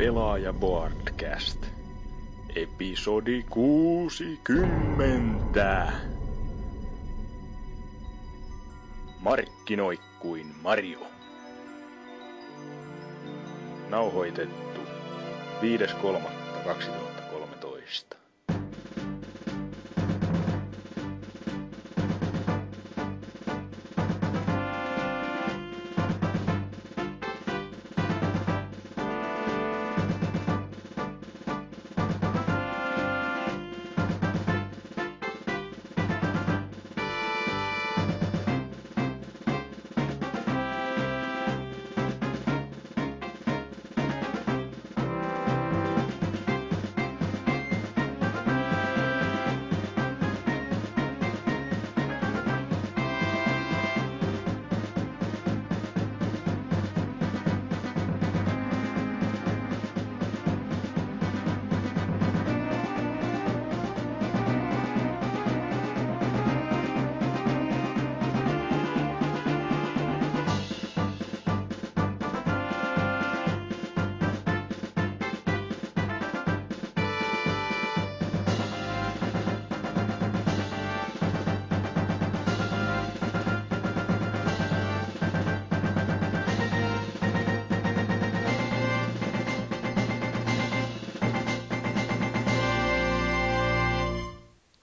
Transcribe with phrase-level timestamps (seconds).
[0.00, 1.66] Pelaaja Boardcast.
[2.56, 5.92] Episodi 60.
[9.20, 11.06] Markkinoi kuin Mario.
[13.88, 14.80] Nauhoitettu
[15.60, 18.19] 5.3.2013.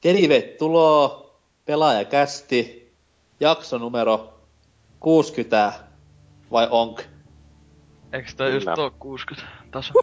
[0.08, 2.94] Tervetuloa pelaajakästi,
[3.40, 4.34] jakso numero
[5.00, 5.74] 60,
[6.52, 7.02] vai onk?
[8.14, 9.94] Eiks tää just oo 60 taso?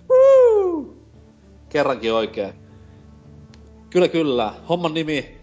[1.68, 2.54] Kerrankin oikein.
[3.90, 4.54] Kyllä, kyllä.
[4.68, 5.38] Homman nimi.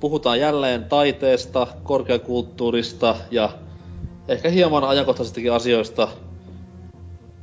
[0.00, 3.50] Puhutaan jälleen taiteesta, korkeakulttuurista ja
[4.28, 6.08] ehkä hieman ajankohtaisistakin asioista.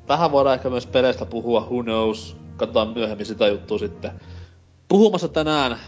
[0.07, 2.37] Vähän voidaan ehkä myös peleistä puhua, who knows.
[2.57, 4.11] Katsotaan myöhemmin sitä juttua sitten.
[4.87, 5.79] Puhumassa tänään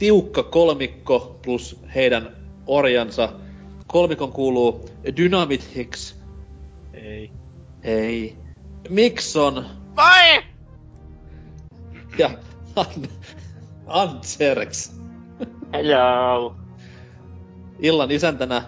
[0.00, 3.32] tiukka kolmikko plus heidän orjansa.
[3.86, 6.22] Kolmikon kuuluu Dynamit Hicks.
[6.92, 7.30] Ei.
[7.84, 8.36] Hei.
[8.88, 9.66] Mikson
[9.96, 10.42] Vai!
[12.18, 12.30] ja
[12.76, 13.08] An-
[13.86, 15.00] Antserks.
[15.72, 16.56] Hello!
[17.78, 18.62] Illan isäntänä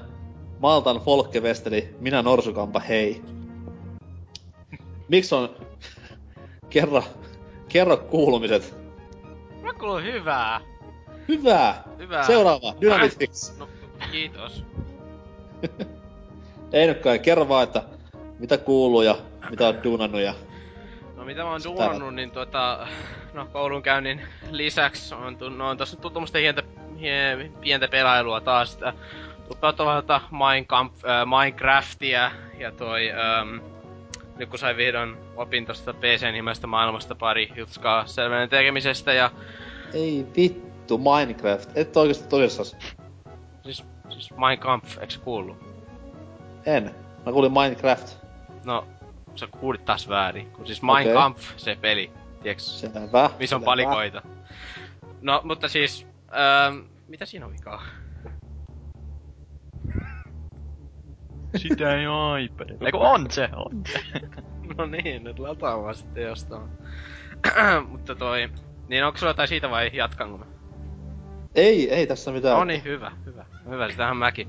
[0.59, 3.22] Maltan Folkevesteli, minä Norsukampa, hei.
[5.09, 5.56] Miksi on...
[6.70, 7.03] kerro,
[7.69, 8.75] kerro kuulumiset.
[9.62, 10.72] Mä kuuluu hyvää.
[11.28, 11.83] Hyvää!
[11.99, 12.27] Hyvää.
[12.27, 13.59] Seuraava, Dynamit Hicks.
[13.59, 13.69] No,
[14.12, 14.65] kiitos.
[16.72, 17.83] Ei nyt kai, kerro vaan, että
[18.38, 19.16] mitä kuuluu ja
[19.50, 20.34] mitä oot duunannut ja...
[21.16, 22.87] No mitä mä oon Sitä- duunannut, niin tuota...
[23.34, 26.62] No koulunkäynnin lisäksi on, tu- no, on tossa tullut tommoista hientä,
[27.00, 28.72] hie, pientä pelailua taas.
[29.53, 33.11] Sitä tuolta Minecraft, äh, Minecraftia ja toi...
[33.11, 33.56] Ähm,
[34.37, 39.31] nyt kun sai vihdoin opin tosta PC-nimestä maailmasta pari jutskaa selvenen tekemisestä ja
[39.94, 41.70] Ei vittu, Minecraft.
[41.75, 42.76] Et oikeesti tosissas.
[43.64, 45.56] siis, siis Minecraft, eikö se kuullut?
[46.66, 46.94] En.
[47.26, 48.16] Mä kuulin Minecraft.
[48.64, 48.86] No,
[49.34, 50.50] sä kuulit taas väärin.
[50.50, 50.82] Kun siis.
[50.82, 52.81] Minecraft, se peli, tiiäks?
[52.81, 53.31] Selvä.
[53.38, 54.22] Missä on palikoita.
[55.20, 57.82] No, mutta siis, ähm, mitä siinä on vikaa?
[61.56, 62.86] Sitä ei oo iPadilla.
[62.86, 64.20] Eiku on se, on se.
[64.78, 66.69] no niin, nyt lataamaan sitten jostain.
[67.91, 68.50] mutta toi,
[68.88, 70.44] niin onko sulla jotain siitä vai jatkanko mä?
[71.54, 72.58] Ei, ei tässä mitään.
[72.58, 73.44] No niin, hyvä, hyvä.
[73.70, 74.48] Hyvä, sitähän mäkin.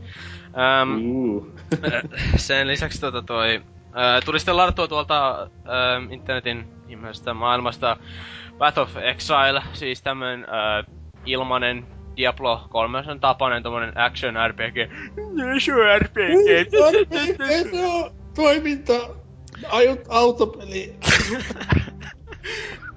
[1.04, 1.48] Uh.
[2.36, 3.62] sen lisäksi tota toi...
[3.96, 7.98] Ää, tuli sitten ladattua tuolta ää, internetin ihmeestä maailmasta
[8.58, 10.84] Path of Exile, siis tämmönen ää,
[11.26, 11.88] ilmanen
[12.18, 14.78] Diablo 3 tapainen tommonen action RPG.
[15.18, 16.70] On RPG.
[16.70, 18.94] Se on toiminta.
[19.70, 20.96] Aiot autopeli.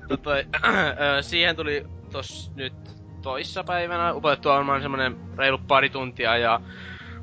[0.09, 0.31] Tota
[1.21, 2.96] siihen tuli tos nyt
[3.27, 6.61] toissapäivänä upotettua varmaan semmonen reilu pari tuntia ja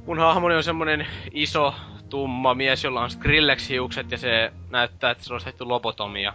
[0.05, 1.73] mun hahmoni on semmonen iso,
[2.09, 6.33] tumma mies, jolla on Skrillex-hiukset ja se näyttää, että se olisi tehty lobotomia.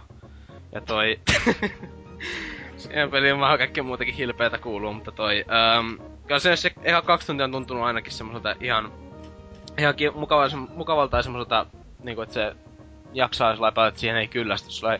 [0.71, 1.19] Ja toi...
[2.77, 5.45] Siihen peliin vähän kaikkea muutakin hilpeätä kuuluu, mutta toi...
[5.51, 8.91] Ähm, kyllä se, se ihan kaksi tuntia on tuntunut ainakin semmoiselta ihan...
[9.77, 11.65] Ihan mukavalta, mukavalta ja semmoiselta,
[12.03, 12.55] niinku että se
[13.13, 14.99] jaksaa sillä että siihen ei kyllästy sillä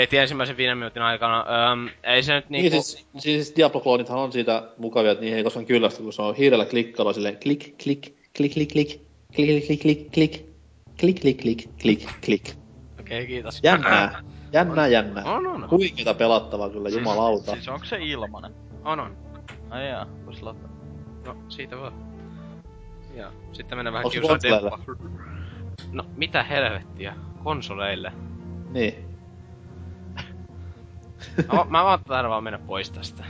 [0.00, 1.38] heti ensimmäisen viiden minuutin aikana.
[1.72, 2.82] Ähm, ei se nyt Niin, niinku...
[2.82, 6.64] siis, siis Diablo-kloonithan on siitä mukavia, että niihin ei koskaan kyllästy, kun se on hiirellä
[6.64, 9.02] klikkailla silleen klik, klik, klik, klik, klik,
[9.34, 10.46] klik, klik, klik, klik,
[11.00, 12.54] klik, klik, klik, klik, klik.
[13.00, 13.60] Okei, kiitos.
[13.62, 15.24] Jännää, jännää, jännää.
[15.24, 15.70] On, on, on.
[15.70, 17.52] Huikeeta pelattavaa kyllä, jumalauta.
[17.52, 18.54] Siis onko se ilmanen?
[18.84, 19.16] On, on.
[19.70, 20.70] Ai jaa, vois lataa.
[21.26, 21.92] No, siitä vaan.
[23.14, 24.78] Ja sitten mennään vähän kiusaa.
[25.92, 27.14] No, mitä helvettiä?
[27.44, 28.12] Konsoleille.
[28.70, 29.09] Niin.
[31.52, 33.24] No, mä vaan taidan vaan mennä pois tästä.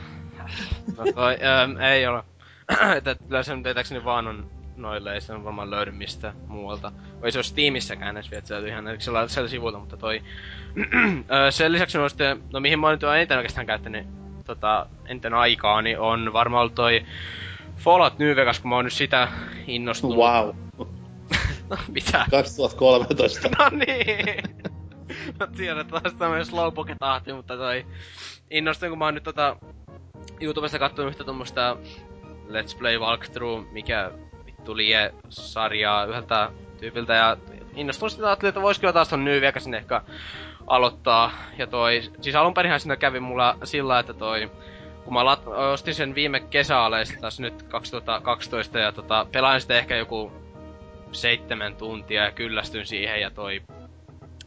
[0.97, 2.25] No toi, ähm, ei ole.
[2.97, 6.93] että kyllä se nyt etäkseni vaan on noille, ei se on varmaan löydy mistä muualta.
[7.23, 10.23] Vai se olisi Steamissäkään edes vielä, että se ihan eriksellä siellä sivulta, mutta toi...
[11.51, 14.07] Sen lisäksi on sitten, no mihin mä oon nyt eniten oikeastaan käyttänyt
[14.45, 17.05] tota, eniten aikaa, niin on varmaan ollut toi
[17.77, 19.29] Fallout New Vegas, kun mä oon nyt sitä
[19.67, 20.17] innostunut.
[20.17, 20.51] Wow.
[21.71, 22.27] No, mitä?
[22.31, 23.49] 2013.
[23.59, 24.71] No niin!
[25.41, 27.87] Mä tiedän, että taas tämmönen slowpoke tahti, mutta toi...
[28.51, 29.57] Innostuin, kun mä oon nyt tota...
[30.41, 31.77] YouTubesta kattonut yhtä tommosta
[32.49, 34.11] Let's Play Walkthrough, mikä
[34.47, 37.37] vittu lie sarjaa yhdeltä tyypiltä ja
[37.75, 40.03] innostuin sitä ajattelin, että vois kyllä taas ton New Vegasin ehkä
[40.67, 41.33] aloittaa.
[41.59, 44.51] Ja toi, siis alun perinhän siinä kävi mulla sillä, että toi,
[45.05, 49.97] kun mä lat, ostin sen viime kesäaleista taas nyt 2012 ja tota, pelain sitä ehkä
[49.97, 50.33] joku
[51.13, 53.63] seitsemän tuntia ja kyllästyn siihen ja toi...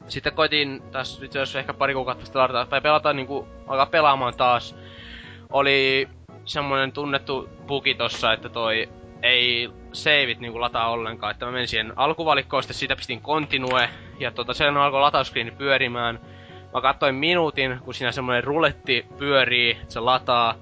[0.07, 4.75] Sitten koitin taas itse asiassa ehkä pari kuukautta sitten tai pelata niinku, alkaa pelaamaan taas.
[5.49, 6.09] Oli
[6.45, 8.89] semmonen tunnettu bugi tossa, että toi
[9.23, 13.89] ei saveit niinku lataa ollenkaan, että mä menin siihen alkuvalikkoon, sitten siitä pistin continue,
[14.19, 16.19] ja tota, sen alkoi latauskriini pyörimään.
[16.73, 20.55] Mä katsoin minuutin, kun siinä semmonen ruletti pyörii, että se lataa.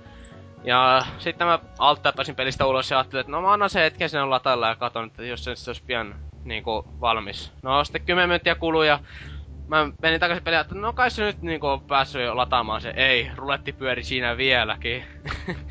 [0.64, 2.00] Ja sitten mä alt
[2.36, 5.24] pelistä ulos ja ajattelin, että no mä annan se hetken sinne latailla ja katon, että
[5.24, 7.52] jos se olisi pian niinku valmis.
[7.62, 9.00] No sitten 10 minuuttia kului ja
[9.72, 12.94] mä menin takaisin peliin, että no kai se nyt niinku on päässyt jo lataamaan se.
[12.96, 15.04] Ei, ruletti pyöri siinä vieläkin.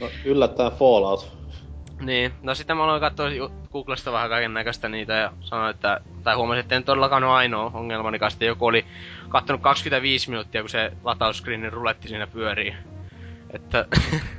[0.01, 1.41] No, yllättäen Fallout.
[2.01, 3.29] Niin, no sitten mä aloin katsoa
[3.73, 7.71] Googlesta vähän kaiken näköistä niitä ja sanoin, että, tai huomasin, että en todellakaan ole ainoa
[7.75, 8.85] ongelmani kanssa, joku oli
[9.29, 12.75] kattonut 25 minuuttia, kun se latauskriinin ruletti siinä pyörii.
[13.51, 13.87] Että,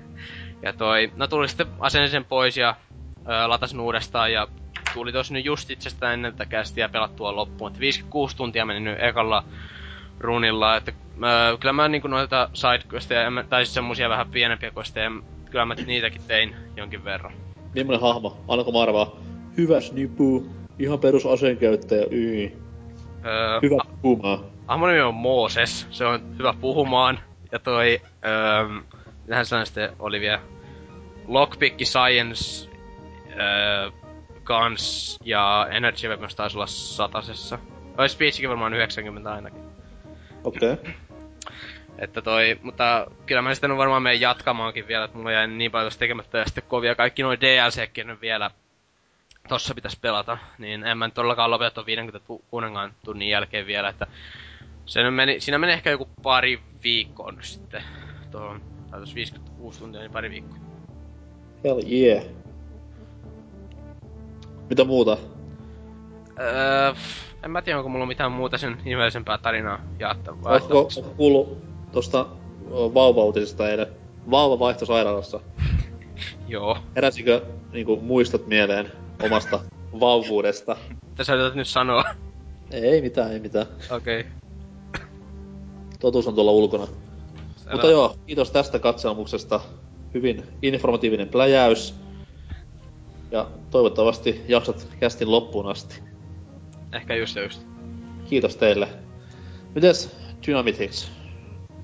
[0.64, 2.76] ja toi, no tuli sitten asensin sen pois ja
[3.18, 4.48] ö, latasin uudestaan ja
[4.94, 7.72] tuli tos nyt just itsestään ennen tätä kästiä pelattua loppuun.
[7.72, 9.44] Että 56 tuntia meni nyt ekalla
[10.20, 15.12] runilla, että ö, kyllä mä niinku noita sidequesteja, tai siis semmosia vähän pienempiä questeja,
[15.52, 17.34] kyllä mä niitäkin tein jonkin verran.
[17.76, 18.38] Millainen hahmo?
[18.48, 19.16] Annako mä arvaa?
[19.58, 20.46] Hyvä snipu.
[20.80, 22.06] Ihan perus aseenkäyttäjä.
[22.12, 22.58] Yi.
[23.26, 24.40] Öö, Hyvä puhumaan.
[24.68, 27.20] Hahmon nimi on Mooses, se on hyvä puhumaan.
[27.52, 28.82] Ja toi, öö,
[29.22, 30.40] mitähän sanoin sitten oli vielä,
[31.28, 32.70] Lockpick Science,
[33.40, 34.01] öö,
[34.52, 37.60] Guns ja Energy Weapons taisi olla satasessa.
[37.98, 39.64] Oi Speechikin varmaan 90 ainakin.
[40.44, 40.72] Okei.
[40.72, 40.94] Okay.
[41.98, 45.92] Että toi, mutta kyllä mä sitten varmaan menen jatkamaankin vielä, että mulla jäi niin paljon
[46.00, 48.52] tekemättä ja sitten kovia kaikki noin DLCkin vielä
[49.50, 54.08] tossa pitäisi pelata, niin en mä nyt todellakaan lopeta 50 kuningaan tunnin jälkeen vielä, että
[54.86, 57.84] se meni, siinä meni ehkä joku pari viikkoa nyt sitten
[58.32, 58.62] tuohon,
[58.92, 60.58] tai 56 tuntia, niin pari viikkoa.
[61.64, 62.41] Hell yeah.
[64.72, 65.18] Mitä muuta?
[66.40, 66.94] Öö,
[67.44, 70.52] en mä tiedä, onko mulla mitään muuta sen ihmeellisempää tarinaa jaettavaa.
[70.52, 71.58] Ootko kuullut
[71.92, 72.26] tosta
[72.70, 73.88] vauvautisesta eilen?
[74.32, 75.40] Vauva vaihto sairaalassa.
[76.48, 76.78] Joo.
[76.96, 77.42] Heräsikö
[77.72, 78.92] niinku muistot mieleen
[79.24, 79.60] omasta
[80.00, 80.78] vauvuudesta?
[81.10, 82.04] Mitä sä yrität nyt sanoa?
[82.72, 83.66] Ei mitään, ei mitään.
[83.92, 84.20] Okei.
[84.20, 84.32] Okay.
[86.00, 86.86] Totuus on tuolla ulkona.
[87.56, 87.72] Selvä.
[87.72, 89.60] Mutta joo, kiitos tästä katselmuksesta.
[90.14, 91.96] Hyvin informatiivinen pläjäys.
[93.32, 96.04] Ja toivottavasti jaksat kästin loppuun asti.
[96.94, 97.68] Ehkä just ja just.
[98.30, 98.88] Kiitos teille.
[99.76, 101.12] Mites Dynamitix?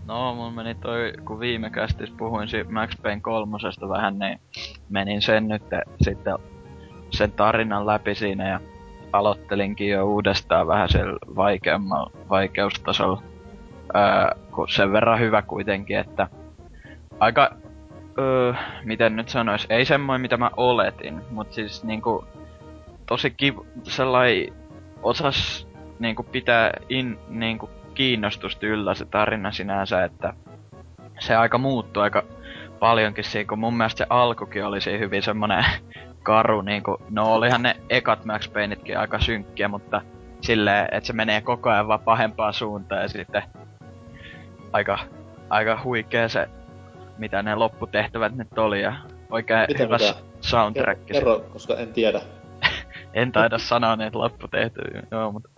[0.06, 4.40] No, mun meni toi, kun viime kästis puhuin si Max Payne kolmosesta vähän, niin
[4.90, 5.64] menin sen nyt
[6.02, 6.38] sitten
[7.10, 8.60] sen tarinan läpi siinä ja
[9.14, 13.22] aloittelinkin jo uudestaan vähän sen vaikeammalla vaikeustasolla.
[13.96, 16.28] Öö, kun sen verran hyvä kuitenkin, että
[17.20, 17.56] aika,
[18.20, 22.26] öö, miten nyt sanois, ei semmoinen mitä mä oletin, mut siis niinku
[23.06, 24.54] tosi kiv, sellai
[25.04, 25.68] osas
[26.00, 30.34] niinku pitää in, niinku kiinnostusta yllä se tarina sinänsä, että
[31.20, 32.24] se aika muuttui aika
[32.80, 35.66] paljonkin siinä, kun mun mielestä se alkukin oli siinä hyvin semmonen
[36.24, 40.02] karu, niinku, no olihan ne ekat Max Paynetkin aika synkkiä, mutta
[40.42, 43.44] silleen, että se menee koko ajan vaan pahempaan suuntaan ja sitten
[44.74, 45.00] aika,
[45.50, 46.50] aika huikea se,
[47.18, 48.96] mitä ne lopputehtävät nyt oli ja
[49.30, 50.16] oikein mitä, hyvä mitä?
[50.42, 51.06] soundtrack.
[51.06, 52.22] Kerro, koska en tiedä.
[53.14, 55.50] en taida sanoa niitä lopputehtäviä, joo, mutta...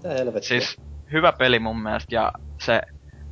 [0.41, 2.81] Siis hyvä peli mun mielestä ja se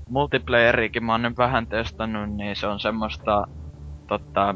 [0.09, 3.47] multiplayerikin mä oon nyt vähän testannut, niin se on semmoista
[4.07, 4.55] totta,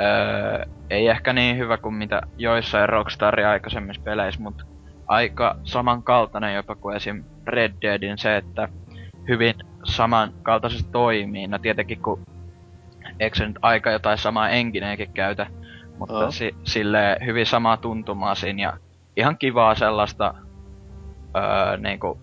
[0.00, 4.64] öö, ei ehkä niin hyvä kuin mitä joissain Rockstarin aikaisemmissa peleissä, mutta
[5.06, 7.24] aika samankaltainen jopa kuin esim.
[7.46, 8.68] Red Deadin se, että
[9.28, 11.46] hyvin samankaltaisesti toimii.
[11.46, 12.22] No tietenkin kun
[13.20, 15.46] eikö se nyt aika jotain samaa engineekin käytä,
[15.98, 16.32] mutta oh.
[16.32, 18.78] si- sille hyvin samaa tuntumaa siinä ja
[19.16, 20.34] ihan kivaa sellaista
[21.36, 22.20] öö, niinku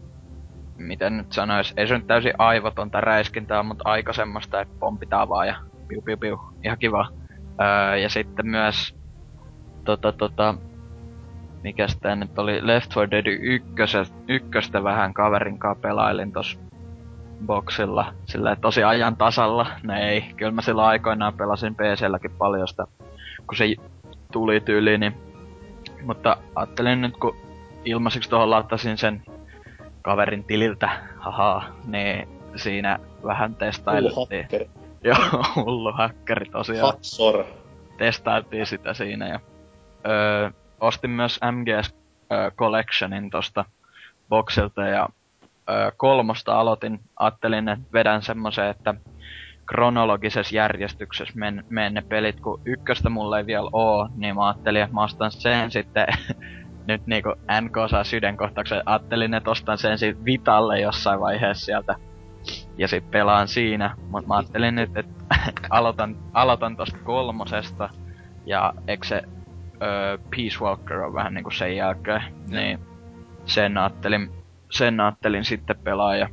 [0.77, 5.47] miten nyt sanois, ei se nyt täysin aivotonta räiskintää, mutta aika semmoista, että pompitaan vaan
[5.47, 5.55] ja
[5.87, 7.07] piu piu piu, ihan kiva.
[7.61, 8.95] Öö, ja sitten myös
[9.83, 10.55] tota tota,
[11.63, 13.67] mikäs tää nyt oli, Left 4 Dead 1,
[14.27, 16.59] ykköstä vähän kaverin kanssa pelailin tossa
[17.45, 19.67] boxilla, sillä tosi ajan tasalla.
[19.83, 22.87] No ei, kyllä mä silloin aikoinaan pelasin PC-lläkin paljon sitä,
[23.47, 23.65] kun se
[24.31, 25.13] tuli tyyliin, niin...
[26.01, 27.35] Mutta ajattelin nyt, kun
[27.85, 29.21] ilmaiseksi tuohon laittasin sen
[30.01, 34.47] kaverin tililtä, haha, niin siinä vähän testailtiin.
[35.03, 36.93] Joo, hullu hakkeri tosiaan.
[36.93, 37.43] Hatsor.
[37.97, 39.39] Testailtiin sitä siinä ja...
[40.07, 41.95] Öö, ostin myös MGS
[42.55, 43.65] Collectionin tosta
[44.29, 45.09] boxilta ja
[45.69, 46.99] öö, kolmosta aloitin.
[47.19, 48.93] Ajattelin, että vedän semmoisen, että
[49.65, 54.81] kronologisessa järjestyksessä men, men ne pelit, kun ykköstä mulla ei vielä oo, niin mä ajattelin,
[54.81, 56.07] että mä ostan sen sitten
[56.87, 57.29] nyt niinku
[57.61, 61.95] NK saa sydänkohtauksen, ajattelin, että ostan sen sitten Vitalle jossain vaiheessa sieltä.
[62.77, 65.13] Ja sit pelaan siinä, mut mä ajattelin nyt, että
[65.69, 67.89] aloitan, aloitan tosta kolmosesta.
[68.45, 69.21] Ja eikö se
[69.81, 72.79] öö, Peace Walker on vähän niinku sen jälkeen, niin
[73.45, 74.31] sen ajattelin,
[74.71, 76.29] sen ajattelin sitten pelaa ja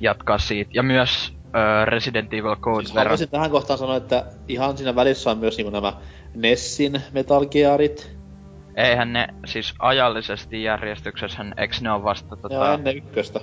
[0.00, 0.70] jatkaa siitä.
[0.74, 5.30] Ja myös öö, Resident Evil Code siis haluaisin tähän kohtaan sanoa, että ihan siinä välissä
[5.30, 5.92] on myös niinku nämä
[6.34, 8.18] Nessin Metal Gearit.
[8.74, 12.54] Eihän ne, siis ajallisesti järjestyksessä, eks ne on vasta tota...
[12.54, 13.40] Joo, ennen ykköstä.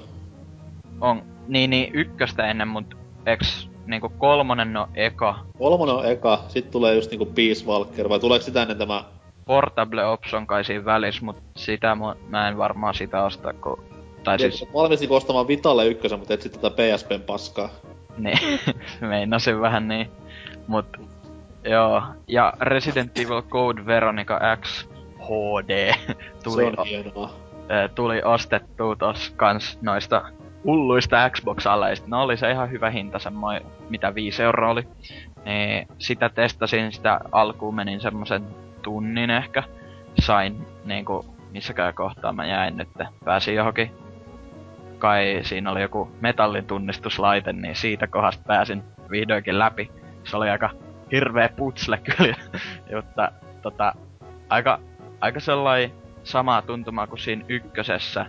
[1.02, 5.40] On, niin, niin ykköstä ennen, mut eks niinku kolmonen on eka.
[5.58, 9.04] Kolmonen on eka, sit tulee just niinku Peace Walker, vai tuleeko sitä ennen tämä...
[9.46, 13.84] Portable Ops on kai siinä välissä, mut sitä mä, mä en varmaan sitä osta, kun...
[14.26, 14.58] Tai siis...
[14.58, 14.74] siis...
[14.74, 17.70] Valmis niinku ostamaan Vitalle ykkösen, mutta et sit tätä PSPn paskaa.
[18.18, 18.40] Niin,
[19.02, 20.10] meinasin vähän niin.
[20.68, 20.86] Mut,
[21.64, 22.04] joo.
[22.28, 24.86] Ja Resident Evil Code Veronica X
[25.20, 25.94] HD
[26.44, 27.34] tuli, Se on hienoa.
[27.96, 30.22] tuli ostettua tos kans noista
[30.64, 32.08] hulluista Xbox-aleista.
[32.08, 34.88] No oli se ihan hyvä hinta, semmoinen, mitä 5 euroa oli.
[35.46, 38.44] Niin sitä testasin, sitä alkuun menin semmosen
[38.82, 39.64] tunnin ehkä.
[40.20, 42.90] Sain niinku, missäkään kohtaa mä jäin nyt,
[43.26, 43.92] pääsin johonkin
[45.00, 49.92] kai siinä oli joku metallin tunnistuslaite, niin siitä kohdasta pääsin vihdoinkin läpi.
[50.24, 50.70] Se oli aika
[51.12, 52.36] hirveä putsle kyllä,
[52.92, 53.94] jotta tota,
[54.50, 54.80] aika,
[55.22, 55.92] aika sellainen
[56.24, 58.26] samaa tuntumaa kuin siinä ykkösessä,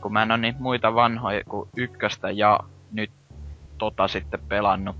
[0.00, 2.60] kun mä en oo niitä muita vanhoja kuin ykköstä ja
[2.92, 3.10] nyt
[3.78, 4.96] tota sitten pelannut.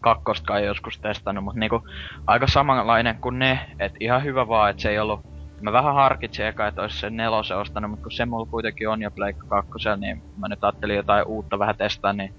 [0.00, 1.88] Kakkosta ei joskus testannut, mutta niinku
[2.26, 5.29] aika samanlainen kuin ne, et ihan hyvä vaan, että se ei ollut
[5.60, 9.02] Mä vähän harkitsin eka, että olisi sen nelosen ostanut, mutta kun se mulla kuitenkin on
[9.02, 12.34] jo Pleikka 2, niin mä nyt ajattelin jotain uutta vähän testaa, niin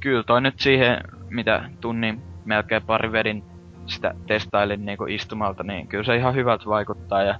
[0.00, 0.98] kyllä toi nyt siihen,
[1.30, 3.44] mitä tunnin melkein pari vedin
[3.86, 7.38] sitä testailin niinku istumalta, niin kyllä se ihan hyvältä vaikuttaa ja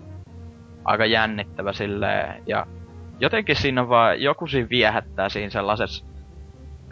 [0.85, 2.43] aika jännittävä silleen.
[2.47, 2.67] Ja
[3.21, 6.07] jotenkin siinä on vaan, joku siinä viehättää siinä sellaisessa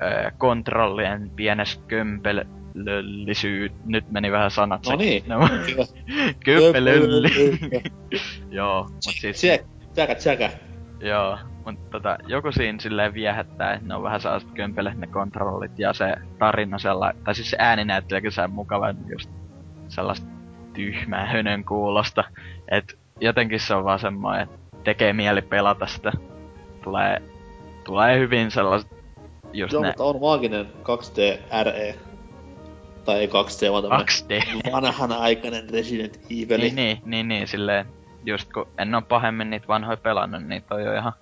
[0.02, 3.72] öö, kontrollien pienessä kömpel, kömpelöllisyy...
[3.84, 5.22] Nyt meni vähän sanat No niin.
[5.28, 5.48] No,
[6.44, 7.30] kömpelölli.
[8.50, 9.42] Joo, mut siis...
[9.92, 10.50] Tsäkä, tsäkä.
[11.00, 15.78] Joo, mut tota, joku siinä silleen viehättää, että ne on vähän sellaiset kömpelät ne kontrollit
[15.78, 19.30] ja se tarina sellainen, tai siis se ääninäyttelijäkin saa mukava just
[19.88, 20.26] sellaista
[20.74, 22.24] tyhmää hönön kuulosta.
[22.70, 26.12] Et jotenkin se on vaan semmoinen, että tekee mieli pelata sitä.
[26.84, 27.22] Tulee,
[27.84, 28.90] tulee hyvin sellaiset
[29.52, 29.88] just Joo, ne...
[29.88, 32.09] mutta on maaginen 2D RE.
[33.04, 34.72] Tai ei 2D, vaan tämmönen 2D.
[34.72, 36.60] vanhanaikainen Resident Evil.
[36.60, 37.86] Niin, niin, niin, niin, silleen,
[38.24, 41.12] just kun en oo pahemmin niitä vanhoja pelannut, niin toi on ihan,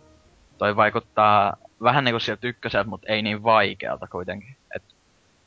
[0.59, 4.57] toi vaikuttaa vähän niinku sieltä ykköseltä, mutta ei niin vaikealta kuitenkin.
[4.77, 4.83] Et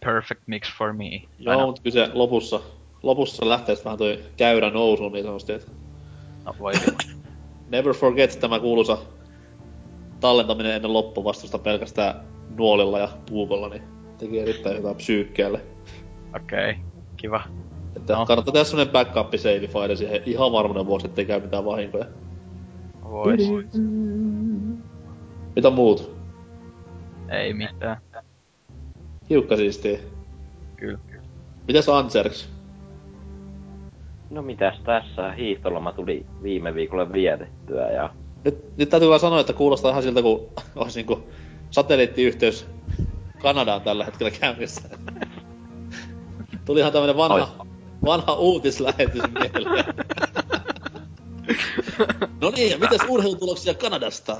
[0.05, 1.21] perfect mix for me.
[1.39, 2.59] Joo, Aina- mutta kyllä se lopussa,
[3.03, 5.71] lopussa lähtee vähän toi käyrä nousuun niin sanotusti, että
[6.45, 6.73] No, voi
[7.71, 8.97] never forget tämä kuuluisa
[10.19, 12.15] tallentaminen ennen loppuvastusta pelkästään
[12.57, 13.83] nuolilla ja puukolla, niin
[14.17, 15.61] teki erittäin hyvää psyykkeelle.
[16.35, 16.83] Okei, okay.
[17.17, 17.41] kiva.
[17.95, 18.25] Että No.
[18.25, 22.05] kannattaa tehdä semmonen backup save file siihen ihan varmuuden vuoksi, ettei käy mitään vahinkoja.
[23.03, 23.73] Vois.
[25.55, 26.15] Mitä muut?
[27.29, 27.97] Ei mitään.
[29.29, 29.99] Hiukka siistiä.
[30.75, 30.99] Kyllä.
[31.67, 32.49] Mitäs Anserks?
[34.29, 38.09] No mitäs tässä, hiihtoloma tuli viime viikolla vietettyä ja
[38.45, 41.23] Nyt, nyt täytyy vaan sanoa, että kuulostaa ihan siltä, kun olisi niinku
[41.69, 42.67] satelliittiyhteys
[43.41, 44.89] Kanadaan tällä hetkellä käynnissä.
[46.71, 47.49] Tuli ihan tämmönen vanha, Ois.
[48.05, 49.85] vanha uutislähetys mieleen.
[52.41, 54.37] no niin, ja mitäs urheilutuloksia Kanadasta?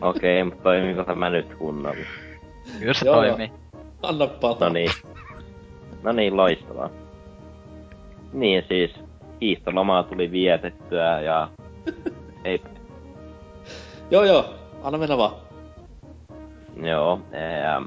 [0.00, 2.04] okei, okay, mutta toimiiko tämä nyt kunnolla?
[2.78, 3.52] Kyllä se toimii.
[4.02, 4.58] Anna palaa.
[4.60, 4.90] No niin.
[6.02, 6.90] No niin, loistavaa.
[8.32, 8.90] Niin siis,
[9.40, 11.48] hiihtolomaa tuli vietettyä ja
[12.44, 12.62] ei,
[14.10, 15.34] Joo joo, anna mennä vaan.
[16.82, 17.82] Joo, ää,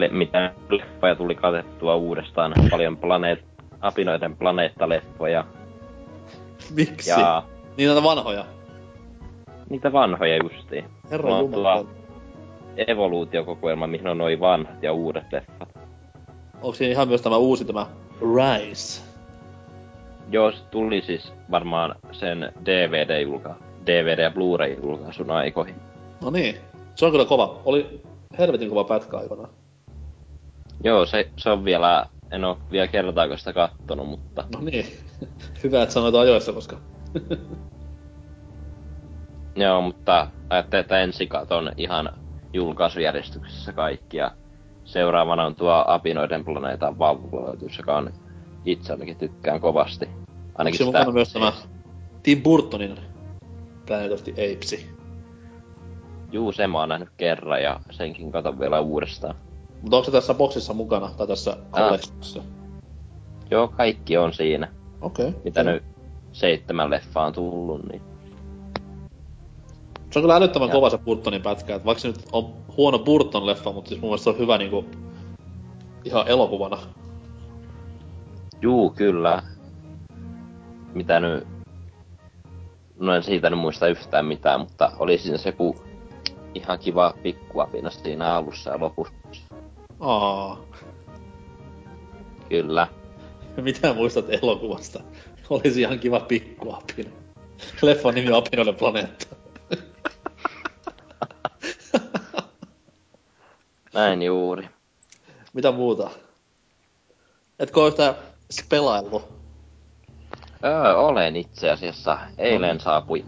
[0.00, 2.52] le, mitä leffoja tuli katettua uudestaan.
[2.70, 3.44] Paljon planeet,
[3.80, 5.44] apinoiden planeettaleffoja.
[6.74, 7.10] Miksi?
[7.10, 7.42] Ja
[7.76, 8.44] Niin näitä vanhoja.
[9.70, 10.84] niitä vanhoja justiin.
[11.10, 11.76] Herra on Jumala.
[11.82, 11.88] tuo
[12.86, 15.68] evoluutiokokoelma, mihin on noin vanhat ja uudet leffat.
[16.54, 17.86] Onko siinä ihan myös tämä uusi tämä
[18.20, 19.02] Rise?
[20.30, 23.54] Joo, se tuli siis varmaan sen DVD-julka,
[23.86, 25.74] DVD- ja Blu-ray-julkaisun aikoihin.
[26.22, 26.56] No niin.
[26.94, 27.60] Se on kyllä kova.
[27.64, 28.00] Oli
[28.38, 29.48] helvetin kova pätkä aikanaan.
[30.84, 34.86] Joo, se, se on vielä, en oo vielä kertaakaan sitä kattonut, mutta No niin.
[35.64, 36.76] Hyvä, että sanoit ajoissa, koska...
[39.56, 42.10] joo, mutta ajattelin, että ensi katon ihan
[42.52, 44.30] julkaisujärjestyksessä kaikki ja
[44.84, 48.10] seuraavana on tuo Apinoiden planeetan valvoitus, joka on
[48.64, 50.06] itse ainakin tykkään kovasti.
[50.06, 51.52] Onko Ainakin se mukana myös tämä
[52.22, 52.98] Tim Burtonin
[53.86, 54.86] Planet of the Apes?
[56.32, 59.34] Juu, se mä oon nähnyt kerran ja senkin katon vielä uudestaan.
[59.82, 62.42] Mutta onko se tässä boksissa mukana, tai tässä collectionissa?
[63.50, 64.68] Joo, kaikki on siinä.
[65.00, 65.34] Okei.
[65.44, 65.82] Mitä nyt
[66.32, 68.02] seitsemän leffaa on tullut, niin
[70.10, 70.72] Se on kyllä älyttömän Ja.
[70.72, 74.24] kova se Burtonin pätkä, että vaikka se nyt on huono Burton-leffa, mutta siis mun mielestä
[74.24, 74.84] se on hyvä niinku
[76.04, 76.78] ihan elokuvana.
[78.62, 79.42] Juu, kyllä.
[80.94, 81.46] Mitä nyt...
[82.98, 85.76] No en siitä nyt muista yhtään mitään, mutta oli siinä se joku
[86.54, 89.12] ihan kiva pikkuapina siinä alussa ja lopussa.
[90.00, 90.58] Aa,
[92.48, 92.88] Kyllä.
[93.62, 95.00] mitä muistat elokuvasta?
[95.50, 97.10] Olisi ihan kiva pikkuapina.
[97.82, 99.36] Leffan nimi on Apinoiden planeetta.
[103.94, 104.68] Näin juuri.
[105.52, 106.10] Mitä muuta?
[107.58, 108.14] Etkö ole yhtään
[108.68, 109.28] pelaillut?
[110.64, 112.18] Öö, olen itse asiassa.
[112.38, 113.24] Eilen saapui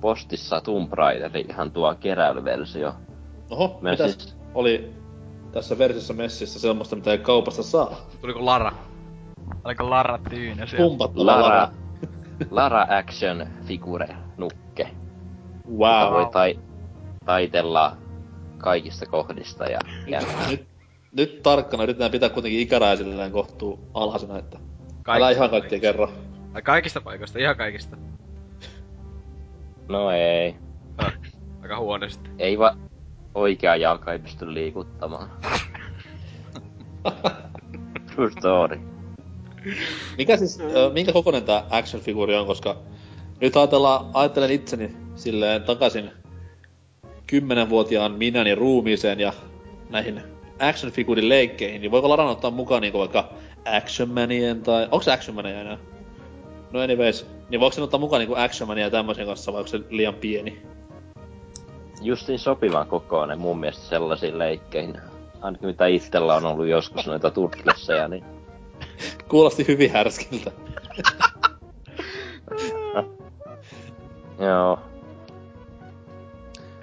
[0.00, 2.94] postissa Tomb Raider, ihan tuo keräilyversio.
[3.50, 4.92] Oho, Mä mitäs siis- oli
[5.52, 7.96] tässä versissä messissä semmoista, mitä ei kaupasta saa?
[8.20, 8.72] Tuliko Lara?
[9.64, 10.86] Oliko Lara Tyynä siellä?
[10.88, 11.68] Pumpattava Lara, Lara.
[12.50, 14.90] Lara Action Figure nukke.
[15.78, 16.12] Wow.
[16.12, 16.58] Voi tai,
[17.24, 17.96] taitella
[18.58, 20.66] kaikista kohdista ja, ja Nyt,
[21.12, 24.58] nyt tarkkana yritetään pitää kuitenkin ikäräisilleen kohtuu alhaisena, että
[25.02, 26.12] Kaikki- älä ihan kaikkea kerro.
[26.54, 27.96] Ai kaikista paikoista, ihan kaikista.
[29.88, 30.56] no ei.
[31.62, 32.30] Aika huonosti.
[32.38, 32.76] Ei va
[33.34, 35.30] oikea jalka ei pysty liikuttamaan.
[38.14, 38.80] True story.
[40.18, 40.58] Mikä siis,
[40.92, 42.76] minkä kokoinen tää action figuri on, koska
[43.40, 46.10] nyt ajatellaan, ajattelen itseni silleen takaisin
[47.26, 49.32] kymmenenvuotiaan minäni ruumiiseen ja
[49.90, 50.22] näihin
[50.58, 53.32] action figurin leikkeihin, niin voiko Laran ottaa mukaan niinku vaikka
[53.64, 54.88] Action Manien tai...
[54.90, 55.78] Onks Action Mania enää?
[56.72, 59.68] No anyways, niin voiko sen ottaa mukaan niinku Action Mania ja tämmöisen kanssa, vai onko
[59.68, 60.62] se liian pieni?
[62.00, 65.00] Justiin sopivan kokoinen mun mielestä sellaisiin leikkeihin.
[65.40, 68.24] Ainakin mitä itsellä on ollut joskus noita turtlesseja, niin
[69.28, 70.50] Kuulosti hyvin härskiltä.
[74.48, 74.78] joo.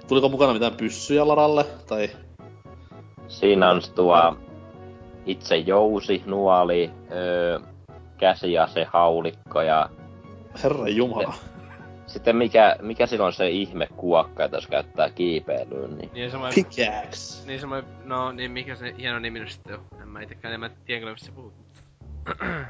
[0.08, 1.66] Tuliko mukana mitään pyssyjä Laralle?
[1.88, 2.10] Tai...
[3.28, 4.36] Siinä on tuo
[5.26, 7.60] itse jousi, nuoli, öö,
[8.18, 9.88] käsiase, haulikko ja
[10.62, 11.34] Herra Jumala.
[12.08, 16.54] Sitten mikä, mikä sillä on se ihme kuokka, jota jos käyttää kiipeilyyn, niin Niin semmoinen...
[16.54, 17.46] Pickaxe.
[17.46, 17.90] Niin semmoinen...
[18.04, 20.02] No niin, mikä se hieno nimi nyt sitten on?
[20.02, 21.52] En mä itekään, en mä tiedä kyllä mistä puhut.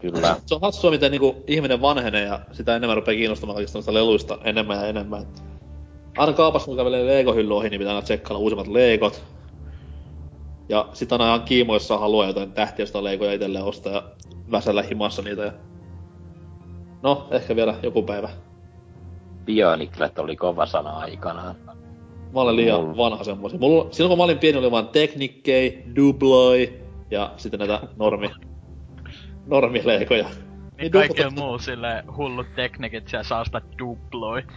[0.00, 0.36] kyllä.
[0.46, 4.38] Se on hassua, miten niinku ihminen vanhenee ja sitä enemmän rupeaa kiinnostamaan kaikista noista leluista
[4.44, 5.26] enemmän ja enemmän.
[6.16, 9.24] Aina kaupassa kun kävelee Lego-hylly ohi, niin pitää aina tsekkailla uusimmat Legot.
[10.68, 14.02] Ja sit aina ihan kiimoissa haluaa jotain tähtiöstä Legoja itselleen ostaa ja
[14.50, 15.42] väsällä himassa niitä.
[15.42, 15.52] Ja...
[17.04, 18.28] No, ehkä vielä joku päivä.
[19.44, 21.54] Bioniclet oli kova sana aikanaan.
[22.34, 23.58] Mä olen liian Mulla- vanha semmosia.
[23.58, 28.30] Mulla, silloin kun mä olin pieni, oli vaan Technikkei, Dubloi ja sitten näitä normi,
[29.46, 30.28] normileikoja.
[30.78, 34.42] Niin kaikilla muu sille hullut teknikit siellä saa sitä duploi.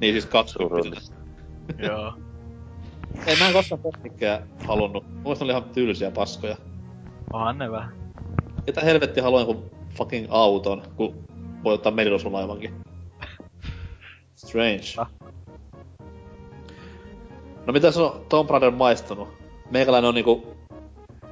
[0.00, 1.16] Niin siis kaksi Surullista.
[1.88, 2.12] Joo.
[3.26, 5.04] Ei mä en koskaan teknikkejä halunnut.
[5.06, 6.56] Ne oli ihan tyylisiä paskoja.
[7.32, 7.92] Onhan ne vähän.
[8.66, 11.24] Ketä helvetti haluaa jonkun fucking auton, kun
[11.64, 12.74] voi ottaa merirosulaivankin.
[14.34, 14.84] Strange.
[14.96, 15.10] Ah.
[17.66, 19.28] No mitä se on Tomb Raider maistunut?
[19.70, 20.56] Meikäläinen on niinku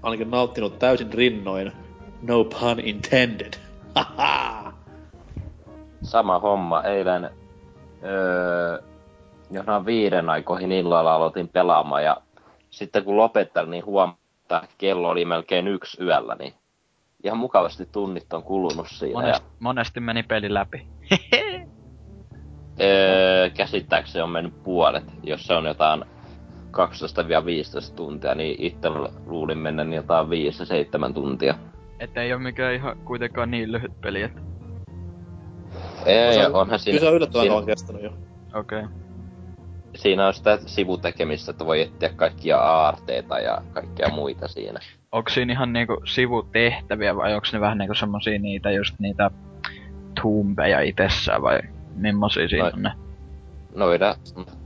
[0.02, 1.72] ainakin nauttinut täysin rinnoin.
[2.22, 3.52] No pun intended.
[3.94, 4.72] Haha!
[6.02, 6.82] Sama homma.
[6.82, 7.30] Eilen
[8.04, 8.82] öö,
[9.50, 12.16] jonain viiden aikoihin illalla aloitin pelaamaan ja
[12.70, 16.54] sitten kun lopettelin, niin huomasin, että kello oli melkein yksi yöllä, niin
[17.24, 19.12] ihan mukavasti tunnit on kulunut siinä.
[19.12, 20.86] Ja, Monesti, monesti meni peli läpi.
[22.80, 25.04] öö, käsittääkseni on mennyt puolet.
[25.22, 26.04] Jos se on jotain
[26.72, 28.88] 12-15 tuntia, niin itse
[29.26, 30.26] luulin mennä jotain
[31.10, 31.54] 5-7 tuntia.
[32.00, 34.40] Että ei oo mikään ihan kuitenkaan niin lyhyt peli, että...
[36.06, 36.98] Ei, se, onhan siinä...
[36.98, 38.12] Kyllä se on yllättävän siinä, kestänyt jo.
[38.54, 38.84] Okei.
[38.84, 38.90] Okay.
[39.94, 44.80] siinä on sitä sivutekemistä, että voi etsiä kaikkia aarteita ja kaikkia muita siinä.
[45.12, 49.30] Onko siinä ihan niinku sivutehtäviä vai onko ne vähän niinku semmosia niitä just niitä
[50.22, 51.60] tumbeja itsessään vai
[51.94, 52.74] millaisia siinä Noin.
[52.74, 52.92] on ne?
[53.74, 54.14] Noida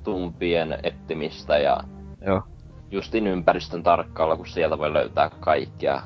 [0.04, 1.80] tumpien etsimistä ja
[2.26, 2.42] Joo.
[2.90, 6.02] justin ympäristön tarkkailla, kun sieltä voi löytää kaikkia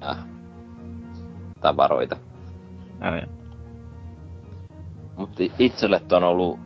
[0.00, 0.16] nää
[1.60, 2.16] tavaroita.
[3.00, 3.26] Joo, joo.
[5.16, 6.58] Mutta itselle on ollut,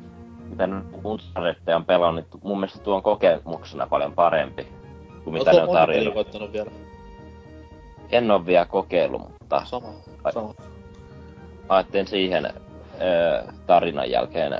[0.48, 4.79] miten Uncharted on pelannut, mun mielestä tuo on kokemuksena paljon parempi
[5.24, 6.14] kuin mitä ne on tarjonnut.
[6.14, 6.70] koittanut vielä?
[8.12, 9.88] En ole vielä kokeillut, mutta Sama.
[10.34, 10.54] Sama.
[11.68, 12.52] ajattelin siihen ö,
[13.66, 14.52] tarinan jälkeen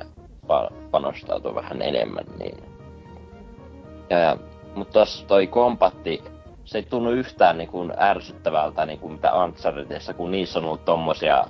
[0.46, 2.24] pa- panostautua vähän enemmän.
[2.38, 2.58] Niin.
[4.10, 4.36] Ja, ja,
[4.74, 6.22] mutta tos toi kompatti,
[6.64, 10.84] se ei tunnu yhtään niin kuin ärsyttävältä niin kuin mitä Unchartedissa, kun niissä on ollut
[10.84, 11.44] tommosia,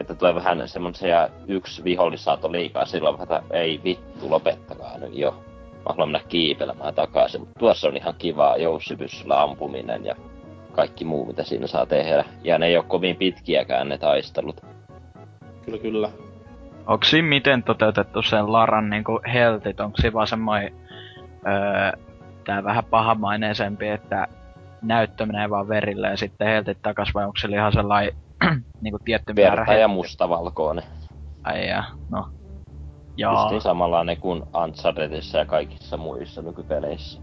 [0.00, 5.34] että tulee vähän semmoisia yksi vihollisaato liikaa, silloin että ei vittu, lopettakaa nyt jo.
[5.84, 10.14] Mä haluan mennä kiipelemään takaisin, mutta tuossa on ihan kivaa joussipyssyllä ampuminen ja
[10.72, 12.24] kaikki muu, mitä siinä saa tehdä.
[12.44, 14.60] Ja ne ei ole kovin pitkiäkään ne taistelut.
[15.64, 16.10] Kyllä, kyllä.
[16.86, 19.80] Onko siinä miten toteutettu sen Laran niinku heltit?
[19.80, 20.72] Onko siinä vaan semmoinen
[21.46, 22.00] öö,
[22.44, 24.28] tää vähän pahamaineisempi, että
[24.82, 28.14] näyttö menee vaan verille ja sitten heltit takas vai onko se ihan sellainen
[28.82, 30.84] niinku tietty määrä Verta ja mustavalkoinen.
[31.44, 32.28] Ai ja, no.
[33.16, 37.20] Just Joo, niin samanlainen kuin Unchartedissa ja kaikissa muissa nykypeleissä.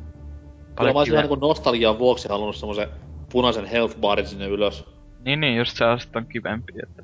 [0.76, 2.90] Kyllä mä olisin vähän niinku nostalgian vuoksi halunnut semmosen
[3.32, 4.86] punaisen health barin sinne ylös.
[5.26, 7.04] Niin, niin, just se on, kivempi, että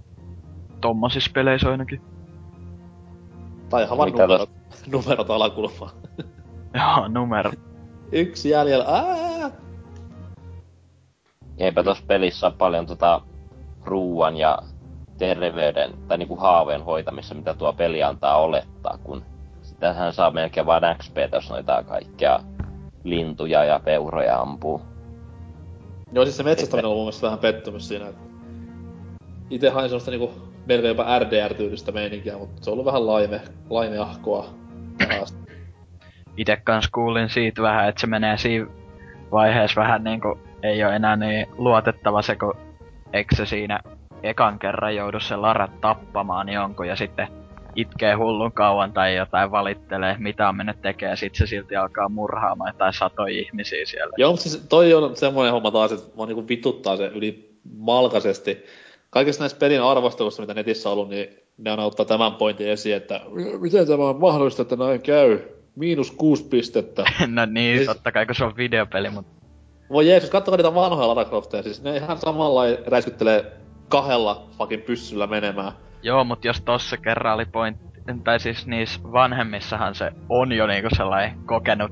[0.82, 2.02] tommosissa peleissä ainakin.
[3.69, 4.50] Tai ihan vaan Mitä numerot,
[4.91, 5.91] numerot alakulmaan.
[6.74, 7.52] Joo, numero.
[8.12, 8.86] Yksi jäljellä.
[8.88, 9.52] Ää!
[11.58, 13.21] Eipä tossa pelissä ole paljon tota
[13.86, 14.58] ruuan ja
[15.17, 19.23] terveyden tai niinku haavojen hoitamissa, mitä tuo peli antaa olettaa, kun
[19.62, 22.39] sitähän saa melkein vain XP, jos noita kaikkia
[23.04, 24.82] lintuja ja peuroja ampuu.
[26.12, 28.08] Joo, siis se metsästäminen on mun mielestä vähän pettymys siinä.
[28.08, 28.21] että
[29.49, 30.32] Ite hain semmoista niinku
[30.65, 34.45] melkein jopa RDR-tyylistä meininkiä, mutta se on ollut vähän laime, laimeahkoa.
[36.38, 38.67] Ite kans kuulin siitä vähän, että se menee siinä
[39.32, 42.54] vaiheessa vähän niinku, ei ole enää niin luotettava se, kun
[43.13, 43.80] eikö se siinä
[44.26, 47.28] ekan kerran joudu se Lara tappamaan jonkun ja sitten
[47.76, 52.10] itkee hullun kauan tai jotain valittelee, mitä on mennyt tekemään, ja sit se silti alkaa
[52.10, 54.14] murhaamaan jotain satoja ihmisiä siellä.
[54.18, 58.66] Joo, mutta siis toi on semmoinen homma taas, että vaan niinku vituttaa se yli malkaisesti.
[59.10, 62.96] Kaikissa näissä pelin arvostelussa, mitä netissä on ollut, niin ne on ottaa tämän pointin esiin,
[62.96, 63.22] että
[63.60, 65.40] miten tämä on mahdollista, että näin käy?
[65.76, 67.04] Miinus kuusi pistettä.
[67.28, 69.36] no niin, Siis- totta kai kun se on videopeli, mutta
[69.90, 73.52] Voi Jeesus, katsokaa niitä vanhoja Lara Crofteja, siis ne ihan samalla räiskyttelee
[73.89, 75.71] kahdella fucking pyssyllä menemään.
[76.04, 80.89] Joo, mut jos tossa kerran oli pointti, tai siis niissä vanhemmissahan se on jo niinku
[80.95, 81.91] sellainen kokenut,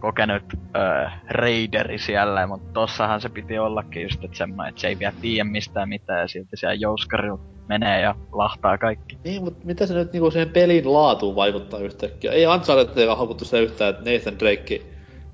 [0.00, 0.42] kokenut
[0.76, 5.14] öö, raideri siellä, mutta tossahan se piti ollakin just, että semmoinen, että se ei vielä
[5.20, 9.18] tiedä mistään mitään ja silti siellä jouskarilla menee ja lahtaa kaikki.
[9.24, 12.32] Niin, mutta mitä se nyt niinku siihen pelin laatuun vaikuttaa yhtäkkiä?
[12.32, 14.82] Ei Uncharted haukuttu se yhtään, että Nathan Drake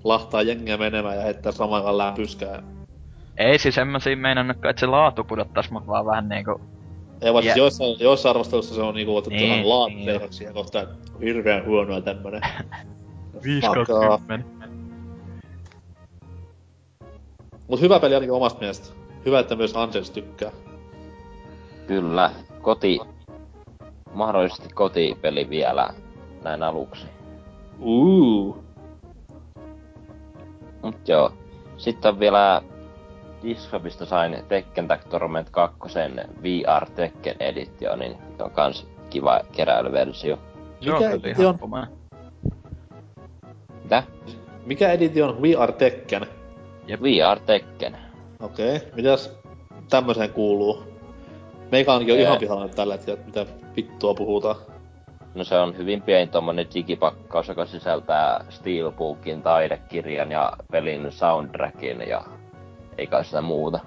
[0.05, 2.62] lahtaa jengiä menemään ja heittää samaan aikaan lämpyskää.
[3.37, 6.61] Ei siis semmosia meinannutkaan, että se laatu pudottais, mut vaan vähän niinku,
[7.21, 10.09] Ei vaan Ja- siis joissain, joissain arvostelussa se on niinku otettu Niin, ihan laatu niin
[10.09, 10.27] joo.
[10.31, 12.40] siihen kohtaan, että on hirveän huonoa tämmönen.
[13.45, 14.23] 5 Fuck off.
[14.27, 14.47] 10.
[17.68, 18.95] Mut hyvä peli ainakin omasta mielestä.
[19.27, 20.51] Hyvä, että myös Angels tykkää.
[21.87, 22.31] Kyllä,
[22.62, 23.01] koti,
[24.14, 25.90] mahdollisesti kotipeli vielä
[26.45, 27.07] näin aluksi.
[27.81, 28.64] Uuu.
[30.83, 31.33] Mut joo.
[31.77, 32.62] Sitten on vielä
[33.42, 35.78] Discopista sain Tekken Tag Tournament 2
[36.42, 40.38] VR Tekken Editionin, joka on kans kiva keräilyversio.
[40.81, 41.40] Se on Mikä kyllä edition?
[41.40, 41.87] ihan komea.
[43.83, 44.02] Mitä?
[44.66, 45.42] Mikä edition?
[45.42, 46.26] We Are Tekken.
[46.88, 47.96] VR Tekken.
[48.40, 48.88] Okei, okay.
[48.96, 49.33] mitäs
[49.90, 50.83] tämmöiseen kuuluu?
[51.70, 52.22] Meikä on Ee.
[52.22, 54.57] ihan pihalla tällä hetkellä, että mitä vittua puhutaan.
[55.35, 62.24] No se on hyvin pieni tommonen digipakkaus, joka sisältää Steelbookin, taidekirjan ja pelin soundtrackin ja
[62.98, 63.81] ei kai sitä muuta.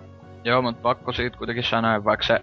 [0.44, 2.40] Joo, mut pakko siitä kuitenkin sanoa, vaikka se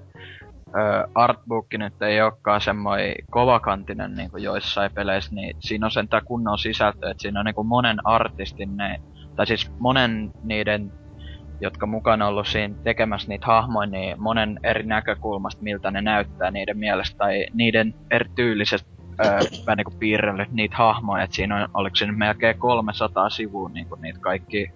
[0.69, 6.25] ö, artbookki nyt ei olekaan semmoinen kovakantinen niin kuin joissain peleissä, niin siinä on sentään
[6.25, 9.01] kunnon sisältö, että siinä on niin kuin monen artistin ne,
[9.37, 10.93] tai siis monen niiden,
[11.61, 16.79] jotka mukana ollut siinä tekemässä niitä hahmoja, niin monen eri näkökulmasta, miltä ne näyttää niiden
[16.79, 18.89] mielestä, tai niiden erityylisestä
[19.25, 23.95] öö, vähän niinku piirrellyt niitä hahmoja, että siinä on, oliko siinä melkein 300 sivua niinku
[23.95, 24.71] niitä kaikki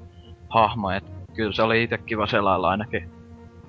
[0.48, 1.00] hahmoja.
[1.36, 3.10] Kyllä se oli itse kiva selailla ainakin,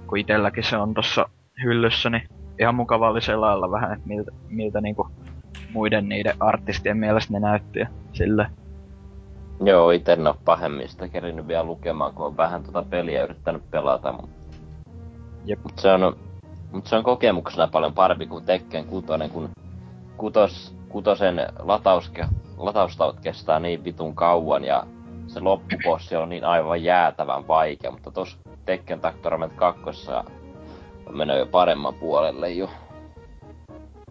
[0.08, 1.30] kun itelläkin se on tossa
[1.64, 2.24] hyllyssä, niin
[2.60, 5.08] ihan mukava oli selailla vähän, että miltä, miltä niinku
[5.74, 8.48] muiden niiden artistien mielestä ne näytti ja sille.
[9.64, 14.12] Joo, ite en oo pahemmista kerinyt vielä lukemaan, kun on vähän tota peliä yrittänyt pelata.
[14.12, 14.30] Mut
[15.46, 15.60] Jep.
[15.64, 16.18] Mut se on,
[16.72, 19.50] mut se on kokemuksena paljon parempi kuin Tekken kutonen, kun
[20.18, 22.26] kutos, kutosen latauske,
[22.58, 24.84] lataustauot kestää niin vitun kauan ja
[25.38, 29.82] se loppubossi on niin aivan jäätävän vaikea, mutta tos Tekken Tag Tournament 2
[31.06, 32.70] on mennyt jo paremman puolelle jo.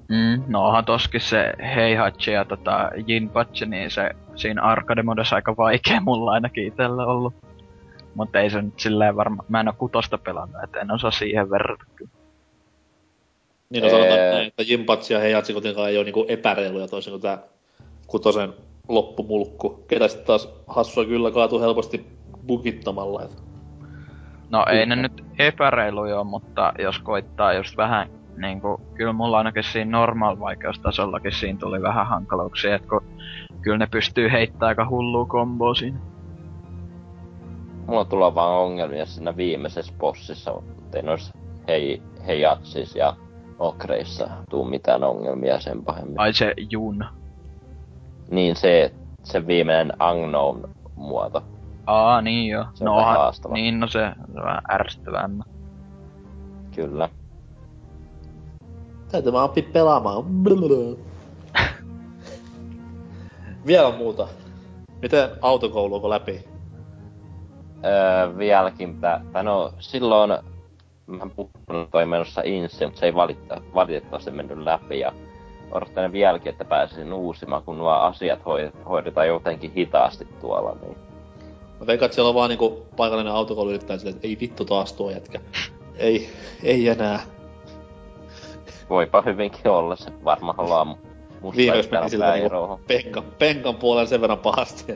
[0.09, 5.03] Mm, no onhan toskin se Heihachi ja tota Jinpachi, niin se siinä arcade
[5.35, 7.35] aika vaikea mulla ainakin itellä ollut.
[8.15, 11.51] Mutta ei se nyt silleen varma, mä en oo kutosta pelannut, et en osaa siihen
[11.51, 12.11] verrata kyllä.
[13.71, 14.47] Niin no sanotaan Ee.
[14.47, 17.39] että Jimpatsi ja Heijatsi kuitenkaan ei ole niinku epäreiluja toisin kuin tää
[18.07, 18.55] kutosen
[18.89, 19.85] loppumulkku.
[19.89, 22.07] Ketä sitten taas hassua kyllä kaatuu helposti
[22.47, 23.23] bugittamalla.
[23.23, 23.43] Et.
[24.51, 29.91] No ei ne nyt epäreiluja mutta jos koittaa just vähän niinku, kyllä mulla ainakin siinä
[29.91, 33.03] normaal vaikeustasollakin siinä tuli vähän hankaluuksia, et kun
[33.61, 35.99] kyllä ne pystyy heittämään aika hullua komboa siinä.
[37.87, 43.17] Mulla tulee vaan ongelmia siinä viimeisessä bossissa, mutta ei noissa hei, heijatsis ja
[43.59, 46.21] okreissa tuu mitään ongelmia sen pahemmin.
[46.21, 47.05] Ai se Jun.
[48.31, 51.43] Niin se, se viimeinen unknown muoto.
[51.87, 52.65] Aa, niin joo.
[52.75, 53.55] Se on no, vähän onhan- haastava.
[53.55, 55.29] Niin, no se, se on vähän ärsyttävää.
[56.75, 57.09] Kyllä.
[59.11, 60.25] Täytyy vaan oppia pelaamaan.
[63.67, 64.29] Vielä muuta.
[65.03, 66.45] Miten autokoulu onko läpi?
[67.85, 69.01] Öö, vieläkin
[69.33, 70.31] tai no silloin
[71.07, 75.13] mä puhun toi menossa insi, mutta se ei valitta, valitettavasti mennyt läpi ja
[75.73, 80.97] odottelen vieläkin, että pääsisin uusimaan, kun nuo asiat hoi, hoidetaan jotenkin hitaasti tuolla, niin
[81.81, 84.93] Mä veikkaan, että siellä on vaan niinku paikallinen autokoulu yrittää silleen, että ei vittu taas
[84.93, 85.41] tuo jätkä.
[85.97, 86.29] Ei,
[86.63, 87.21] ei enää.
[88.91, 91.07] voipa hyvinkin olla, se varmaan haluaa mu-
[91.41, 94.93] musta Viimeksi täällä meni siltä niinku penkan, penkan puolella sen verran pahasti.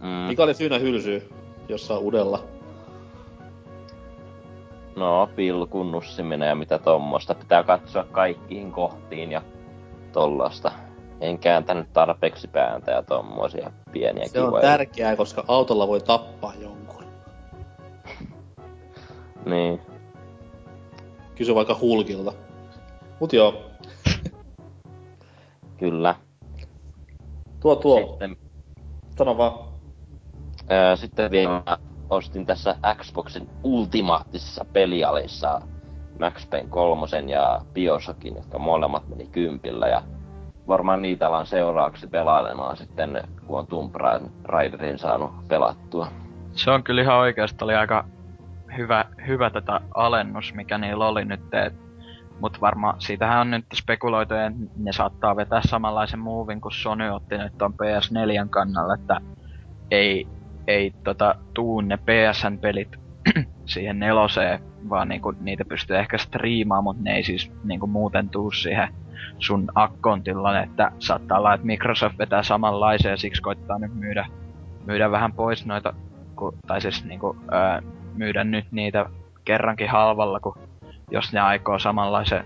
[0.00, 0.08] Mm.
[0.08, 1.20] Mikä oli syynä hylsyä
[1.68, 2.44] jossain udella?
[4.96, 7.34] No, pilkun nussiminen ja mitä tommosta.
[7.34, 9.42] Pitää katsoa kaikkiin kohtiin ja
[10.12, 10.72] tollasta.
[11.20, 14.62] En kääntänyt tarpeeksi pääntä ja tommosia pieniä Se on kivoja.
[14.62, 17.04] tärkeää, koska autolla voi tappaa jonkun.
[19.46, 19.80] Niin.
[21.34, 22.32] Kysy vaikka Hulkilta.
[23.20, 23.62] Mut joo,
[25.78, 26.14] Kyllä.
[27.60, 27.98] tuo tuo.
[28.10, 28.36] Sitten,
[29.18, 29.52] Sano vaan.
[30.68, 31.62] ää, sitten vielä
[32.12, 35.60] ostin tässä Xboxin ultimaattisessa pelialissa
[36.20, 40.02] Max Payne 3 ja Bioshockin, jotka molemmat meni kympillä ja
[40.68, 43.94] varmaan niitä alan seuraavaksi pelailemaan sitten, kun on Tomb
[44.44, 46.08] Raiderin saanut pelattua.
[46.52, 48.04] Se on kyllä ihan oikeasti oli aika
[48.76, 51.54] hyvä, hyvä tätä alennus, mikä niillä oli nyt.
[51.54, 51.74] Et,
[52.40, 57.38] mut varmaan siitähän on nyt spekuloitu, että ne saattaa vetää samanlaisen muuvin kuin Sony otti
[57.38, 59.20] nyt on PS4 kannalla, että
[59.90, 60.26] ei,
[60.66, 62.96] ei tota, tuu ne PSN-pelit
[63.72, 68.50] siihen neloseen, vaan niinku, niitä pystyy ehkä striimaamaan, mutta ne ei siis niinku, muuten tuu
[68.50, 68.88] siihen
[69.38, 74.26] sun akkontilla, että saattaa olla, että Microsoft vetää samanlaisia ja siksi koittaa nyt myydä,
[74.86, 75.94] myydä vähän pois noita
[76.36, 77.82] ku, tai siis niinku, ää,
[78.14, 79.06] myydä nyt niitä
[79.44, 80.58] kerrankin halvalla, kun
[81.10, 82.44] jos ne aikoo samanlaisen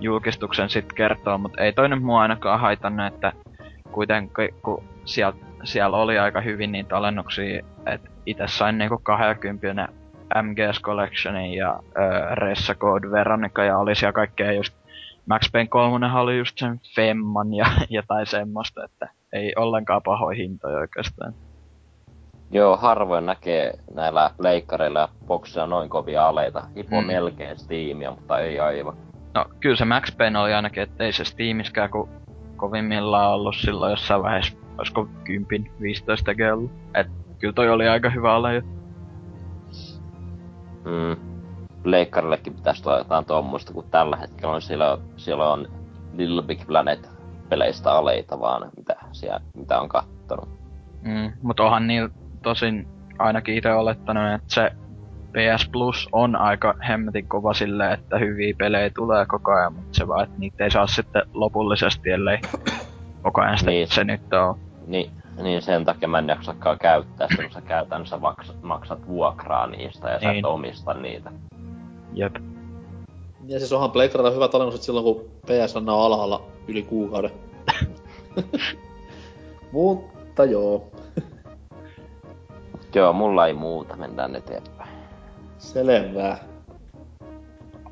[0.00, 3.32] julkistuksen sit kertoa, mutta ei toinen mua ainakaan haitannut, että
[3.92, 9.88] kuitenkin kun siellä, siellä oli aika hyvin niitä alennuksia, että itse sain niinku 20
[10.42, 14.74] MGS Collectionin ja ää, Ressa Code Veronica ja oli siellä kaikkea just
[15.26, 20.78] Max Payne 3 oli just sen Femman ja jotain semmoista, että ei ollenkaan pahoja hintoja
[20.78, 21.34] oikeastaan.
[22.50, 26.62] Joo, harvoin näkee näillä leikkareilla ja boksilla noin kovia aleita.
[26.76, 27.06] Hipo Mm.
[27.06, 28.96] melkein Steamia, mutta ei aivan.
[29.34, 32.08] No kyllä se Max Payne oli ainakin, että ei se Steamiskään kun
[32.64, 35.08] kovimmillaan ollut silloin jossain vaiheessa, olisiko
[36.32, 36.70] 10-15 kello.
[36.94, 37.06] Et
[37.38, 38.62] kyllä toi oli aika hyvä ala jo.
[40.84, 41.16] Mm.
[41.84, 45.68] Leikkarillekin pitäisi tuoda jotain tuommoista, kun tällä hetkellä on siellä, siellä on
[46.12, 47.10] Little Big Planet
[47.48, 50.48] peleistä aleita vaan, mitä, siellä, mitä on kattonut.
[51.02, 52.10] Mm, mut onhan niillä
[52.42, 54.72] tosin ainakin itse olettanut, että se
[55.34, 60.08] PS Plus on aika hemmetin kova silleen, että hyviä pelejä tulee koko ajan, mutta se
[60.08, 62.38] vaan, että niitä ei saa sitten lopullisesti, ellei
[63.22, 63.88] koko ajan sitä, Niin.
[63.88, 64.58] se nyt on.
[64.86, 65.10] Niin,
[65.42, 70.10] niin sen takia mä en jaksakaan käyttää sitä, kun sä käytännössä maksat, maksat vuokraa niistä
[70.10, 70.38] ja sä Niin.
[70.38, 71.32] et omista niitä.
[72.12, 72.36] Jep.
[73.46, 77.30] Ja siis onhan Playgrilla hyvä talennus, että silloin kun PSN on alhaalla yli kuukauden.
[79.72, 80.88] Mutta joo,
[82.94, 84.73] Joo, mulla ei muuta, mennään eteenpäin.
[85.58, 86.44] Selvää.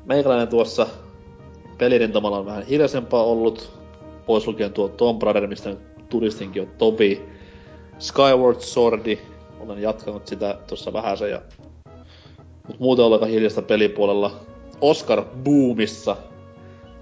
[0.05, 0.87] Meikäläinen tuossa
[1.77, 3.79] pelirintamalla on vähän hiljaisempaa ollut.
[4.25, 5.75] Pois lukien tuo Tomb Raider, mistä
[6.09, 7.29] turistinkin on Tobi.
[7.99, 9.19] Skyward Swordi,
[9.59, 11.41] olen jatkanut sitä tuossa vähäsen ja...
[12.67, 14.31] Mut muuten aika hiljasta pelipuolella.
[14.81, 16.17] Oscar Boomissa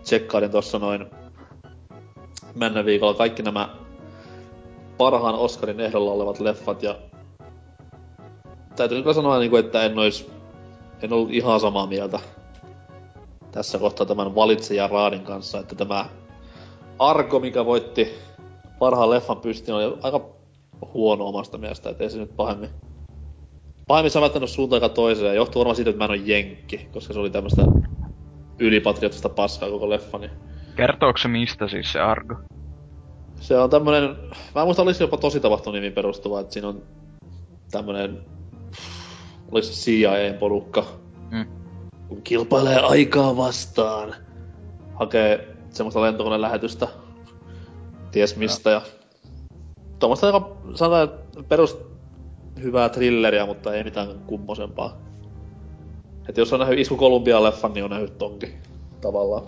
[0.03, 1.05] tsekkailin tuossa noin
[2.55, 3.69] mennä viikolla kaikki nämä
[4.97, 6.95] parhaan Oscarin ehdolla olevat leffat ja
[8.75, 10.31] täytyy kyllä sanoa, niinku, että en ois,
[11.01, 12.19] en ollut ihan samaa mieltä
[13.51, 16.05] tässä kohtaa tämän valitsejan raadin kanssa, että tämä
[16.99, 18.11] Argo, mikä voitti
[18.79, 20.25] parhaan leffan pystiin, oli aika
[20.93, 22.69] huono omasta mielestä, että ei se nyt pahemmin
[23.87, 27.13] pahemmin sävättänyt suuntaan eikä toiseen, ja johtuu varmaan siitä, että mä en oo jenkki, koska
[27.13, 27.61] se oli tämmöstä
[28.59, 30.31] ylipatriottista paskaa koko leffa, niin
[30.75, 32.35] Kertooko se mistä siis se Argo?
[33.39, 34.17] Se on tämmönen,
[34.55, 36.81] mä en muista se jopa tosi tapahtunimiin perustuva, että siinä on
[37.71, 38.25] tämmönen,
[39.51, 40.85] olis se CIAn porukka,
[41.31, 41.45] Mm.
[42.07, 44.15] kun kilpailee aikaa vastaan,
[44.95, 46.87] hakee semmoista lentokoneen lähetystä,
[48.11, 48.81] ties mistä, ja
[49.99, 51.09] tuommoista aika, sanotaan,
[51.47, 51.77] perus
[52.63, 54.97] hyvää thrilleriä, mutta ei mitään kummosempaa.
[56.29, 58.53] Et jos on nähnyt Isku Kolumbia-leffan, niin on nähnyt tonkin
[59.01, 59.43] tavallaan.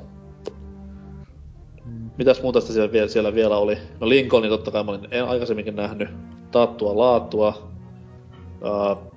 [2.18, 3.78] Mitäs muuta sitä siellä, vielä- siellä vielä oli?
[4.00, 6.10] No Lincolnin totta kai mä olin en aikaisemminkin nähnyt.
[6.52, 7.72] Taattua laatua.
[8.62, 9.13] Uh,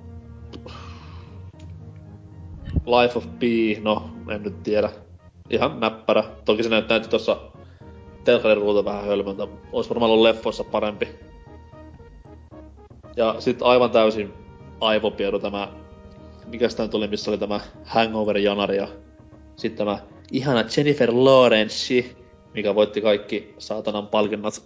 [2.87, 4.89] Life of Pi, no en nyt tiedä.
[5.49, 6.23] Ihan näppärä.
[6.45, 7.37] Toki se näyt- näytti tossa
[8.23, 9.47] telkkarin ruuta vähän hölmöltä.
[9.71, 11.07] Ois varmaan ollut leffoissa parempi.
[13.15, 14.33] Ja sit aivan täysin
[14.81, 15.67] aivopiedu tämä,
[16.45, 18.87] mikä sitä nyt oli, missä oli tämä Hangover-janari ja
[19.55, 19.99] sitten tämä
[20.31, 22.05] ihana Jennifer Lawrence,
[22.53, 24.63] mikä voitti kaikki saatanan palkinnat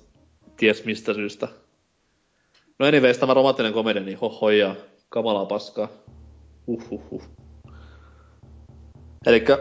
[0.58, 1.48] ties mistä syystä.
[2.80, 4.76] No anyways, tämä romanttinen komedia, niin hohoja,
[5.10, 5.88] kamalaa paskaa.
[6.68, 7.41] Uhuhuh.
[9.26, 9.58] Elikkä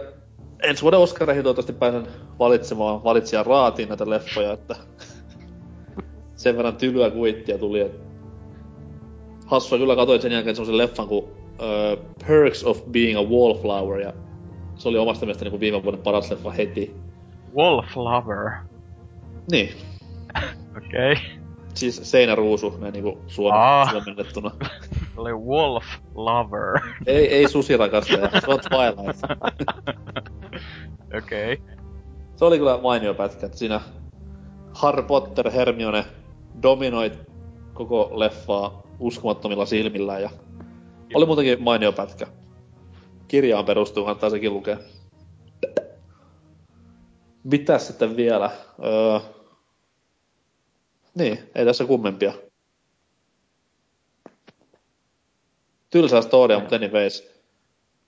[0.63, 2.07] ensi vuoden Oscareihin toivottavasti pääsen
[2.39, 4.77] valitsemaan valitsijan raatiin näitä leffoja, että
[6.37, 8.07] sen verran tylyä kuittia tuli, että
[9.47, 14.13] hassua kyllä katsoin sen jälkeen semmosen leffan kuin uh, Perks of Being a Wallflower, ja
[14.75, 16.95] se oli omasta mielestä niin viime vuoden paras leffa heti.
[17.57, 18.51] Wolf Lover.
[19.51, 19.69] Niin,
[20.77, 21.13] Okei.
[21.13, 21.25] Okay.
[21.75, 23.19] siis seinäruusu, näin niinku
[23.53, 23.91] Aa.
[23.91, 24.51] suomennettuna.
[25.17, 26.81] Oli Wolf Lover.
[27.07, 29.23] ei, ei susirakastaja, se on Twilight.
[31.19, 31.53] Okei.
[31.53, 31.77] Okay.
[32.37, 33.81] Se oli kyllä mainio pätkä, että siinä
[34.75, 36.05] Harry Potter Hermione
[36.63, 37.13] dominoi
[37.75, 40.31] koko leffaa uskomattomilla silmillään ja
[41.15, 42.27] oli muutenkin mainio pätkä.
[43.29, 44.79] Kirjaan perustuu, kannattaa sekin lukea.
[47.45, 48.51] Mitäs sitten vielä?
[48.85, 49.21] Öö...
[51.15, 52.33] Niin, ei tässä kummempia.
[55.91, 57.31] Tylsää storia, mutta anyways.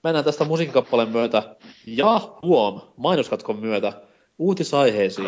[0.03, 1.55] Mennään tästä musiikkikappaleen myötä
[1.87, 3.93] ja huom, mainoskatkon myötä
[4.37, 5.27] uutisaiheisiin.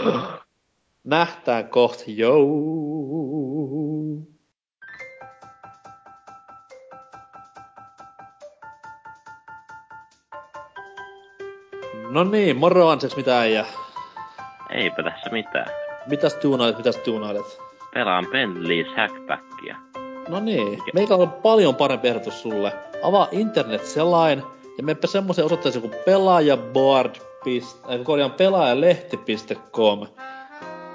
[1.03, 2.37] Nähtään kohti, joo.
[12.09, 13.65] No niin, moro Anseks, mitä äijä?
[14.69, 15.67] Eipä tässä mitään.
[16.07, 17.59] Mitäs tuunailet, mitäs tuunailet?
[17.93, 19.54] Pelaan Bentley's Hackbackia.
[20.27, 22.73] No niin, meikä on paljon parempi ehdotus sulle.
[23.03, 24.43] Avaa internet selain
[24.77, 27.15] ja meppä semmoisen osoitteeseen kuin pelaajaboard.
[27.15, 30.07] Äh, korjaan pelaajalehti.com.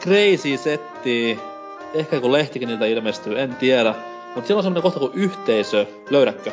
[0.01, 1.39] Crazy setti.
[1.95, 3.95] Ehkä joku lehtikin niiltä ilmestyy, en tiedä.
[4.35, 5.87] Mutta siellä on semmonen kohta kuin yhteisö.
[6.11, 6.51] Löydätkö?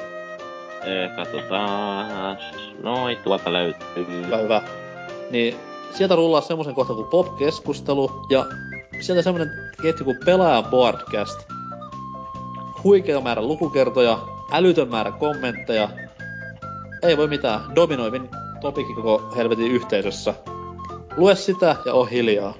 [0.83, 2.37] Ee, katsotaan.
[2.83, 4.07] Noin, tuolta löytyy.
[4.25, 4.61] Hyvä, hyvä.
[5.31, 5.55] Niin
[5.91, 8.45] sieltä rullaa semmoisen kohta kuin pop-keskustelu ja
[8.99, 9.49] sieltä semmonen
[9.81, 11.56] ketju kuin pelaajan boardcast.
[12.87, 14.19] Huikea määrä lukukertoja,
[14.51, 15.89] älytön määrä kommentteja.
[17.03, 18.29] Ei voi mitään, dominoivin
[18.61, 20.33] topikki koko helvetin yhteisössä.
[21.17, 22.53] Lue sitä ja oo hiljaa.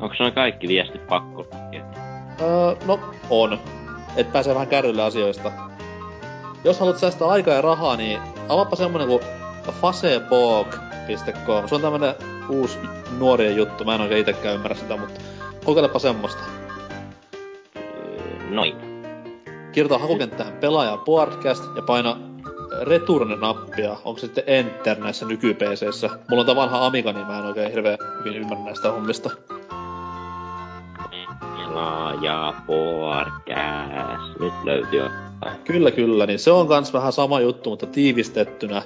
[0.00, 1.46] Onko noin kaikki viestit pakko?
[2.40, 3.58] Öö, no, on.
[4.16, 5.52] Et pääsee vähän kärrylle asioista.
[6.64, 9.20] Jos haluat säästää aikaa ja rahaa, niin avaappa semmonen kuin
[9.80, 11.68] facebook.com.
[11.68, 12.14] Se on tämmönen
[12.48, 12.78] uusi
[13.18, 13.84] nuorien juttu.
[13.84, 15.20] Mä en oikein itekään ymmärrä sitä, mutta
[15.64, 16.42] kokeilepa semmoista.
[18.50, 18.85] Noin.
[19.76, 22.16] Kirjoita hakukenttään pelaaja podcast ja paina
[22.82, 23.96] return-nappia.
[24.04, 25.56] Onko sitten enter näissä nyky
[26.30, 29.30] Mulla on tää vanha Amiga, niin mä en oikein hirveän hyvin ymmärrä näistä hommista.
[31.56, 34.40] Pelaaja podcast.
[34.40, 35.02] Nyt löytyy.
[35.64, 38.82] Kyllä, kyllä, niin se on kans vähän sama juttu, mutta tiivistettynä.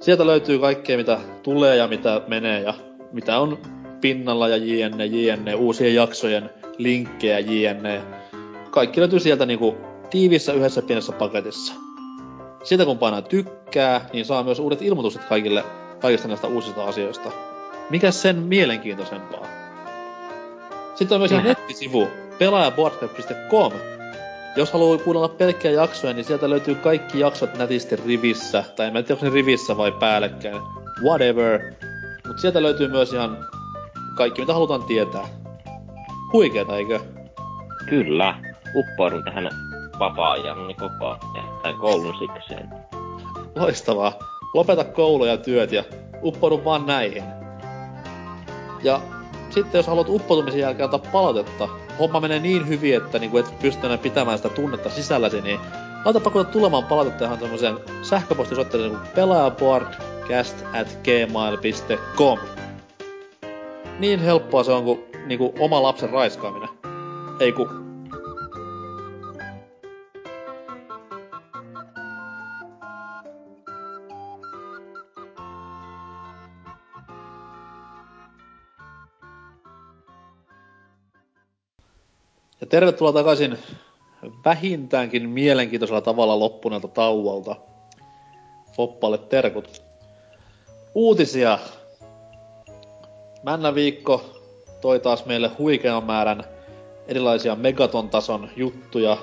[0.00, 2.74] Sieltä löytyy kaikkea, mitä tulee ja mitä menee ja
[3.12, 3.58] mitä on
[4.00, 8.02] pinnalla ja jne, jne, uusien jaksojen linkkejä jne.
[8.70, 11.74] Kaikki löytyy sieltä niinku tiivissä yhdessä pienessä paketissa.
[12.64, 15.64] Siitä kun painaa tykkää, niin saa myös uudet ilmoitukset kaikille
[16.00, 17.30] kaikista näistä uusista asioista.
[17.90, 19.46] Mikä sen mielenkiintoisempaa?
[20.94, 22.08] Sitten on myös ihan nettisivu,
[22.38, 23.72] pelaajaboardweb.com.
[24.56, 28.64] Jos haluaa kuunnella pelkkiä jaksoja, niin sieltä löytyy kaikki jaksot nätisti rivissä.
[28.76, 30.62] Tai en tiedä, onko ne rivissä vai päällekkäin.
[31.02, 31.60] Whatever.
[32.26, 33.38] Mut sieltä löytyy myös ihan
[34.16, 35.28] kaikki, mitä halutaan tietää.
[36.32, 37.00] Huikeeta, eikö?
[37.88, 38.34] Kyllä.
[38.74, 39.71] Uppoudun tähän
[40.02, 42.68] vapaa-ajan koko ajan, koulun sikseen.
[43.56, 44.12] Loistavaa.
[44.54, 45.84] Lopeta koulu ja työt ja
[46.22, 47.24] uppoudu vaan näihin.
[48.82, 49.00] Ja
[49.50, 53.86] sitten jos haluat uppoutumisen jälkeen antaa palautetta, homma menee niin hyvin, että niinku et pysty
[53.86, 55.60] enää pitämään sitä tunnetta sisälläsi, niin
[56.04, 62.38] laitapa kuule tulemaan palautetta ihan semmoiseen sähköpostisoitteeseen kuin pelaajaboardcast at gmail.com.
[63.98, 66.68] Niin helppoa se on kuin niinku oma lapsen raiskaaminen.
[67.40, 67.81] Ei ku.
[82.72, 83.58] Tervetuloa takaisin
[84.44, 87.56] vähintäänkin mielenkiintoisella tavalla loppuneelta tauolta.
[88.76, 89.82] Foppalle terkut.
[90.94, 91.58] Uutisia.
[93.42, 94.40] Männä viikko
[94.80, 96.44] toi taas meille huikean määrän
[97.08, 99.16] erilaisia megaton-tason juttuja.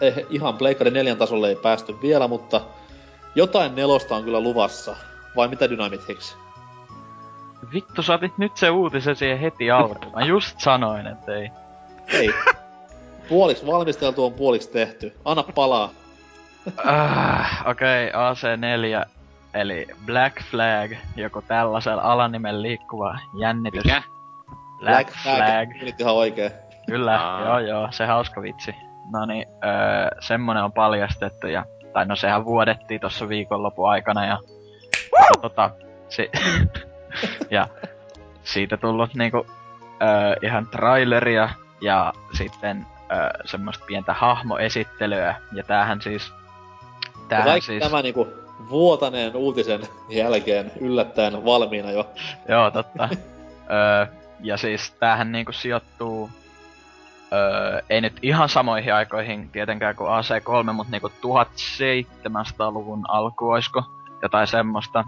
[0.00, 2.60] Eh, ihan Pleikari 4 tasolle ei päästy vielä, mutta
[3.34, 4.96] jotain nelosta on kyllä luvassa.
[5.36, 6.36] Vai mitä Dynamit Hicks?
[7.72, 10.12] Vittu, saatit nyt se uutisen siihen heti alkuun.
[10.14, 11.50] Mä just sanoin, että ei.
[12.08, 12.30] Ei.
[13.28, 15.16] Puoliksi valmisteltu on puoliksi tehty.
[15.24, 15.90] Anna palaa.
[16.84, 19.08] Ah, Okei, okay, AC4,
[19.54, 23.84] eli Black Flag, joko tällaisella alanimen liikkuva jännitys.
[23.84, 24.02] Mikä?
[24.78, 25.68] Black Flag.
[25.68, 26.50] Menit ihan oikein.
[26.86, 27.44] Kyllä, Aa.
[27.44, 28.74] joo joo, se hauska vitsi.
[29.12, 34.38] No niin, öö, semmonen on paljastettu ja, tai no sehän vuodettiin tossa viikonlopun aikana ja,
[35.18, 35.70] ja tota,
[36.08, 36.30] si,
[37.50, 37.66] ja
[38.42, 39.46] siitä tullut niinku
[40.02, 41.48] öö, ihan traileria
[41.80, 46.32] ja sitten öö, semmoista pientä hahmoesittelyä ja tämähän siis,
[47.28, 48.28] tämähän kaikki siis, tämä niinku
[48.70, 52.10] vuotaneen uutisen jälkeen yllättäen valmiina jo.
[52.48, 53.08] Joo, totta.
[53.70, 54.06] öö,
[54.40, 56.30] ja siis tämähän niinku sijoittuu...
[57.32, 63.82] Öö, ei nyt ihan samoihin aikoihin tietenkään kuin AC3, mutta niinku 1700-luvun alku oisko
[64.22, 65.04] jotain semmoista.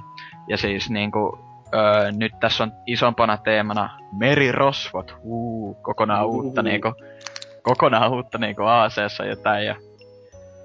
[0.48, 1.38] Ja siis niinku,
[1.74, 6.94] öö, nyt tässä on isompana teemana merirosvot, huu, kokonaan uutta niinku,
[7.66, 9.74] kokonaan uutta niinku AC-ssa jotain ja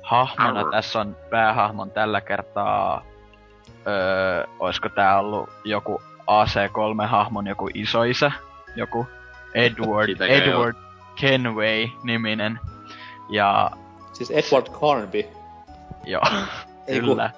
[0.03, 0.71] hahmona Arr.
[0.71, 3.05] tässä on päähahmon tällä kertaa,
[3.87, 8.31] öö, oisko tää ollut joku AC3-hahmon joku isoisä,
[8.75, 9.07] joku
[9.53, 10.75] Edward, Edward
[11.21, 12.59] Kenway niminen.
[13.29, 13.71] Ja
[14.13, 15.23] Siis Edward Carnby.
[16.05, 16.21] joo,
[16.99, 17.29] kyllä.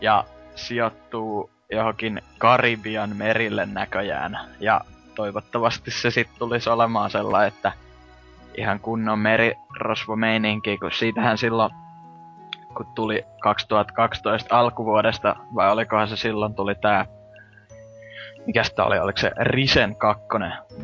[0.00, 0.24] Ja
[0.54, 4.38] sijoittuu johonkin Karibian merille näköjään.
[4.60, 4.80] Ja
[5.14, 7.72] toivottavasti se sitten tulisi olemaan sellainen, että
[8.58, 11.70] ihan kunnon merirosvomeininki, kun siitähän silloin,
[12.76, 17.06] kun tuli 2012 alkuvuodesta, vai olikohan se silloin tuli tää,
[18.46, 20.24] mikäs tää oli, oliko se Risen 2,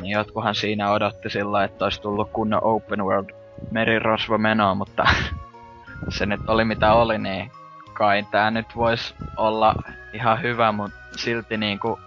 [0.01, 3.29] niin jotkuhan siinä odotti sillä, että olisi tullut kunnon open world
[3.71, 5.03] merirosvomenoa, mutta
[6.17, 7.51] se nyt oli mitä oli, niin
[7.93, 9.75] kai tää nyt vois olla
[10.13, 11.99] ihan hyvä, mut silti niinku, uh,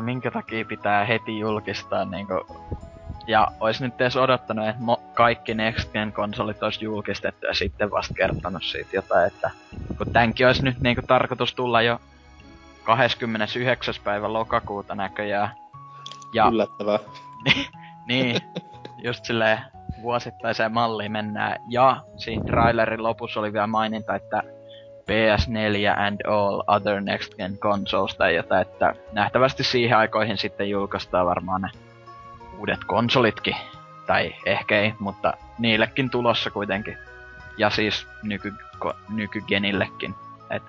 [0.00, 2.46] minkä takia pitää heti julkistaa niinku,
[3.26, 7.90] ja ois nyt edes odottanut, että mo- kaikki Next Gen konsolit ois julkistettu ja sitten
[7.90, 9.50] vasta kertonut siitä jotain, että
[9.98, 12.00] kun tämänkin ois nyt niinku tarkoitus tulla jo
[12.84, 13.94] 29.
[14.04, 15.48] päivä lokakuuta näköjään.
[16.34, 16.98] Ja Yllättävää.
[18.08, 18.40] niin,
[19.02, 19.58] just silleen
[20.02, 21.58] vuosittaiseen malliin mennään.
[21.68, 24.42] Ja siinä trailerin lopussa oli vielä maininta, että
[25.10, 31.26] PS4 and all other next gen consoles tai jotain, että nähtävästi siihen aikoihin sitten julkaistaan
[31.26, 31.68] varmaan ne
[32.58, 33.56] uudet konsolitkin.
[34.06, 36.98] Tai ehkä ei, mutta niillekin tulossa kuitenkin.
[37.56, 38.52] Ja siis nyky,
[38.84, 40.14] ko- nykygenillekin.
[40.50, 40.62] Et,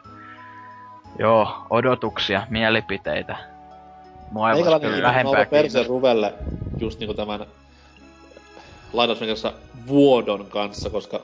[1.19, 3.37] joo, odotuksia, mielipiteitä.
[4.31, 5.83] Mua ei kyllä vähempää perseen kiinnostaa.
[5.83, 6.33] ruvelle
[6.79, 7.45] just niinku tämän
[8.93, 9.53] lainausmerkissä
[9.87, 11.19] vuodon kanssa, koska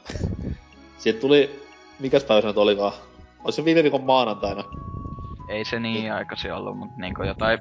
[0.98, 1.64] siitä tuli,
[2.00, 2.94] mikäs päivä se nyt olikaan?
[3.44, 4.64] Olis se viime viikon maanantaina.
[5.50, 7.60] Ei se niin aikaisin ollut, mutta niinku jotain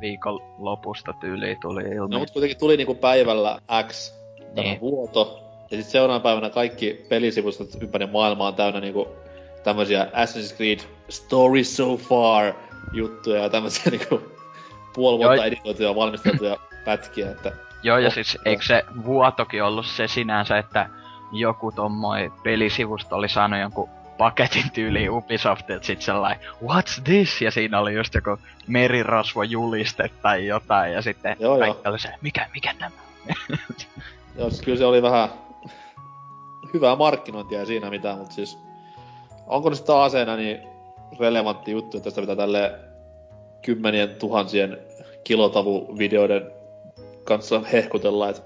[0.00, 2.12] viikon lopusta tyyliin tuli ilmi.
[2.14, 4.80] No mut kuitenkin tuli niinku päivällä X tämä Niin.
[4.80, 5.44] vuoto.
[5.70, 9.08] Ja sit seuraavana päivänä kaikki pelisivustot ympäri maailmaa on täynnä niinku
[9.64, 10.78] tämmösiä Assassin's Creed
[11.08, 12.52] Story So Far
[12.92, 14.22] juttuja ja tämmösiä niinku
[14.94, 19.86] puoli vuotta editoituja ja valmisteltuja pätkiä, että Joo, ja Oh, siis eikö se vuotokin ollut
[19.86, 20.88] se sinänsä, että
[21.32, 23.88] joku tommoi pelisivusto oli saanut jonkun
[24.18, 27.42] paketin tyyliin Ubisoftilta sit sellainen, what's this?
[27.42, 31.80] Ja siinä oli just joku merirosvojuliste tai jotain, ja sitten Joo, joo.
[31.86, 32.96] oli se, mikä, mikä tämä?
[34.38, 35.28] Joo, siis kyllä se oli vähän
[36.74, 38.58] hyvää markkinointia ei siinä mitään, mutta siis
[39.46, 40.58] onko sitten aseena niin
[41.20, 42.74] relevantti juttu, että tästä pitää tälle
[43.62, 44.78] kymmenien tuhansien
[45.24, 46.50] kilotavuvideoiden
[47.24, 48.42] kanssa hehkutella, että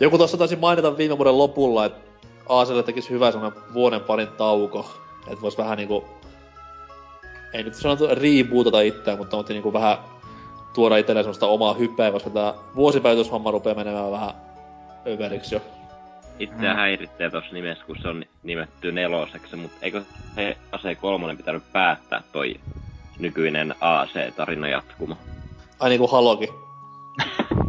[0.00, 2.00] joku tuossa taisi mainita viime vuoden lopulla, että
[2.48, 4.90] Aaselle tekisi hyvä semmonen vuoden parin tauko,
[5.26, 6.04] että vois vähän niinku,
[7.52, 9.98] ei nyt sanota rebootata itseään, mutta otti niinku vähän
[10.74, 14.30] tuoda itselleen semmoista omaa hypeä, koska tää vuosipäivityshomma rupeaa menemään vähän
[15.06, 15.60] överiksi jo.
[16.38, 16.76] Itseä Mm.
[16.76, 20.02] häiritsee tossa nimessä, kun se on nimetty neloseksi, mutta eikö
[20.34, 22.54] se AC3 pitänyt päättää toi
[23.18, 25.16] nykyinen AC-tarina jatkuma?
[25.80, 26.48] Ai niinku Halokin.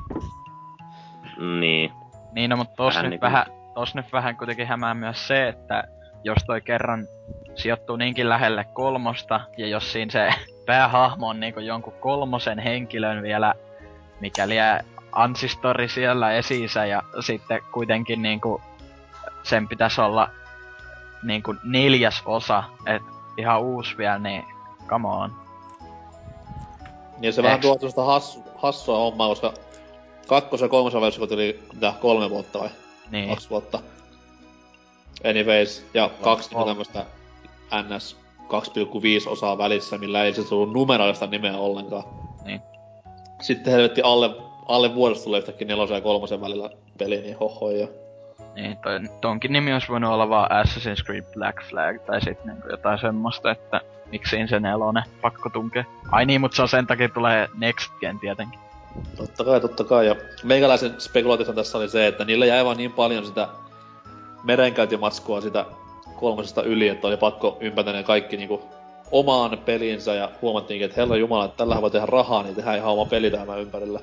[1.59, 1.91] Niin.
[2.33, 3.45] Niin, no, mutta tos Vähän nyt, niinku- vähän,
[3.75, 5.83] tos nyt vähän kuitenkin hämää myös se, että
[6.23, 7.07] jos toi kerran
[7.55, 10.29] sijoittuu niinkin lähelle kolmosta, ja jos siinä se
[10.65, 13.53] päähahmo on niinku jonkun kolmosen henkilön vielä,
[14.19, 14.55] mikäli
[15.11, 18.61] ansistori siellä esiisä, ja sitten kuitenkin niinku
[19.43, 20.29] sen pitäisi olla
[21.23, 23.03] niinku neljäs osa, et
[23.37, 24.43] ihan uusi vielä, niin
[24.87, 25.31] come on.
[27.17, 29.53] Niin se vähän Eks- tuo semmoista hassu, hassua hommaa, koska
[30.27, 32.69] kakkos- ja kolmosen välissä tuli mitä, kolme vuotta vai
[33.11, 33.79] Niin, kaksi vuotta.
[35.29, 36.85] Anyways, ja kaksi niinku kolme.
[36.85, 37.05] tämmöstä
[37.95, 38.17] NS
[39.23, 42.03] 2,5 osaa välissä, millä ei siis ollut numeraalista nimeä ollenkaan.
[42.45, 42.61] Niin.
[43.41, 44.29] Sitten helvetti alle,
[44.65, 47.87] alle vuodesta tulee yhtäkkiä nelosen ja kolmosen välillä peli, niin hohoja.
[48.55, 52.67] Niin, toi, tonkin nimi olisi voinut olla vaan Assassin's Creed Black Flag tai sit niinku
[52.69, 53.81] jotain semmoista, että
[54.11, 55.85] miksi se nelonen pakko tunkee.
[56.11, 58.64] Ai niin, mutta se on sen takia tulee Next Gen tietenkin.
[59.17, 60.07] Totta kai, totta kai.
[60.07, 63.47] Ja meikäläisen spekulaatio tässä oli se, että niillä jäi vaan niin paljon sitä
[64.43, 65.65] merenkäyntimatskua sitä
[66.15, 68.61] kolmosesta yli, että oli pakko ympätä ne kaikki niinku
[69.11, 72.91] omaan peliinsä ja huomattiinkin, että herra jumala, että tällähän voi tehdä rahaa, niin tehdään ihan
[72.91, 73.99] oma peli tämän ympärillä.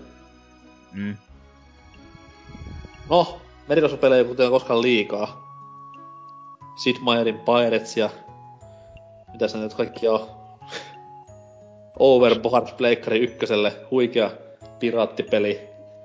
[0.93, 1.17] Mm.
[3.11, 5.43] No, merirosvopelejä ei kuten koskaan liikaa.
[6.77, 8.11] Sid Meierin Pirates ja...
[9.33, 10.27] Mitäs nyt kaikki on?
[11.99, 14.31] Overboard Pleikkari ykköselle, huikea
[14.83, 15.61] piraattipeli.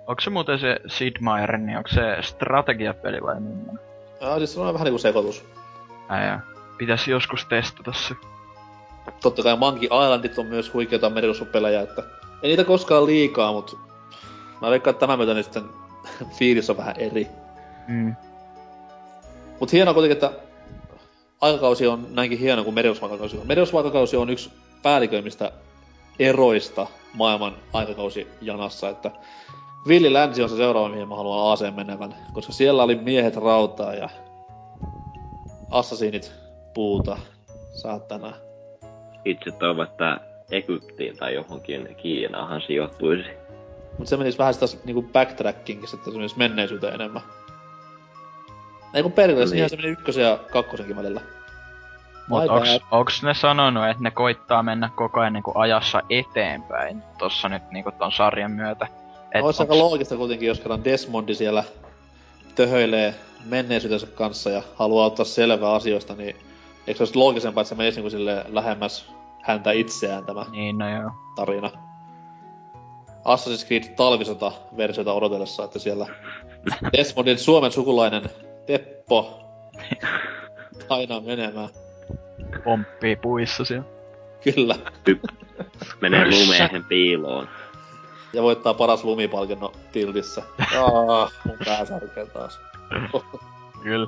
[0.08, 3.80] Onko se muuten se Sid Meier, niin onko se strategiapeli vai millainen?
[4.22, 5.46] Ah, siis se on vähän niinku sekoitus.
[6.10, 6.40] Äijä.
[6.78, 8.16] Pitäisi joskus testata se.
[9.22, 12.04] Totta kai Monkey Islandit on myös huikeita merirosvopelejä, että
[12.42, 13.80] ei niitä koskaan liikaa, mut
[14.62, 15.64] mä veikkaan, että tämän myötä niin sitten
[16.38, 17.28] fiilis on vähän eri.
[17.88, 18.16] Mm.
[19.60, 20.32] Mut hienoa kuitenkin, että
[21.42, 23.48] aikakausi on näinkin hieno kuin merirosvaikakausi on.
[23.48, 24.52] Merirosvaikakausi on yksi
[24.84, 25.52] päälliköimmistä
[26.20, 29.12] eroista maailman aikakausi janassa, että
[29.88, 33.94] Villi Länsi on se seuraava, mihin mä haluan AC menevän, koska siellä oli miehet rautaa
[33.94, 34.10] ja
[35.72, 36.32] assasiinit
[36.74, 37.18] puuta,
[37.72, 38.34] saatana.
[39.26, 40.20] Itse toivon, että
[40.52, 43.30] Egyptiin tai johonkin Kiinaahan sijoittuisi.
[43.98, 47.22] Mut se menis vähän sitä niinku backtrackingissa, että se menisi menneisyyteen enemmän.
[48.94, 49.70] Ei kun periaatteessa Niin.
[49.70, 51.22] se meni ykkösen ja kakkosenkin välillä.
[52.28, 57.04] Mut My onks, onks ne sanonut, että ne koittaa mennä koko ajan niinku ajassa eteenpäin
[57.18, 58.88] tossa nyt niinku ton sarjan myötä?
[59.32, 61.64] Et aika onks- loogista kuitenkin, jos kerran Desmondi siellä
[62.56, 63.16] töhöilee
[63.46, 66.36] menneisyytensä kanssa ja haluaa ottaa selvää asioista, niin
[66.88, 69.12] eikö se olisi loogisempaa, että se menisi niinku silleen lähemmäs
[69.44, 71.12] häntä itseään tämä Niin, no joo.
[71.36, 71.72] tarina.
[73.26, 76.08] Assassin's Creed talvisota versiota odotellessa, että siellä
[76.98, 78.24] Desmondin Suomen sukulainen
[78.66, 79.40] Teppo
[80.88, 81.70] painaa menemään.
[82.64, 83.86] Pomppii puissa siellä.
[84.44, 84.76] Kyllä.
[86.02, 86.44] Menee Pössä.
[86.44, 87.50] lumeen piiloon.
[88.34, 90.44] Ja voittaa paras lumipalkinno tiltissä.
[90.78, 92.60] Aa, mun pää särkee taas.
[93.84, 94.08] Kyllä.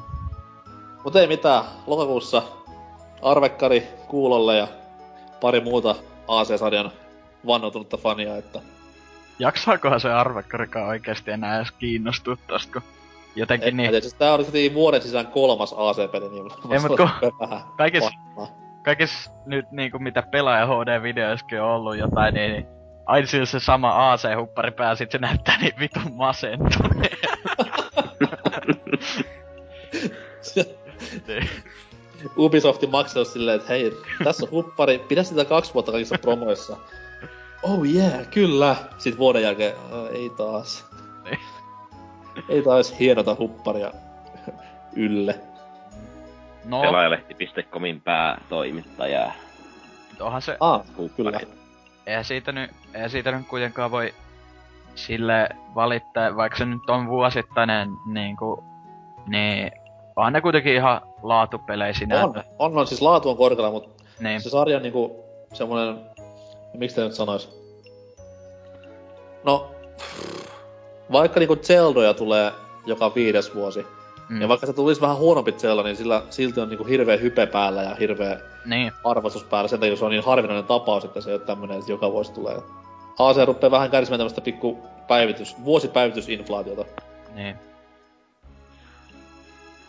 [1.03, 2.43] Mut ei mitään, lokakuussa
[3.21, 4.67] Arvekkari kuulolle ja
[5.41, 5.95] pari muuta
[6.27, 6.91] AC-sarjan
[7.47, 8.61] vannoutunutta fania, että
[9.39, 12.81] Jaksaakohan se arvekkarikaan oikeesti enää edes kiinnostua tosta, kun
[13.35, 14.01] jotenkin en, niin, niin.
[14.01, 17.09] siis tää oli kuitenkin vuoden sisään kolmas AC-peli, niin Ei, mut kun-
[17.77, 18.03] kaikis,
[18.83, 22.67] kaikis nyt niinku mitä pelaaja HD-videoissakin on ollut jotain, niin, niin
[23.05, 27.17] aina sillä se sama AC-huppari pää, sit se näyttää niin vitun masentuneen.
[32.37, 33.91] Ubisofti maksaa silleen, että hei,
[34.23, 36.77] tässä on huppari, pidä sitä kaksi vuotta kaikissa promoissa.
[37.63, 38.75] Oh yeah, kyllä.
[38.97, 40.85] Sitten vuoden jälkeen, "Ää, ei taas.
[41.23, 41.39] Niin.
[42.49, 43.91] Ei taas hienota hupparia
[44.95, 45.39] ylle.
[46.65, 49.31] No, Pelaajalehti.comin päätoimittaja.
[50.19, 51.09] onhan se, Ah, Huppari.
[51.15, 51.39] kyllä.
[52.07, 54.13] eihän siitä nyt, eihän siitä nyt kuitenkaan voi
[54.95, 58.63] sille valittaa, vaikka se nyt on vuosittainen niinku,
[59.27, 59.71] niin
[60.15, 62.23] on ne kuitenkin ihan laatupelejä sinä.
[62.25, 65.23] On, on, on, siis laatu on korkealla, mutta Niin, se sarja on niinku
[65.53, 65.99] semmonen,
[66.73, 67.59] miksi te nyt sanois?
[69.43, 69.71] No,
[71.11, 72.51] vaikka niinku Zeldoja tulee
[72.85, 73.87] joka viides vuosi,
[74.29, 77.45] mm, ja vaikka se tulisi vähän huonompi Zelda, niin sillä silti on niinku hirveä hype
[77.45, 81.29] päällä ja hirveä niin, arvostus päällä sen takia, se on niin harvinainen tapaus, että se
[81.29, 82.61] ei ole tämmönen, että joka vuosi tulee.
[83.19, 86.85] AC rupeaa vähän kärsimään tämmöstä pikku päivitys, vuosipäivitysinflaatiota.
[87.35, 87.55] niin.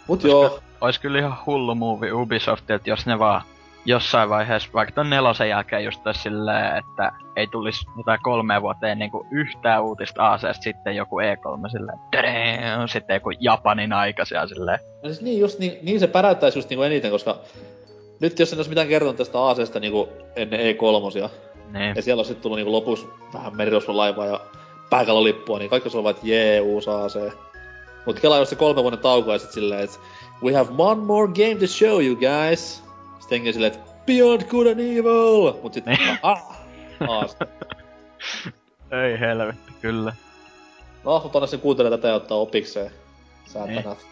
[0.08, 3.42] Mut Koska- joo, Ois kyllä ihan hullu movie Ubisoftilta, jos ne vaan
[3.84, 9.26] jossain vaiheessa, vaikka ton nelosen jälkeen just silleen, että ei tulisi jotain kolme vuoteen niinku
[9.30, 14.78] yhtään uutista ACsta, sitten joku E3 silleen, tadam, sitten joku Japanin aikaisia silleen.
[15.02, 17.36] No siis niin, just niin, niin se päräyttäisi just niinku eniten, koska
[18.20, 21.30] nyt jos en olisi mitään kertonut tästä Aasesta niinku ennen E3,
[21.72, 24.40] Niin, ja siellä on sitten tullut niinku lopussa vähän merirosvolaivaa ja
[24.90, 27.32] pääkallolippua, niin kaikki olisi ollut vaan, että jee, uusi AC.
[28.06, 29.98] Mut kelaa jos se kolme vuoden tauko ja sit silleen, että
[30.42, 32.89] we have one more game to show you guys.
[33.30, 35.60] Sitten hengi silleen, että Beyond Good and Evil!
[35.62, 35.98] Mut sit, Niin.
[36.22, 36.60] ah,
[37.08, 37.36] Aas.
[39.04, 40.12] ei helvetti, kyllä.
[41.04, 42.90] No, mutta anna sen kuuntelee tätä ja ottaa opikseen.
[43.44, 44.06] Säätänät.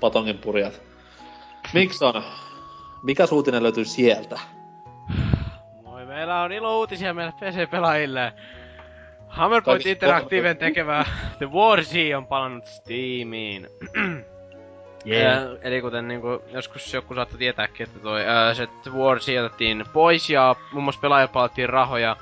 [0.00, 0.80] Patongin purjat.
[1.74, 2.22] Miksi on?
[3.02, 4.40] Mikä uutinen löytyy sieltä?
[5.82, 8.32] Moi, meillä on ilo uutisia meille PC-pelaajille.
[9.28, 11.04] Hammerpoint Interactiven tekevä
[11.38, 13.66] The War Z on palannut Steamiin.
[15.06, 15.26] Jee.
[15.26, 19.84] Ää, eli kuten niinku, joskus joku saattoi tietääkin, että toi ää, se War Z otettiin
[19.92, 22.16] pois ja muun muassa pelaajille palattiin rahoja,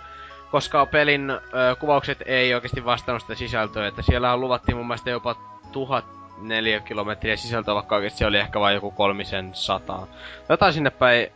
[0.50, 5.36] koska pelin ää, kuvaukset ei oikeasti vastannut sitä sisältöä, että siellä luvattiin mun mielestä jopa
[5.72, 6.04] tuhat
[6.38, 10.06] neljä kilometriä sisältöä, vaikka oikeesti se oli ehkä vain joku kolmisen sataa.
[10.48, 11.28] Jotain sinne päin,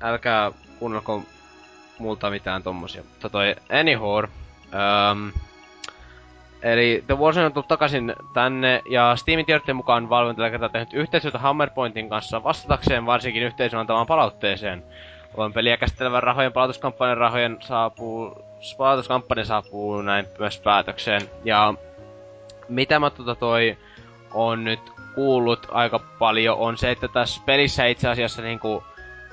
[0.00, 1.22] älkää kuunnelko
[1.98, 3.02] multa mitään tommosia.
[3.02, 5.28] Mutta toi Anyhow, ähm,
[6.62, 10.68] Eli The Warzone on tullut takaisin tänne, ja Steamin tiedotteen mukaan Valve on tällä kertaa
[10.68, 14.84] tehnyt yhteistyötä Hammerpointin kanssa vastatakseen varsinkin yhteisön antamaan palautteeseen.
[15.34, 18.44] On peliä käsittelevän rahojen palautuskampanjan rahojen saapuu,
[18.78, 21.22] palautuskampanja saapuu näin myös päätökseen.
[21.44, 21.74] Ja
[22.68, 23.76] mitä mä tota toi
[24.34, 24.80] on nyt
[25.14, 28.84] kuullut aika paljon on se, että tässä pelissä itse asiassa niinku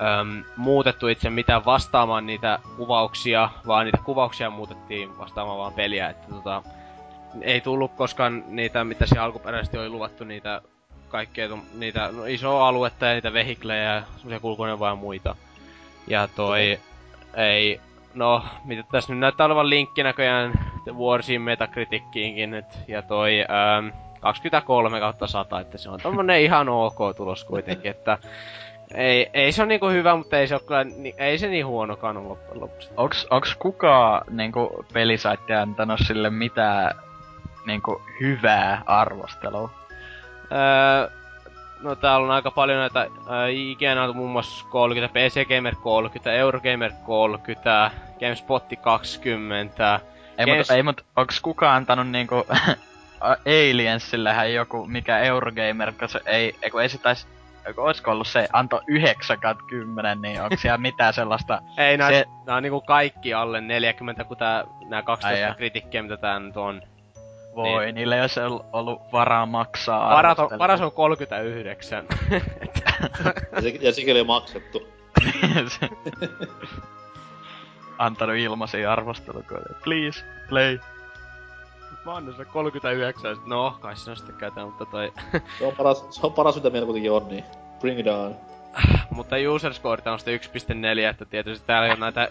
[0.01, 6.27] öm, muutettu itse mitään vastaamaan niitä kuvauksia, vaan niitä kuvauksia muutettiin vastaamaan vaan peliä, että
[6.29, 6.63] tota,
[7.41, 10.61] ei tullut koskaan niitä, mitä siellä alkuperäisesti oli luvattu, niitä
[11.09, 15.35] kaikkea, niitä no, isoa aluetta ja niitä vehiklejä ja semmosia kulkuneuvoja ja muita.
[16.07, 16.79] Ja toi,
[17.35, 17.81] ei,
[18.13, 20.51] no, mitä tässä nyt näyttää olevan linkki näköjään
[20.83, 23.87] The Warsin Metacritickiinkin nyt, ja toi, ähm,
[24.19, 28.17] 23 kautta 100, että se on tommonen ihan ok tulos kuitenkin, että
[28.93, 31.65] ei, ei se on niinku hyvä, mutta ei se ole kyllä, ni, ei se niin
[31.65, 32.89] huonokaan ole loppujen lopuksi.
[32.97, 36.95] Onks, onks kukaan niinku pelisaitti antanut sille mitään
[37.69, 39.69] niinku hyvää arvostelua?
[40.51, 41.09] Öö,
[41.81, 42.99] no täällä on aika paljon näitä,
[43.31, 49.99] öö, IGN on muun muassa 30, PC Gamer 30, Eurogamer 30, GameSpotti 20.
[50.37, 52.45] Ei Games- mut, ei mut, onks kukaan antanut niinku
[53.71, 57.27] Aliensillähän joku, mikä Eurogamer, kun se ei, ei, kun ei se tais,
[57.75, 62.25] kun oisko ollut se, anto 9 10, niin onko siellä mitään sellaista, Ei nää, Se-
[62.47, 66.57] nää on niinku kaikki alle 40, kun tää, nää 12 Ai kritikkiä, mitä tää nyt
[66.57, 66.81] on.
[67.55, 67.95] Voi, niin.
[67.95, 72.05] niillä ei olisi ol- ollut varaa maksaa Paras on, paras on 39.
[73.51, 74.87] Ja, se, ja sikäli on maksettu.
[75.67, 75.89] Se-
[77.97, 79.61] Antanut ilmaisia arvostelukoja.
[79.83, 80.79] Please, play.
[82.05, 85.13] Mä annan sille 39, sit no, kai se on sitten käytä, mutta toi...
[85.59, 87.43] Se on paras, se on paras mitä meillä kuitenkin on, niin
[87.79, 88.35] bring it on.
[89.11, 90.39] mutta user score on sitten
[91.05, 92.27] 1.4, että tietysti täällä on näitä...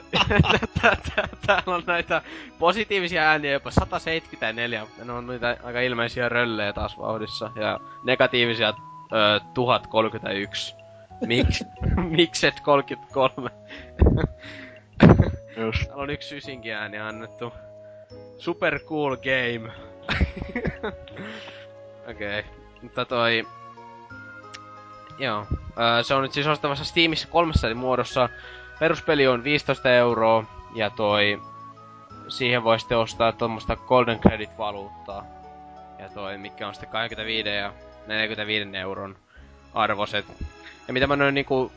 [0.82, 2.22] tää- tää- täällä on näitä
[2.58, 7.50] positiivisia ääniä jopa 174, mutta ne on niitä aika ilmeisiä röllejä taas vauhdissa.
[7.56, 8.68] Ja negatiivisia
[9.12, 10.74] ö, 1031.
[11.26, 11.64] Miksi?
[12.16, 13.50] Mikset 33?
[15.56, 15.84] Just.
[15.86, 17.52] Täällä on yksi sysinkin ääni annettu.
[18.38, 19.72] Super cool game.
[22.10, 22.40] Okei.
[22.40, 22.52] Okay.
[22.82, 23.46] Mutta toi...
[25.18, 25.46] Joo.
[25.78, 28.28] Öö, se on nyt siis ostettavassa Steamissa kolmessa eri muodossa.
[28.78, 30.44] Peruspeli on 15 euroa.
[30.74, 31.42] Ja toi...
[32.28, 35.24] Siihen voi sitten ostaa tuommoista Golden Credit-valuuttaa.
[35.98, 37.72] Ja toi, mikä on sitten 25 ja
[38.06, 39.16] 45 euron
[39.74, 40.26] arvoset.
[40.88, 41.72] Ja mitä mä noin niinku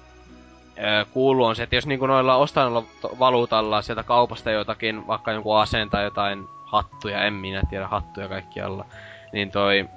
[1.14, 5.60] kuuluu on se, että jos niinku noilla ostannolla to- valuutalla sieltä kaupasta jotakin, vaikka jonkun
[5.60, 8.86] aseen tai jotain hattuja, en minä tiedä hattuja kaikkialla,
[9.34, 9.90] niin toi,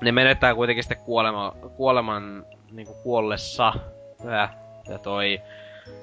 [0.00, 3.72] ne menettää kuitenkin sitten kuolema, kuoleman niinku kuollessa.
[4.24, 4.48] Ja,
[4.88, 5.40] ja toi,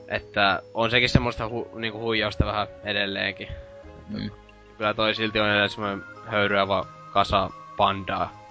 [0.07, 3.47] Että on sekin semmoista hu, niinku huijausta vähän edelleenkin.
[4.09, 4.32] Mm.
[4.78, 8.45] Kyllä toi silti on edelleen semmoinen höyryävä kasa pandaa.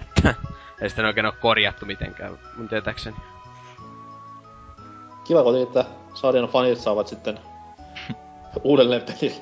[0.00, 0.34] Että
[0.82, 3.16] ei sitä oikein ole korjattu mitenkään, mun tietääkseni.
[5.24, 5.84] Kiva kuitenkin, että
[6.14, 7.38] sarjan fanit saavat sitten
[8.64, 9.34] uudelleen pelin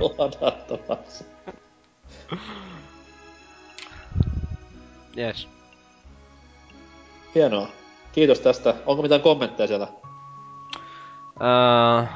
[0.18, 1.26] ladattavaksi.
[5.18, 5.59] Yes.
[7.34, 7.68] Hienoa.
[8.12, 8.74] Kiitos tästä.
[8.86, 9.86] Onko mitään kommentteja siellä?
[11.40, 12.06] Öö...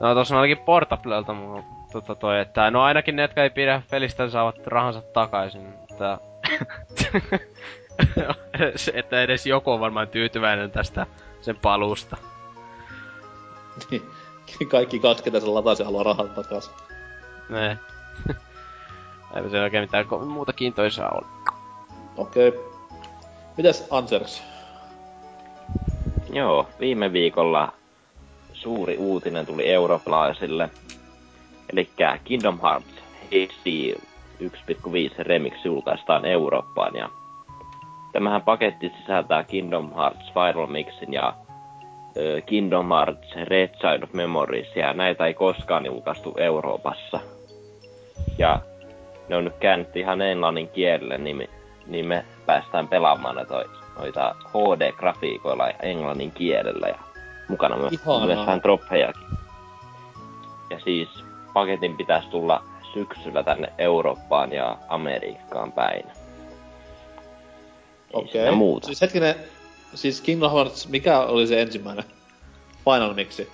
[0.00, 1.62] No tossa on ainakin Portablelta mulla
[1.92, 5.74] tota toi, että no ainakin ne, jotka ei pidä pelistä saavat rahansa takaisin.
[5.90, 6.18] Että...
[8.94, 11.06] Että edes joku on varmaan tyytyväinen tästä
[11.40, 12.16] sen paluusta.
[14.70, 16.70] Kaikki kaksi, ketä sen latasi, haluaa rahan takas.
[17.48, 17.78] Ne.
[19.36, 21.26] Eipä se oikein mitään muuta kiintoisaa ole.
[22.16, 22.48] Okei.
[22.48, 22.75] Okay.
[23.56, 24.42] Mitäs Ansers?
[26.32, 27.72] Joo, viime viikolla
[28.52, 30.70] suuri uutinen tuli eurooppalaisille.
[31.72, 31.88] Eli
[32.24, 32.94] Kingdom Hearts
[33.30, 33.94] HD
[34.42, 37.08] 1.5 Remix julkaistaan Eurooppaan ja
[38.12, 41.34] tämähän paketti sisältää Kingdom Hearts Final Mixin ja
[42.46, 47.20] Kingdom Hearts Red Side of Memories ja näitä ei koskaan julkaistu Euroopassa.
[48.38, 48.60] Ja
[49.28, 51.48] ne on nyt käännetty ihan englannin kielelle, niin me,
[51.86, 53.62] niin me päästään pelaamaan noita,
[53.98, 56.98] noita HD-grafiikoilla ja englannin kielellä ja
[57.48, 57.92] mukana myös,
[58.28, 59.26] vähän troppejakin.
[60.70, 61.08] Ja siis
[61.52, 66.04] paketin pitäisi tulla syksyllä tänne Eurooppaan ja Amerikkaan päin.
[66.06, 66.12] Ei
[68.12, 68.30] Okei.
[68.32, 68.86] siinä muuta.
[68.86, 69.34] Siis hetkinen,
[69.94, 72.04] siis Kingdom Hearts, mikä oli se ensimmäinen?
[72.84, 73.48] Final Mixi.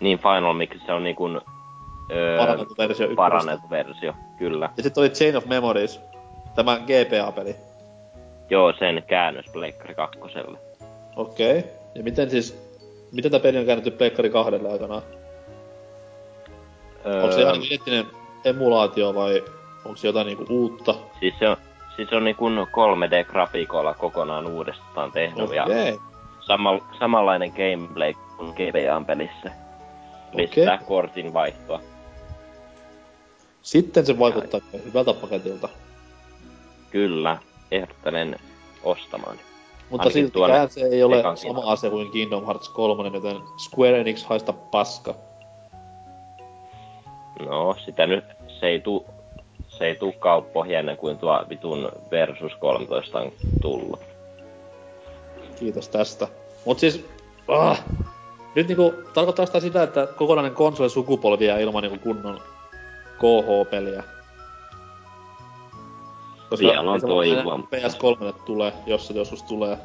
[0.00, 1.40] Niin Final Mix se on niin kuin,
[2.10, 4.70] öö, Parannettu versio parannettu versio, kyllä.
[4.76, 6.00] Ja sitten oli Chain of Memories.
[6.54, 7.56] Tämä GPA-peli.
[8.50, 10.58] Joo, sen käännös Pleikkari kakkoselle.
[11.16, 11.58] Okei.
[11.58, 11.70] Okay.
[11.94, 12.72] Ja miten siis...
[13.12, 15.02] Miten tämä peli on käännetty Pleikkari kahdelle aikanaan?
[17.06, 18.06] Öö, Onko se ihan identtinen
[18.44, 19.44] emulaatio vai
[19.84, 20.94] onko se jotain niinku uutta?
[21.20, 21.56] siis se on,
[21.96, 25.98] siis se on niin kuin 3D-grafiikoilla kokonaan uudestaan tehty ja Okei.
[26.40, 29.50] sama, samanlainen gameplay kuin GBAn pelissä.
[30.34, 30.64] Eli Okei.
[30.64, 31.80] sitä kortin vaihtoa.
[33.62, 35.68] Sitten se vaikuttaa hyvältä paketilta.
[36.92, 37.38] Kyllä,
[37.70, 38.36] ehdottelen
[38.82, 39.36] ostamaan.
[39.90, 44.52] Mutta siltikään se ei ole sama asia kuin Kingdom Hearts 3, joten Square Enix haista
[44.52, 45.14] paska.
[47.46, 48.24] No, sitä nyt,
[48.60, 49.06] se ei tuu,
[49.68, 53.32] se ei tuu kauppoihin ennen kuin tuo vitun Versus 13 on
[53.62, 54.00] tullut.
[55.58, 56.28] Kiitos tästä.
[56.64, 57.06] Mut siis...
[57.48, 57.84] Ah,
[58.54, 62.40] nyt niinku, tarkoittaa sitä sitä, että kokonainen konsolisukupolvi jää ilman niinku kunnon
[63.18, 64.02] KH-peliä.
[66.60, 69.76] Vielä on toivoa, varmaan mutta- PS3 tulee, jos se joskus tulee.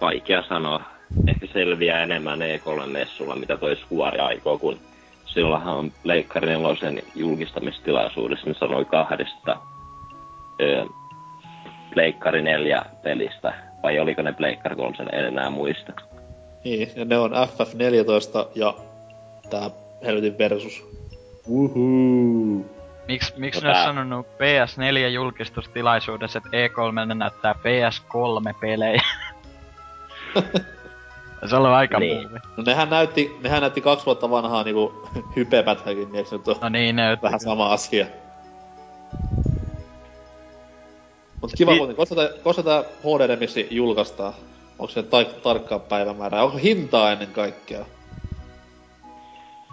[0.00, 0.80] Vaikea sanoa.
[1.28, 4.78] Ehkä selviää enemmän E3-messulla, mitä toi Square aikoo, kun
[5.26, 9.56] silloinhan Leikkari nelosen julkistamistilaisuudessa ne sanoi kahdesta
[10.60, 10.86] ö,
[11.94, 13.54] Pleikkari 4 pelistä.
[13.82, 15.92] Vai oliko ne Pleikkari 3, en enää muista.
[16.64, 18.74] Niin, ja ne on FF14 ja
[19.50, 19.70] tää
[20.04, 20.84] helvetin versus.
[21.46, 22.66] Uhuu.
[23.08, 29.02] Miks, miksi No ne on sanonut PS4-julkistustilaisuudessa, että E3 näyttää PS3-pelejä?
[31.48, 32.22] se on ollut aika Niin.
[32.22, 32.38] muuvi.
[32.56, 36.96] No nehän näytti, nehän näytti kaksi vuotta vanhaa niinku hypepätkäkin, niin eikö nyt No niin,
[36.96, 38.06] ne vähän sama asia?
[41.42, 44.32] Mut kiva Ki- kuitenkin, koska tää, koska tää HD Remixi julkaistaan?
[44.78, 46.42] Onko se ta- tarkkaa päivämäärää?
[46.42, 47.84] Onko hintaa ennen kaikkea?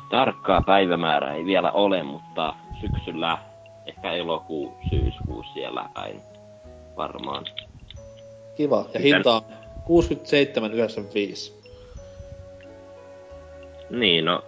[0.09, 2.53] Tarkkaa päivämäärää ei vielä ole, mutta
[2.85, 3.37] syksyllä
[3.85, 6.21] ehkä elokuu, syyskuu siellä päin
[6.97, 7.45] varmaan.
[8.55, 8.85] Kiva.
[8.93, 9.41] Ja hinta on
[11.51, 11.53] 67,95.
[13.89, 14.43] Niin, no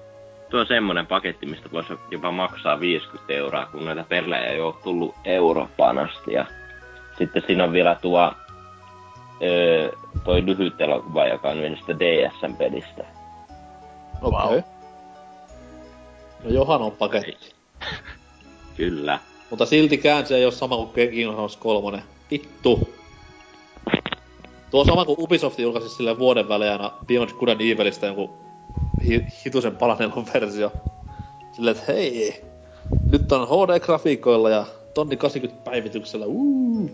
[0.49, 4.75] tuo on semmonen paketti, mistä voisi jopa maksaa 50 euroa, kun näitä pelejä ei ole
[4.83, 6.33] tullut Eurooppaan asti.
[6.33, 6.45] Ja
[7.17, 8.33] sitten siinä on vielä tuo
[9.41, 9.91] öö,
[10.23, 13.05] toi lyhyt elokuva, joka on mennyt sitä DSM-pelistä.
[14.21, 14.57] Okei.
[14.57, 14.61] Okay.
[16.43, 17.55] No Johan on paketti.
[18.77, 19.19] Kyllä.
[19.49, 22.03] Mutta siltikään se ei ole sama kuin Kingdom Hearts 3.
[22.31, 22.89] Vittu.
[24.71, 28.29] Tuo sama kuin Ubisoft julkaisi sille vuoden välein aina Beyond Good and Evilistä jonkun
[29.07, 30.71] hi- hitusen palanelun versio.
[31.51, 32.41] Silleen, että hei,
[33.11, 36.91] nyt on HD-grafiikoilla ja tonni 80 päivityksellä, uuu.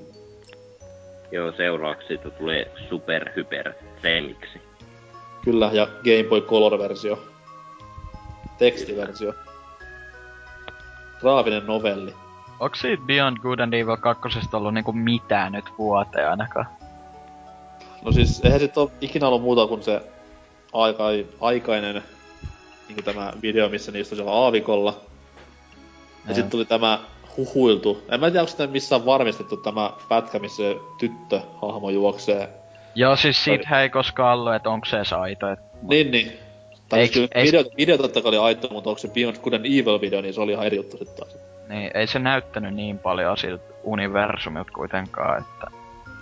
[1.32, 3.74] Joo, seuraavaksi siitä tulee Super Hyper
[4.04, 4.62] Remixi.
[5.44, 7.20] Kyllä, ja Game Boy Color-versio.
[8.58, 9.34] Tekstiversio.
[11.24, 12.14] Graafinen novelli.
[12.60, 16.66] Onko siitä Beyond Good and Evil 2 ollut niinku mitään nyt vuoteen ainakaan?
[18.06, 20.02] No siis, eihän sit oo ikinä ollut muuta kuin se
[20.74, 21.04] aika,
[21.42, 22.04] aikainen
[22.88, 24.98] niin tämä video, missä niistä siellä aavikolla.
[26.28, 27.00] Ja sitten tuli tämä
[27.38, 28.04] huhuiltu.
[28.10, 30.64] En mä tiedä, onko sitä missään varmistettu tämä pätkä, missä
[30.98, 32.50] tyttö hahmo juoksee.
[32.96, 35.52] Joo, siis siitä ei koskaan ollut, että onko se edes aito.
[35.52, 36.43] Et, Niin, niin.
[36.96, 39.54] Tai siis kyllä eiks- video, video totta kai oli aito, mutta onko se Beyond Good
[39.54, 41.38] and Evil video, niin se oli ihan eri juttu sitten taas.
[41.70, 45.68] niin ei se näyttänyt niin paljon siltä universumilta kuitenkaan, että...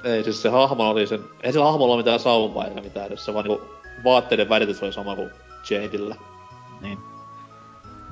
[0.04, 1.20] Ei, siis se hahmo oli sen...
[1.44, 3.26] Ei sillä hahmolla ole mitään sauvaa eikä mitään edes.
[3.26, 3.66] Se vaan niinku
[4.04, 5.30] vaatteiden väritys oli sama kuin
[5.70, 6.16] Jadella.
[6.82, 6.98] Niin.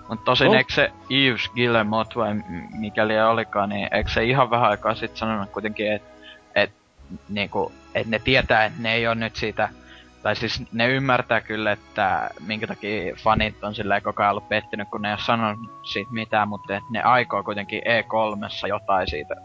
[0.10, 0.54] Mut tosin No.
[0.54, 2.36] eikö se Yves Guillemot vai
[2.80, 6.10] mikäli olikaan, niin eikö se ihan vähän aikaa sitten sanonut kuitenkin, että
[6.56, 6.72] et,
[7.30, 9.70] niinku, et ne tietää, että ne ei ole nyt siitä,
[10.24, 14.90] tai siis ne ymmärtää kyllä, että minkä takia fanit on silleen koko ajan ollut pettynyt,
[14.90, 19.36] kun ne ei ole sanonut siitä mitään, mutta ne aikoo kuitenkin E3 jotain siitä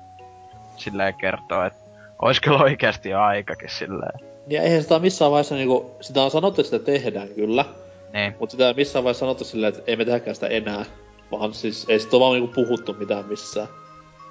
[0.76, 1.80] silleen kertoa, että
[2.22, 4.20] ois kyllä oikeasti jo aikakin silleen.
[4.48, 5.96] Ja eihän sitä missään vaiheessa niinku...
[6.00, 7.64] Sitä on sanottu, että sitä tehdään kyllä.
[8.12, 10.84] Niin, Mutta sitä ei missään vaiheessa sanottu silleen, että ei me tehdäkään sitä enää.
[11.30, 13.68] Vaan siis ei sitä ole vaan niinku puhuttu mitään missään.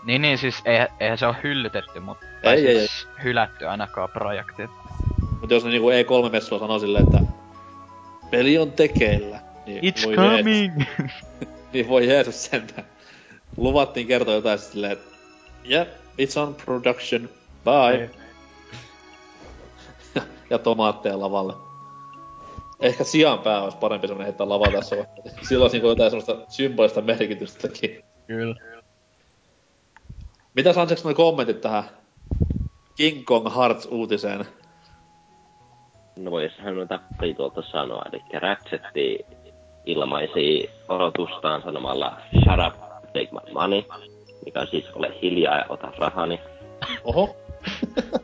[0.06, 4.70] niin, niin siis eihän, eihän se ole hyllytetty, mutta Ei, ei, siis hylätty ainakaan projekti.
[5.44, 7.34] Mutta jos ne niinku E3-messuilla sanoo silleen, että
[8.32, 10.84] peli on tekeillä, niin It's voi Jeesus, coming!
[11.74, 12.88] niin voi Jeesus sentään.
[13.58, 15.16] Luvattiin kertoa jotain silleen, että
[15.70, 15.88] yeah,
[16.22, 17.30] it's on production,
[17.64, 18.10] bye.
[20.50, 21.54] ja tomaatteja lavalle.
[22.80, 25.48] Ehkä sian pää olisi parempi semmonen heittää lava tässä vaiheessa.
[25.48, 28.04] Silloin olisi niinku jotain semmoista symbolista merkitystäkin.
[28.28, 28.56] Kyllä.
[30.54, 31.84] Mitä Sanseks noi kommentit tähän
[32.96, 34.46] King Kong Hearts-uutiseen?
[36.16, 39.26] No voisihan noita pari tuolta sanoa, eli Ratchetti
[39.86, 42.74] ilmaisi odotustaan sanomalla Shut up,
[43.06, 43.84] take my money,
[44.46, 46.42] mikä on siis ole hiljaa ja ota rahani.
[47.04, 47.36] Oho,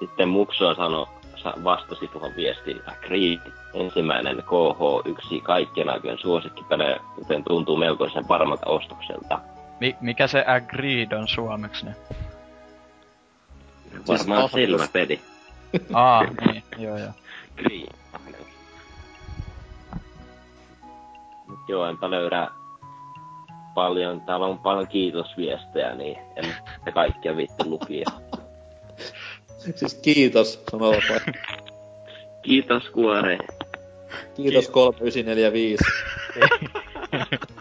[0.00, 3.40] Sitten Mukso sano, sa- vastasi tuohon viestiin Agreed,
[3.74, 9.38] ensimmäinen KH1 kaikkien aikojen suosikkipelejä, joten tuntuu melkoisen varmalta ostokselta.
[9.80, 11.86] Mi- mikä se Agreed on suomeksi?
[14.08, 14.52] Varmaan ahneus.
[14.52, 15.20] selvä peli.
[15.92, 17.10] Aa, niin, joo joo.
[17.56, 17.86] Green.
[21.46, 22.48] Mut joo, enpä löydä
[23.74, 26.54] paljon, täällä on paljon kiitosviestejä, niin en
[26.86, 28.06] ne kaikkia vittu lukia.
[29.74, 31.20] siis kiitos, sanovat vai.
[32.42, 33.38] Kiitos Kuore.
[34.34, 35.84] Kiitos 3945.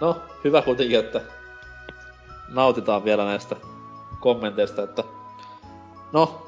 [0.00, 1.20] No, hyvä kuitenkin, että
[2.50, 3.56] nautitaan vielä näistä
[4.20, 5.04] kommenteista, että
[6.12, 6.46] no,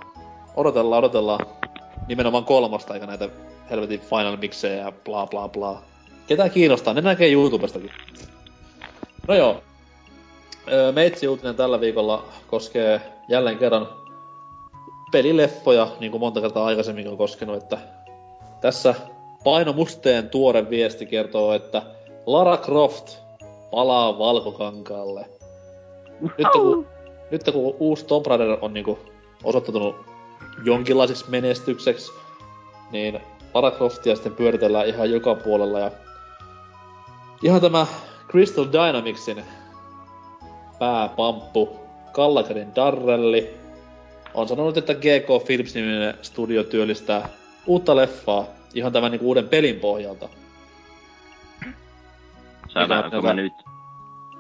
[0.57, 1.47] odotellaan, odotellaan
[2.09, 3.29] nimenomaan kolmosta, eikä näitä
[3.71, 5.83] helvetin final mixejä ja bla bla bla.
[6.27, 7.91] Ketä kiinnostaa, ne näkee YouTubestakin.
[9.29, 9.63] No joo.
[10.95, 13.89] Meitsi uutinen tällä viikolla koskee jälleen kerran
[15.13, 17.79] pelileffoja, niin kuin monta kertaa aikaisemmin on koskenut, että
[18.61, 18.95] tässä
[19.45, 21.83] Paino Musteen tuore viesti kertoo, että
[22.27, 23.17] Lara Croft
[23.71, 25.32] palaa valkokankaalle.
[26.23, 26.87] Nyt kun,
[27.31, 28.99] nyt kun uusi Tomb Raider on niinku
[29.45, 29.97] osoittautunut
[30.65, 32.13] jonkinlaiseksi menestykseksi,
[32.91, 33.21] niin
[33.55, 35.91] Lara Croftia sitten pyöritellään ihan joka puolella ja
[37.43, 37.87] ihan tämä
[38.31, 39.45] Crystal Dynamicsin
[40.79, 41.77] pääpamppu
[42.13, 43.55] Gallagherin Darrelli
[44.35, 47.29] on sanonut, että GK Films-niminen studio työllistää
[47.67, 48.45] uutta leffaa
[48.75, 50.29] ihan tämän niinku uuden pelin pohjalta.
[52.69, 53.53] Saadaanko me nyt,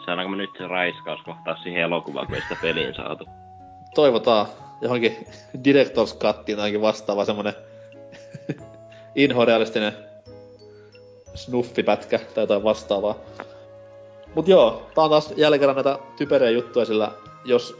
[0.07, 3.26] saadaanko me nyt se raiskaus kohtaa siihen elokuvaan, kun ei sitä peliin saatu?
[3.94, 4.46] Toivotaan
[4.80, 5.26] johonkin
[5.57, 7.55] Director's Cuttiin tai jokin vastaava semmonen
[9.14, 9.92] inhorealistinen
[11.34, 13.14] snuffipätkä tai jotain vastaavaa.
[14.34, 17.12] Mut joo, tää on taas jälleen kerran näitä typeriä juttuja, sillä
[17.44, 17.76] jos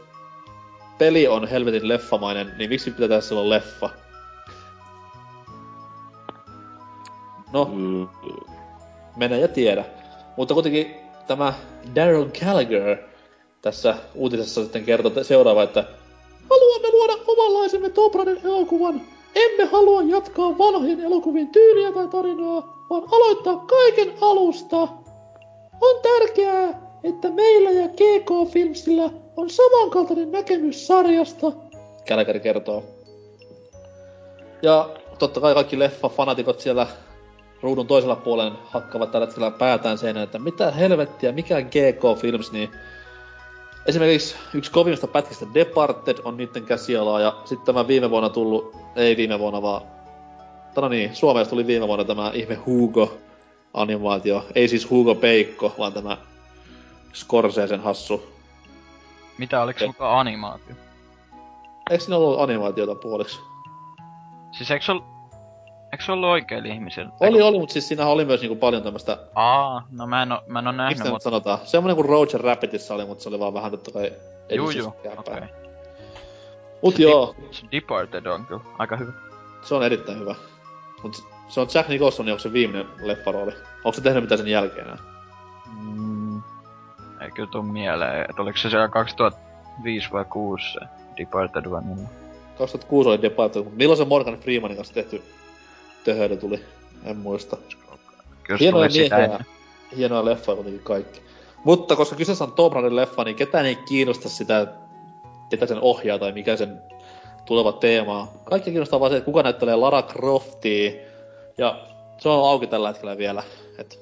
[0.97, 3.89] peli on helvetin leffamainen, niin miksi pitää tehdä silloin leffa?
[7.53, 8.07] No, Mm,
[9.15, 9.85] mennä ja tiedä.
[10.37, 11.53] Mutta kuitenkin tämä
[11.95, 12.97] Daryl Gallagher
[13.61, 15.85] tässä uutisessa sitten kertoo seuraava, että
[16.49, 19.01] Haluamme luoda omanlaisemme Raider elokuvan.
[19.35, 24.87] Emme halua jatkaa vanhojen elokuvien tyyliä tai tarinaa, vaan aloittaa kaiken alusta.
[25.81, 31.51] On tärkeää, että meillä ja GK Filmsillä on samankaltainen näkemys sarjasta,
[32.07, 32.83] Gallagher kertoo.
[34.61, 36.87] Ja totta kai kaikki leffa-fanatikot siellä
[37.63, 42.71] ruudun toisella puolen hakkavat tällä hetkellä päätään seinään, että mitä helvettiä, mikä GK Films, niin
[43.85, 49.17] esimerkiksi yksi kovimmista pätkistä Departed on niiden käsialaa, ja sitten tämä viime vuonna tullut, ei
[49.17, 49.81] viime vuonna vaan,
[50.75, 53.17] no niin, Suomessa tuli viime vuonna tämä ihme Hugo
[53.73, 56.17] animaatio, ei siis Hugo Peikko, vaan tämä
[57.13, 58.23] Scorsesen hassu.
[59.37, 59.87] Mitä oliks Ei.
[59.87, 60.75] mukaan animaatio?
[61.89, 63.39] Eikö siinä ollut animaatiota puoliksi?
[64.51, 64.99] Siis eiks ol...
[65.93, 67.11] Eiks se ollut oikeilla ihmisillä?
[67.19, 70.43] Oli, oli, mutta siis siinä oli myös niinku paljon tämmöstä, Aa, no mä en oo,
[70.47, 71.21] mä en oo nähnyt, sitä nyt mut...
[71.21, 74.11] sanotaan, semmonen kuin Roger Rabbitissa oli, mutta se oli vaan vähän totta kai
[74.55, 75.41] Juu, juu, okei.
[76.81, 79.11] Mut Se joo, Se Departed on kyllä aika hyvä.
[79.61, 80.35] se on erittäin hyvä.
[81.03, 83.51] Mut se on Jack Nicholson, onko se viimeinen leffarooli?
[83.77, 84.97] Onko se tehnyt mitään sen jälkeen enää?
[85.81, 86.37] Mm,
[87.21, 90.79] ei kyllä tuu mieleen, että oliko se siellä 2005 vai 6 se
[91.17, 92.09] Departed vai milloin?
[92.57, 95.23] 2006 oli Departed, mutta milloin se Morgan Freemanin kanssa tehty
[96.03, 96.65] töhöily tuli?
[97.05, 97.57] En muista.
[98.43, 99.45] Kyllä Hienoja miehiä, ennen.
[99.97, 101.21] hienoja leffoja kuitenkin kaikki.
[101.63, 104.67] Mutta koska kyseessä on Tom Raiderin leffa, niin ketään ei kiinnosta sitä,
[105.49, 106.81] ketä sen ohjaa tai mikä sen
[107.45, 108.27] tuleva teema on.
[108.43, 110.91] Kaikki kiinnostaa vaan se, että kuka näyttelee Lara Croftia.
[111.57, 111.79] Ja
[112.17, 113.43] se on auki tällä hetkellä vielä.
[113.77, 113.99] Et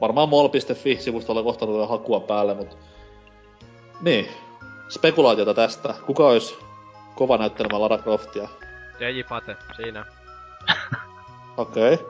[0.00, 2.76] varmaan mol.fi-sivustolla kohta tulee hakua päälle, mutta...
[4.00, 4.28] Niin.
[4.88, 5.94] Spekulaatiota tästä.
[6.06, 6.54] Kuka olisi
[7.14, 8.48] kova näyttelemään Lara Croftia?
[8.98, 10.04] DJ Pate, siinä.
[11.60, 11.94] Okei.
[11.94, 12.06] Okay.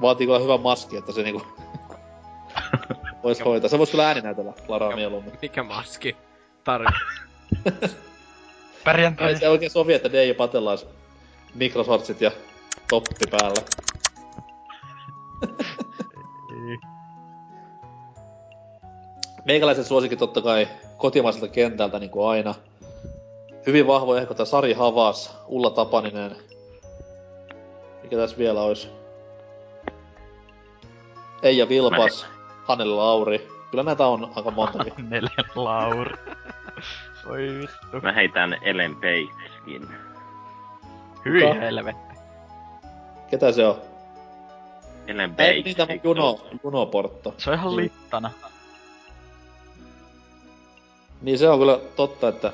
[0.00, 1.42] Vaatii kyllä hyvä maski, että se niinku...
[3.22, 3.70] vois hoitaa.
[3.70, 5.32] Se vois kyllä ääninäytellä Laraa mieluummin.
[5.42, 6.16] Mikä maski?
[6.64, 6.86] Tarvi.
[8.84, 9.28] Perjantai.
[9.28, 10.86] Ei se oikein sovi, että DJ Patella olisi
[11.54, 12.30] mikrosortsit ja
[12.88, 13.62] toppi päällä.
[19.44, 22.54] Meikäläisen suosikin totta kai kotimaiselta kentältä niin kuin aina.
[23.66, 26.45] Hyvin vahvoja ehkä Sari Havas, Ulla Tapaninen.
[28.06, 28.88] Mikä tässä vielä olisi?
[31.42, 32.26] Eija Vilpas,
[32.64, 33.48] Hanneli Lauri.
[33.70, 35.10] Kyllä näitä on aika montakin.
[35.10, 36.14] Neljä Lauri.
[37.30, 38.00] Oi vittu.
[38.02, 39.88] Mä heitän Ellen Pagekin.
[41.24, 41.54] Hyi Kuka?
[41.54, 42.14] helvetti.
[43.30, 43.76] Ketä se on?
[45.06, 45.48] Ellen Page.
[45.48, 47.34] Ei niitä Juno, Juno Portto.
[47.38, 48.30] Se on ihan littana.
[51.22, 52.52] Niin se on kyllä totta, että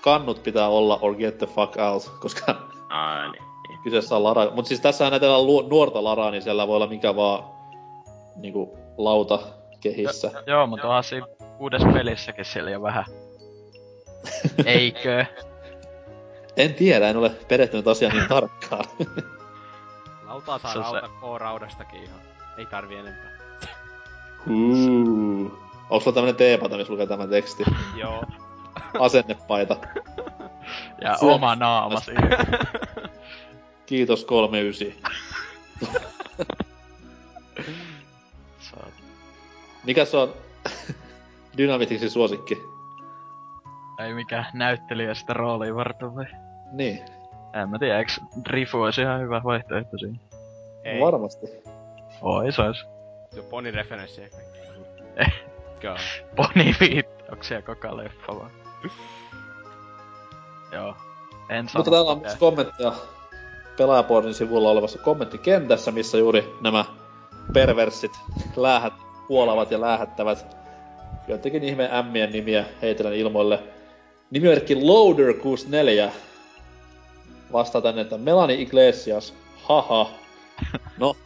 [0.00, 2.54] kannut pitää olla or get the fuck out, koska
[2.88, 3.53] Aa, niin.
[3.84, 4.50] Kyseessä on Lara.
[4.50, 7.44] Mut siis tässä näytellään lu- nuorta Laraa, niin siellä voi olla mikä vaan
[8.36, 9.38] niinku lauta
[9.80, 10.30] kehissä.
[10.46, 11.26] Joo, mutta onhan siinä
[11.58, 13.04] uudessa pelissäkin siellä jo vähän.
[14.66, 15.24] Eikö?
[16.56, 18.84] En tiedä, en ole perehtynyt asiaan niin tarkkaan.
[20.28, 22.20] Lautaa saa rauta K-raudastakin ihan.
[22.58, 23.30] Ei tarvi enempää.
[24.50, 25.52] Uh.
[25.90, 27.64] Onks sulla tämmönen teepata, missä lukee tämä teksti?
[27.96, 28.22] Joo.
[29.00, 29.76] Asennepaita.
[31.00, 32.28] Ja Se on- oma naama siinä.
[33.86, 35.12] Kiitos 39.
[38.58, 38.94] Saat-
[39.84, 40.32] Mikä se on
[41.58, 42.58] Dynamitixin suosikki?
[43.98, 46.26] Ei mikään näyttelijä sitä roolia varten vai?
[46.72, 46.98] Niin,
[47.62, 48.20] En mä tiedä, eiks
[48.50, 50.18] Drifu olisi ihan hyvä vaihtoehto siinä?
[50.84, 51.00] Ei.
[51.00, 51.46] varmasti.
[52.22, 52.84] Oi, se olisi.
[53.34, 54.36] Se on Poni referenssi ehkä.
[55.16, 55.32] Eh.
[55.82, 55.96] Joo.
[56.36, 58.50] Poni viittauksia koko leffa vaan.
[60.72, 60.96] Joo.
[61.48, 62.92] En sano Mutta täällä on myös kommentteja
[63.76, 66.84] pelaajapuolin sivulla olevassa kommenttikentässä, missä juuri nämä
[67.52, 68.12] perversit
[68.56, 68.92] läähät,
[69.28, 70.46] puolavat ja läähättävät
[71.28, 73.58] jotenkin ihmeen ämmien nimiä heitellen ilmoille.
[74.30, 76.10] Nimimerkki Loader64
[77.52, 80.10] vastaa tänne, että Melanie Iglesias, haha.
[80.98, 81.16] No,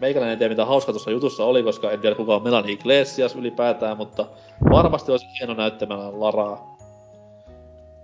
[0.00, 3.36] meikäläinen ei tiedä mitä hauska tuossa jutussa oli, koska en tiedä kuka on Melanie Iglesias
[3.36, 4.26] ylipäätään, mutta
[4.70, 6.76] varmasti olisi hieno näyttämällä Laraa.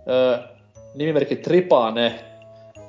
[0.09, 0.39] Öö,
[0.95, 2.25] nimimerkki Tripane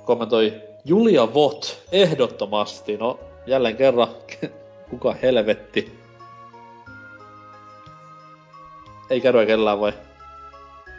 [0.05, 2.97] kommentoi Julia Vot ehdottomasti.
[2.97, 4.07] No, jälleen kerran,
[4.89, 5.99] kuka helvetti?
[9.09, 9.93] Ei käydä kellään vai?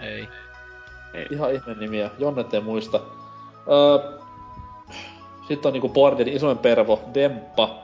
[0.01, 0.29] Ei.
[1.31, 2.11] Ihan ihme nimiä.
[2.19, 3.01] Jonnet ei muista.
[3.69, 4.19] Öö,
[5.49, 7.79] sitten on niinku Bordin isoin pervo, Demppa.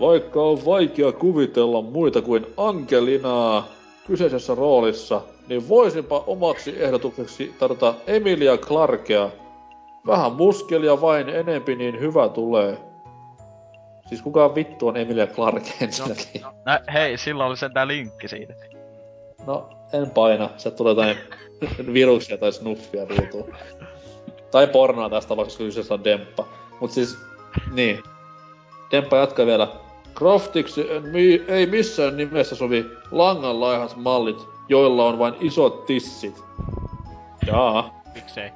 [0.00, 3.66] Vaikka on vaikea kuvitella muita kuin Angelinaa
[4.06, 9.30] kyseisessä roolissa, niin voisinpa omaksi ehdotukseksi tarjota Emilia Clarkea.
[10.06, 12.78] Vähän muskelia vain enempi, niin hyvä tulee.
[14.08, 16.42] Siis kuka vittu on Emilia Clarke ensinnäkin?
[16.42, 16.52] No,
[16.92, 18.54] hei, silloin oli sentään linkki siitä.
[19.46, 20.50] No, en paina.
[20.56, 21.16] Sieltä tulee jotain
[21.92, 23.54] viruksia tai snuffia ruutuun.
[24.50, 26.44] Tai pornoa tässä tapauksessa, koska kyseessä on Demppa.
[26.80, 27.18] Mut siis,
[27.72, 28.02] niin.
[28.90, 29.68] Demppa jatkaa vielä.
[30.14, 34.38] Croftiksi en mi- ei missään nimessä sovi langanlaihat mallit,
[34.68, 36.42] joilla on vain isot tissit.
[37.46, 38.02] Jaa.
[38.14, 38.50] Miksei?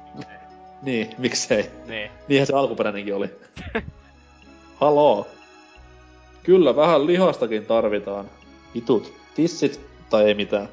[0.81, 1.65] Niin, miksei.
[1.85, 2.11] Nee.
[2.27, 3.29] Niinhän se alkuperäinenkin oli.
[4.81, 5.27] Haloo.
[6.43, 8.29] Kyllä, vähän lihastakin tarvitaan.
[8.73, 9.13] Itut.
[9.35, 10.69] Tissit tai ei mitään.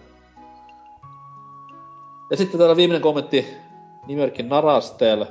[2.30, 3.46] Ja sitten täällä viimeinen kommentti
[4.06, 5.26] nimerkki Narastel.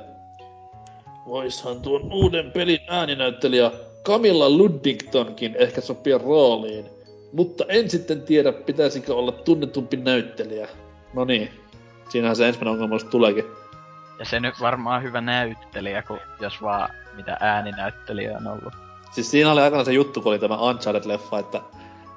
[1.26, 3.70] Voishan tuon uuden pelin ääninäyttelijä
[4.04, 6.86] Camilla Luddingtonkin ehkä sopia rooliin.
[7.32, 10.68] Mutta en sitten tiedä, pitäisikö olla tunnetumpi näyttelijä.
[11.14, 11.50] No niin,
[12.08, 13.44] siinähän se ensimmäinen ongelma tuleekin.
[14.18, 18.74] Ja se nyt varmaan hyvä näyttelijä, kun jos vaan mitä ääninäyttelijä on ollut.
[19.10, 21.60] Siis siinä oli aikana se juttu, kun oli tämä Uncharted-leffa, että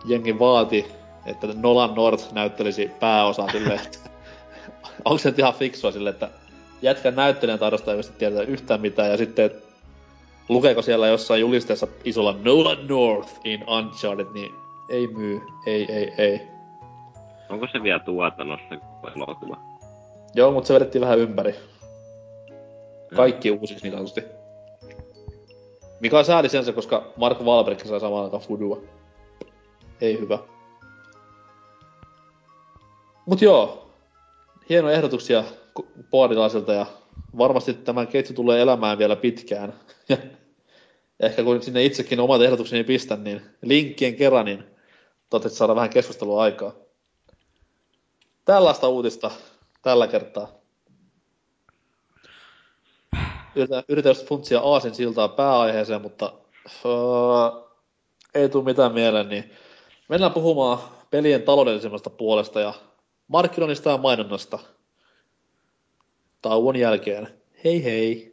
[0.05, 0.91] jengi vaati,
[1.25, 3.97] että Nolan North näyttelisi pääosaa silleen, että
[5.05, 6.29] onko se nyt ihan fiksua silleen, että
[6.81, 9.51] jätkän näyttelijän taidosta ei tiedetä yhtään mitään, ja sitten
[10.49, 14.51] lukeeko siellä jossain julisteessa isolla Nolan North in Uncharted, niin
[14.89, 16.41] ei myy, ei, ei, ei.
[17.49, 18.75] Onko se vielä tuotannossa
[19.15, 19.57] elokuva?
[20.35, 21.70] Joo, mutta se vedettiin vähän ympäri.
[23.15, 24.23] Kaikki uusiksi niin sanotusti.
[25.99, 28.81] Mikä on sääli sensä, koska Mark Wahlberg sai samaan aikaan Fudua.
[30.01, 30.39] Ei hyvä.
[33.25, 33.91] Mut joo,
[34.69, 35.43] hienoja ehdotuksia
[36.11, 36.85] Boardilaisilta ja
[37.37, 39.73] varmasti tämä ketju tulee elämään vielä pitkään.
[40.09, 40.17] Ja
[41.19, 44.63] ehkä kun sinne itsekin omat ehdotukseni pistän, niin linkkien kerran, niin
[45.29, 46.73] toivottavasti saada vähän keskustelua aikaa.
[48.45, 49.31] Tällaista uutista
[49.81, 50.60] tällä kertaa.
[53.55, 56.33] Yritän, yritän just funtsia aasin siltaa pääaiheeseen, mutta
[56.85, 56.91] öö,
[58.33, 59.51] ei tule mitään mieleen, niin
[60.09, 60.77] mennään puhumaan
[61.09, 62.73] pelien taloudellisemmasta puolesta ja
[63.27, 64.59] markkinoinnista ja mainonnasta
[66.41, 67.27] tauon jälkeen.
[67.63, 68.30] Hei hei!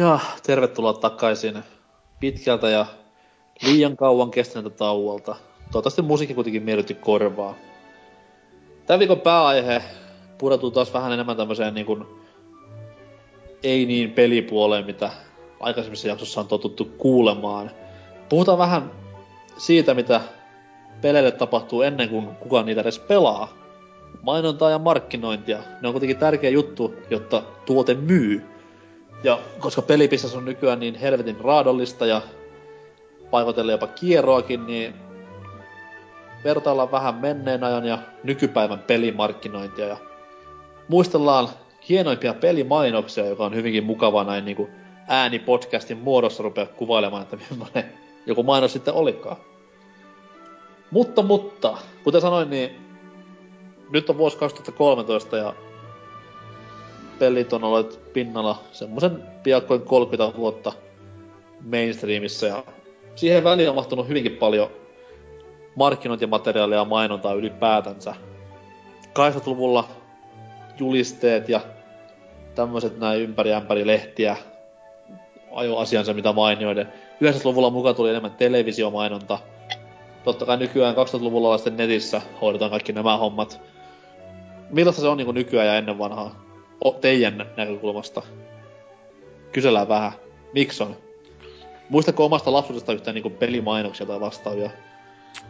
[0.00, 1.62] Ja tervetuloa takaisin
[2.20, 2.86] pitkältä ja
[3.62, 5.36] liian kauan kestäneeltä tauolta.
[5.72, 7.54] Toivottavasti musiikki kuitenkin miellytti korvaa.
[8.86, 9.82] Tämän viikon pääaihe
[10.38, 12.04] pureutuu taas vähän enemmän tämmöiseen niin kuin,
[13.62, 15.10] ei niin pelipuoleen, mitä
[15.60, 17.70] aikaisemmissa jaksossa on totuttu kuulemaan.
[18.28, 18.90] Puhutaan vähän
[19.56, 20.20] siitä, mitä
[21.00, 23.48] peleille tapahtuu ennen kuin kukaan niitä edes pelaa.
[24.22, 25.58] Mainontaa ja markkinointia.
[25.82, 28.59] Ne on kuitenkin tärkeä juttu, jotta tuote myy.
[29.24, 32.22] Ja koska pelipistas on nykyään niin helvetin raadollista ja
[33.30, 34.94] paikotelle jopa kierroakin, niin
[36.44, 39.96] vertaillaan vähän menneen ajan ja nykypäivän pelimarkkinointia ja
[40.88, 41.48] muistellaan
[41.88, 44.70] hienoimpia pelimainoksia, joka on hyvinkin mukava näin niin kuin
[45.08, 47.92] äänipodcastin muodossa rupea kuvailemaan, että millainen
[48.26, 49.36] joku mainos sitten olikaan.
[50.90, 52.70] Mutta, mutta, kuten sanoin, niin
[53.90, 55.54] nyt on vuosi 2013 ja
[57.20, 60.72] pelit on ollut pinnalla semmoisen piakkoin 30 vuotta
[61.70, 62.64] mainstreamissa ja
[63.14, 64.70] siihen väliin on mahtunut hyvinkin paljon
[65.74, 68.14] markkinointimateriaalia ja mainontaa ylipäätänsä.
[69.08, 69.88] 80-luvulla
[70.78, 71.60] julisteet ja
[72.54, 74.36] tämmöiset näin ympäri ämpäri lehtiä
[75.52, 76.92] ajo asiansa mitä mainioiden.
[77.24, 79.38] 90-luvulla mukaan tuli enemmän televisiomainonta.
[80.24, 83.60] Totta kai nykyään 2000-luvulla sitten netissä hoidetaan kaikki nämä hommat.
[84.70, 86.49] Millaista se on niin nykyään ja ennen vanhaa?
[86.84, 88.22] O, teidän näkökulmasta?
[89.52, 90.12] Kysellään vähän.
[90.52, 90.96] Miksi on?
[91.88, 94.70] Muistatko omasta lapsuudesta yhtään niinku pelimainoksia tai vastaavia?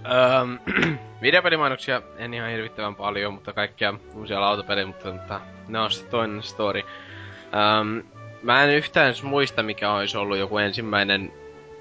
[0.07, 0.93] Öö,
[1.23, 6.43] videopelimainoksia en ihan hirvittävän paljon, mutta kaikkia uusia lautapelejä, mutta, mutta ne on sitten toinen
[6.43, 6.82] story.
[6.82, 8.02] Öö,
[8.43, 11.32] mä en yhtään muista, mikä olisi ollut joku ensimmäinen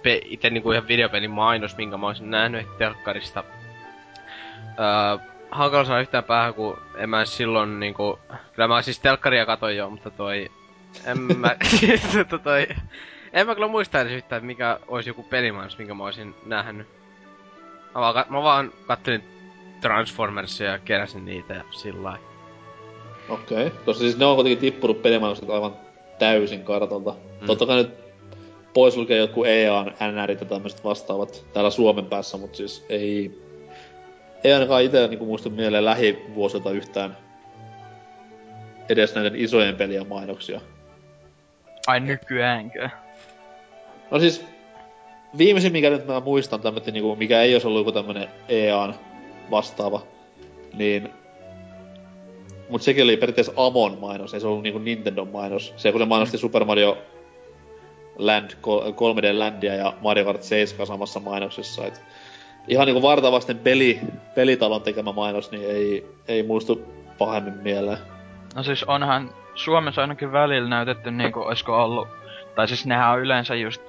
[0.03, 3.43] pe- itse niinku ihan videopelin mainos, minkä mä olisin nähnyt telkkarista.
[4.79, 8.19] öö, hankala sanoa yhtään päähän, kun en mä silloin niinku...
[8.53, 10.49] Kyllä mä siis telkkaria katoin jo, mutta toi...
[11.05, 11.55] En mä...
[12.21, 12.67] mutta toi...
[13.33, 16.87] En mä kyllä muista edes yhtään, mikä olisi joku pelimainos, minkä mä olisin nähnyt.
[17.95, 19.23] Mä vaan, mä vaan kattelin
[19.81, 22.29] Transformersia ja keräsin niitä ja sillä lailla.
[23.29, 23.67] Okei.
[23.67, 23.79] Okay.
[23.85, 25.75] Koska siis ne on kuitenkin tippunut pelimainokset aivan
[26.19, 27.15] täysin kartalta.
[27.41, 27.47] Mm.
[27.47, 27.91] Totta kai nyt
[28.73, 33.41] pois lukee joku EAN, NR ja tämmöiset vastaavat täällä Suomen päässä, mutta siis ei...
[34.43, 37.17] Ei ainakaan itse niinku muista mieleen lähivuosilta yhtään
[38.89, 40.61] edes näiden isojen pelien mainoksia.
[41.87, 42.89] Ai nykyäänkö?
[44.11, 44.45] No siis,
[45.37, 48.95] viimeisin mikä nyt mä muistan tämmöinen, niinku, mikä ei olisi ollut joku tämmönen EAN
[49.51, 50.01] vastaava,
[50.73, 51.09] niin
[52.69, 55.73] Mut sekin oli periaatteessa Amon mainos, ei se ollut niinku Nintendo mainos.
[55.77, 56.41] Se kun se mainosti mm.
[56.41, 56.97] Super Mario
[58.17, 61.87] Land, 3D Landia ja Mario Kart 7 samassa mainoksessa.
[61.87, 62.01] Et
[62.69, 63.99] ihan niinku vartavasten peli,
[64.35, 66.81] pelitalon tekemä mainos, niin ei, ei muistu
[67.17, 67.97] pahemmin mieleen.
[68.55, 72.07] No siis onhan Suomessa ainakin välillä näytetty niinku oisko ollut,
[72.55, 73.81] tai siis nehän on yleensä just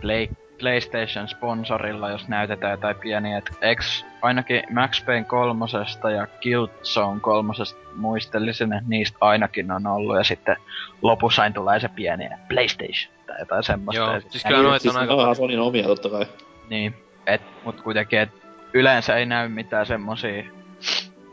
[0.00, 0.26] Play,
[0.58, 8.72] PlayStation-sponsorilla, jos näytetään jotain pieniä, et eks ainakin Max Payne kolmosesta ja Killzone kolmosesta muistelisin,
[8.72, 10.56] että niistä ainakin on ollut, ja sitten
[11.02, 14.02] lopussa tulee se pieni PlayStation tai jotain semmoista.
[14.02, 15.34] Joo, siis kyllä noita siis on aika...
[15.34, 16.26] Sonin omia totta kai.
[16.70, 18.30] Niin, et, mut kuitenkin, et
[18.72, 20.44] yleensä ei näy mitään semmosia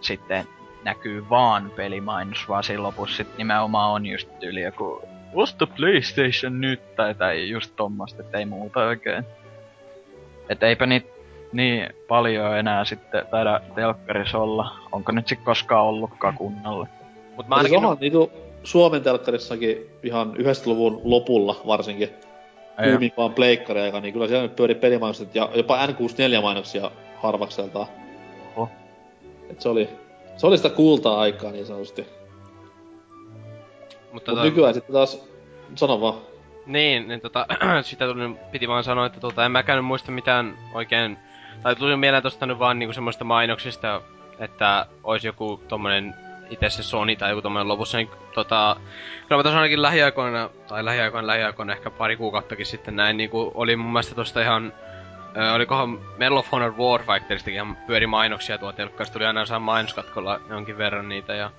[0.02, 0.48] sitten
[0.84, 5.02] näkyy vaan pelimainos, vaan siinä lopussa sit nimenomaan on just yli joku
[5.34, 9.24] osta PlayStation nyt, tai, tai just tommoista, että ei muuta oikein.
[10.50, 11.08] Et eipä niitä
[11.52, 14.76] niin paljon enää sitten taida telkkarissa olla.
[14.92, 16.88] Onko nyt sit koskaan ollutkaan kunnolla?
[17.36, 17.70] Mut mä ainakin...
[17.70, 18.32] Siis onhan niinku
[18.64, 22.10] Suomen telkkarissakin ihan 90-luvun lopulla varsinkin
[23.18, 27.88] vaan pleikkari niin kyllä siellä nyt pyöri pelimainokset ja jopa N64-mainoksia harvakseltaan.
[28.56, 28.70] Oho.
[29.50, 29.90] Et se oli,
[30.38, 32.02] se oli sitä kultaa aikaa niin sanotusti.
[34.12, 34.44] Mutta Mut tota...
[34.44, 35.28] nykyään sitten taas,
[35.76, 36.16] sano vaan.
[36.66, 37.46] Niin, niin tota,
[37.82, 41.18] sitä tuli, piti vaan sanoa, että tota, en mäkään muista mitään oikein,
[41.64, 44.02] tai tuli mieleen tosta nyt vaan niinku semmoista mainoksista,
[44.40, 46.16] että olisi joku tommonen
[46.52, 48.76] itse se Sony tai joku tommonen lopussa, niin tota,
[49.28, 53.92] kyllä mä ainakin lähiaikoina, tai lähiaikoina, lähiaikoina ehkä pari kuukauttakin sitten näin, niinku oli mun
[53.92, 54.74] mielestä tosta ihan
[55.38, 60.42] Ö, olikohan Medal of Honor Warfighteristakin ihan pyöri mainoksia tuo telkkarista, tuli aina jossain mainoskatkolla
[60.50, 61.52] jonkin verran niitä ja...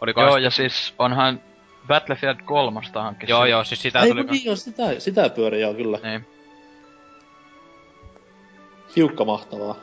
[0.00, 1.40] Oliko Joo, ja siis onhan
[1.86, 3.26] Battlefield 3 hankki.
[3.28, 4.24] Joo, joo, siis sitä Ei, tuli...
[4.32, 5.98] Ei, joo, sitä, sitä pyöri joo, kyllä.
[6.02, 6.26] Niin.
[8.96, 9.76] Hiukka mahtavaa.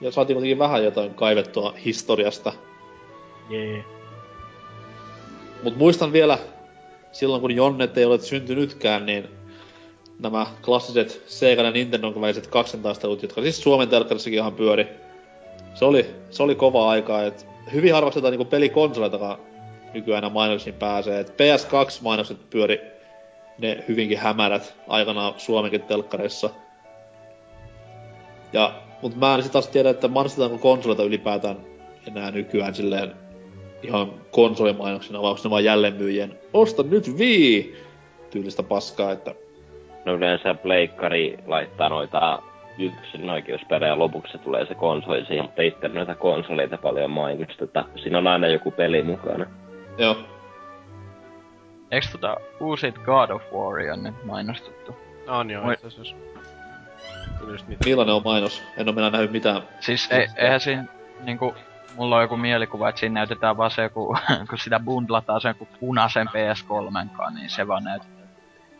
[0.00, 2.52] Ja saatiin kuitenkin vähän jotain kaivettua historiasta.
[3.50, 3.72] Jee.
[3.72, 3.99] Yeah.
[5.62, 6.38] Mut muistan vielä,
[7.12, 9.28] silloin kun Jonnet ei ole syntynytkään, niin
[10.18, 14.88] nämä klassiset Sega ja Nintendo väliset kaksentaistelut, jotka siis Suomen telkkarissakin ihan pyöri.
[15.74, 19.38] Se oli, se oli kova aika, et hyvin harvaksi jotain niinku pelikonsoleitakaan
[19.94, 21.20] nykyään mainoksiin pääsee.
[21.20, 22.80] Et PS2-mainokset pyöri
[23.58, 26.50] ne hyvinkin hämärät aikanaan Suomenkin telkkareissa.
[28.52, 31.56] Ja, mut mä en sit taas tiedä, että mainostetaanko konsoleita ylipäätään
[32.06, 33.12] enää nykyään silleen
[33.82, 37.76] ihan konsolimainoksena, vai onko ne vaan jälleenmyyjien osta nyt vii
[38.30, 39.34] tyylistä paskaa, että...
[40.04, 42.42] No yleensä pleikkari laittaa noita
[42.78, 47.84] yksin oikeuspelejä lopuksi tulee se konsoli siihen, mutta itse noita konsoleita paljon mainosteta.
[48.02, 49.46] Siinä on aina joku peli mukana.
[49.98, 50.16] Joo.
[51.90, 54.96] Eiks tota uusit God of Waria nyt mainostettu?
[55.28, 55.74] On joo, Moi...
[55.74, 56.16] itse asiassa.
[57.84, 58.62] Millainen on mainos?
[58.76, 59.62] En oo minä nähnyt mitään.
[59.80, 60.84] Siis ei, eihän siinä
[61.24, 61.54] niinku
[61.96, 64.16] mulla on joku mielikuva, että siinä näytetään vaan se joku,
[64.48, 68.28] kun sitä bundlataan sen punaisen PS3 kanssa, niin se vaan näytetään.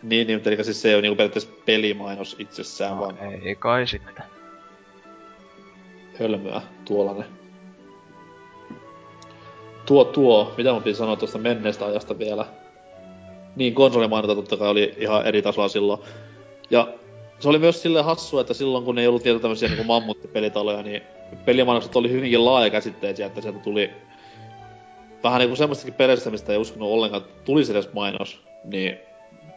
[0.03, 3.19] Niin, niin, mutta eli siis se ei ole niinku periaatteessa pelimainos itsessään, no, vaan...
[3.19, 4.25] ei kai sitten.
[6.21, 7.27] Hölmöä, tuollainen.
[9.87, 12.47] Tuo, tuo, mitä mun piti sanoa tuosta menneestä ajasta vielä.
[13.57, 16.01] Niin, konsolimainonta totta kai oli ihan eri tasoa silloin.
[16.71, 16.89] Ja
[17.39, 21.03] se oli myös silleen hassu, että silloin kun ei ollut vielä tämmöisiä niinku mammuttipelitaloja, niin
[21.45, 23.91] pelimainokset oli hyvinkin laaja käsitteisiä, että sieltä tuli
[25.23, 28.99] vähän niinku semmoistakin pelistä, mistä ei uskonut ollenkaan, tulisi edes mainos, niin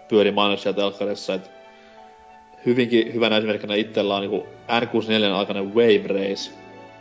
[0.08, 1.50] pyöri mainos sieltä telkkarissa, että
[2.66, 6.52] hyvinkin hyvänä esimerkkinä itsellä on niinku N64 aikainen Wave Race,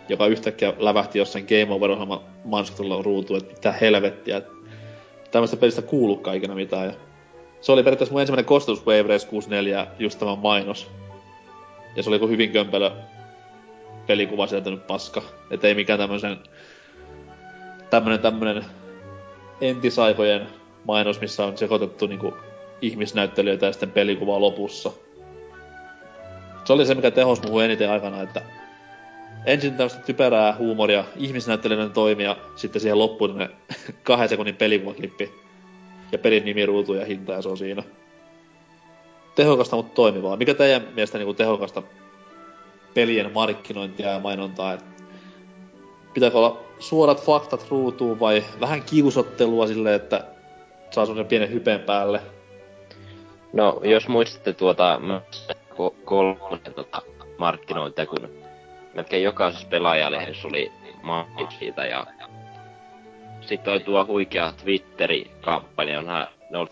[0.09, 4.53] joka yhtäkkiä lävähti jossain Game Over-ohjelman mainoskatella ruutuun, että mitä helvettiä, että
[5.31, 6.87] tämmöistä pelistä kuulukaan ikinä mitään.
[6.87, 6.93] Ja
[7.61, 10.91] se oli periaatteessa mun ensimmäinen kostus Wave Race 64, just tämä mainos.
[11.97, 12.91] Ja se oli hyvin kömpelö
[14.07, 15.23] pelikuva sieltä nyt paska.
[15.51, 16.39] Et ei mikään tämmösen
[17.91, 18.65] tämmönen tämmönen
[19.61, 20.47] entisaikojen
[20.85, 22.35] mainos, missä on sekoitettu niinku
[22.83, 24.93] ihmisnäyttelijöitä ja sitten pelikuvaa lopussa.
[26.65, 28.43] Se oli se, mikä tehos muuhun eniten aikana, että
[29.47, 33.51] ensin tämmöistä typerää huumoria, ihmisnäyttelijän toimia, sitten siihen loppuun ne
[34.03, 35.33] kahden sekunnin pelikuvaklippi
[36.13, 37.83] ja pelin nimi, ruutu ja hinta ja se on siinä.
[39.35, 40.37] Tehokasta, mutta toimivaa.
[40.37, 41.83] Mikä teidän mielestä niinku tehokasta
[42.95, 44.73] pelien markkinointia ja mainontaa?
[44.73, 44.85] Et
[46.15, 50.25] pitääkö olla suorat faktat ruutuun vai vähän kiusottelua silleen, että
[50.91, 52.21] saa semmosen pienen hypen päälle?
[53.53, 55.01] No, jos muistatte tuota
[56.05, 57.03] kolmonen tota,
[57.39, 58.29] markkinointia, kun
[58.95, 62.07] melkein jokaisessa pelaajalehdessä oli mainit siitä ja
[63.41, 66.69] sitten oli tuo huikea Twitteri-kampanja, onhan ne oli,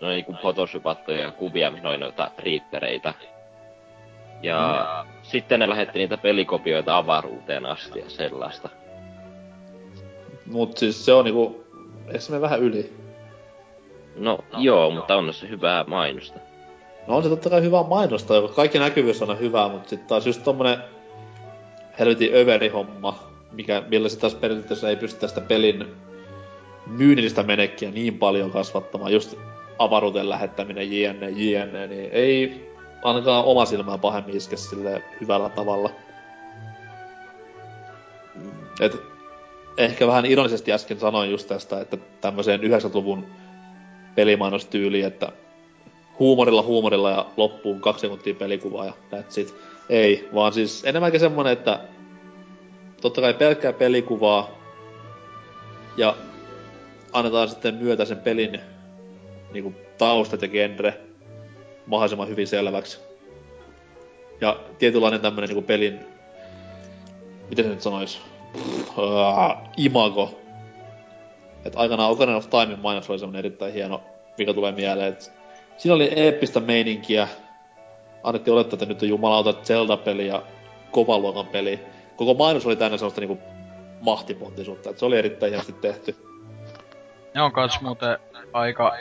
[0.00, 3.14] ne oli niinku photoshopattuja kuvia, oli noita riippereitä.
[4.44, 5.10] Ja mm.
[5.22, 8.68] sitten ne lähetti niitä pelikopioita avaruuteen asti ja sellaista.
[10.46, 11.64] Mut siis se on niinku,
[12.06, 12.92] eikö se vähän yli?
[14.16, 16.38] No, no joo, mutta on se hyvää mainosta.
[17.06, 20.26] No on se totta kai hyvää mainosta, joka kaikki näkyvyys on hyvää, mutta sitten taas
[20.26, 20.78] just tommonen
[21.98, 23.18] helvetin överi homma,
[23.52, 25.86] mikä, millä se taas periaatteessa ei pysty tästä pelin
[26.86, 29.38] myynnillistä menekkiä niin paljon kasvattamaan, just
[29.78, 32.73] avaruuteen lähettäminen, jne, jne, niin ei
[33.04, 35.90] ainakaan oma silmään pahemmin iske sille hyvällä tavalla.
[38.80, 38.96] Et
[39.76, 43.26] ehkä vähän ironisesti äsken sanoin just tästä, että tämmöiseen 90-luvun
[44.14, 45.32] pelimainostyyliin, että
[46.18, 49.54] huumorilla huumorilla ja loppuun kaksi sekuntia pelikuvaa ja that's it.
[49.88, 51.80] Ei, vaan siis enemmänkin semmonen, että
[53.00, 54.50] totta kai pelkkää pelikuvaa
[55.96, 56.16] ja
[57.12, 58.60] annetaan sitten myötä sen pelin
[59.52, 61.00] niinku taustat ja genre
[61.86, 63.00] mahdollisimman hyvin selväksi.
[64.40, 66.00] Ja tietynlainen tämmönen niinku pelin,
[67.48, 68.20] miten se nyt sanois,
[68.96, 70.40] uh, imago.
[71.64, 74.00] Et aikanaan Ocarina of Timein mainos oli semmonen erittäin hieno,
[74.38, 75.32] mikä tulee mieleen, et
[75.76, 77.28] siinä oli eeppistä meininkiä.
[78.22, 80.42] Annettiin olettaa, että nyt on jumalauta Zelda-peli ja
[80.90, 81.80] kovan luokan peli.
[82.16, 83.38] Koko mainos oli täynnä sellaista niinku
[84.00, 86.16] mahtipontisuutta, että se oli erittäin hienosti tehty.
[87.34, 88.18] Ne on kans muuten
[88.52, 88.96] aika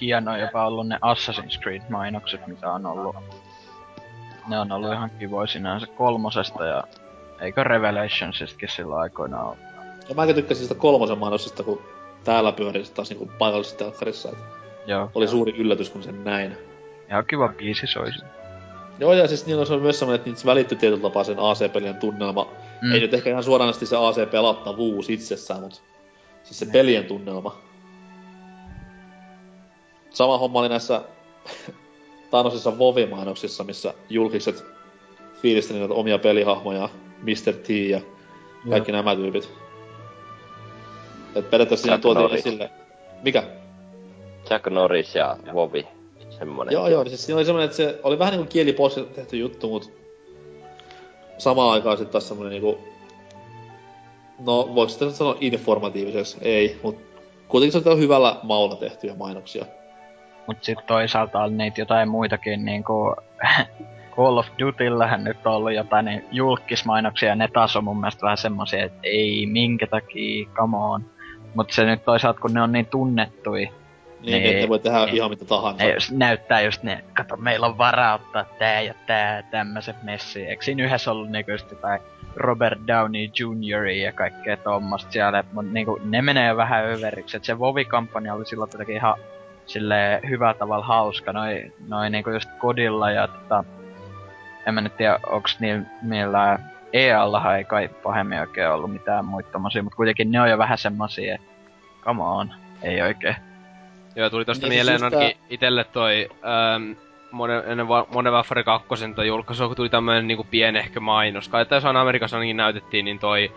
[0.00, 3.16] hieno jopa ollut ne Assassin's Creed-mainokset, mitä on ollut.
[4.48, 6.84] Ne on ollut ihan kivoja sinänsä kolmosesta ja
[7.40, 9.58] eikö Revelationsistakin sillä aikoina ollut.
[10.08, 11.82] Ja mäkin tykkäsin sitä kolmosen mainoksesta, kun
[12.24, 14.28] täällä pyöri taas niinku paikallisessa telkkarissa.
[14.28, 14.44] Että
[14.86, 15.10] Joo.
[15.14, 16.56] Oli suuri yllätys, kun sen näin.
[17.08, 18.24] Ihan kiva biisi soisi.
[18.98, 22.46] Joo, ja siis niillä on myös semmoinen, että niitä välittyi tietyllä tapaa sen AC-pelien tunnelma.
[22.82, 22.92] Mm.
[22.92, 25.78] Ei nyt ehkä ihan suoranaisesti se AC-pelattavuus itsessään, mutta
[26.44, 26.72] siis se ne.
[26.72, 27.56] pelien tunnelma.
[30.16, 31.02] Sama homma oli näissä
[32.30, 34.64] Thanosissa Vovi-mainoksissa, missä julkiset
[35.42, 36.88] fiilisteli näitä omia pelihahmoja,
[37.22, 37.54] Mr.
[37.62, 38.00] T ja
[38.70, 38.96] kaikki Joo.
[38.96, 39.48] nämä tyypit.
[41.34, 42.46] Et periaatteessa siinä tuotiin Norris.
[42.46, 42.70] esille...
[43.22, 43.42] Mikä?
[44.50, 45.86] Jack Norris ja Vovi.
[46.38, 46.72] Semmonen.
[46.72, 49.92] Joo, joo, siis siinä oli semmonen, että se oli vähän niinku kieliposki tehty juttu, mut
[51.38, 52.78] samaan aikaan sitten taas semmonen niinku...
[54.38, 56.36] No, voiko sitä sanoa informatiiviseksi?
[56.42, 56.96] Ei, mut
[57.48, 59.66] kuitenkin se on hyvällä maulla tehtyjä mainoksia.
[60.46, 63.14] Mut sit toisaalta on niitä jotain muitakin niinku...
[64.16, 68.22] Call of Dutyllähän nyt on ollut jotain niin julkismainoksia, ja ne taas on mun mielestä
[68.22, 71.04] vähän semmosia, että ei minkä takia, come on.
[71.54, 73.70] Mut se nyt toisaalta, kun ne on niin tunnettui,
[74.26, 75.84] niin, niin, että voi tehdä niin, ihan mitä tahansa.
[75.84, 80.46] Ne jos näyttää just ne, kato meillä on varaa ottaa tää ja tää, tämmöset messi.
[80.46, 82.00] Eikö siinä yhdessä ollut niinku just jotain
[82.36, 83.86] Robert Downey Jr.
[83.86, 87.36] ja kaikkea tommosta siellä, mut niinku ne menee vähän överiksi.
[87.36, 89.14] Et se Vovi-kampanja oli silloin kuitenkin ihan
[89.66, 93.64] sille hyvä tavalla hauska, noi, noi niinku just kodilla ja tota,
[94.66, 99.50] en mä nyt tiedä, onks niillä millään EA-allahan ei kai pahemmin oikein ollut mitään muita
[99.50, 101.46] tommosia, mut kuitenkin ne on jo vähän semmosia, että
[102.02, 103.36] come on, ei oikein.
[104.16, 105.46] Joo, tuli tosta niin, mieleen siis ainakin tää...
[105.50, 106.92] itelle toi ähm,
[107.70, 111.48] ennen Modern Warfare 2 toi julkaisu, kun tuli tämmönen niinku pienehkö mainos.
[111.48, 113.52] Kai jos Amerikassa ainakin näytettiin, niin toi...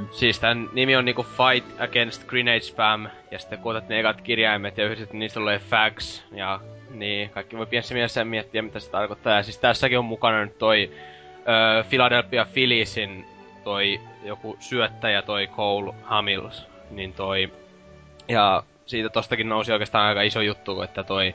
[0.00, 0.08] Mm.
[0.10, 4.78] Siis tän nimi on niinku Fight Against Grenade Spam, ja sitten kun ne ekat kirjaimet
[4.78, 6.60] ja yhdistet niistä tulee fags, ja
[6.90, 9.36] niin, kaikki voi pienessä mielessä miettiä, mitä se tarkoittaa.
[9.36, 10.90] Ja siis tässäkin on mukana nyt toi
[11.34, 13.24] ö, Philadelphia Philliesin
[13.64, 17.52] toi joku syöttäjä, toi Cole Hamills, niin toi...
[18.28, 21.34] Ja siitä tostakin nousi oikeastaan aika iso juttu, että toi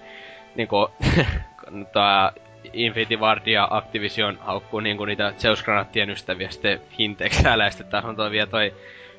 [0.56, 0.92] niinku,
[1.94, 2.32] tää
[2.74, 6.82] Infinity Ward ja Activision haukkuu niinku niitä Zeus Granaattien ystäviä sitten
[7.70, 8.74] sitten taas on toi vielä toi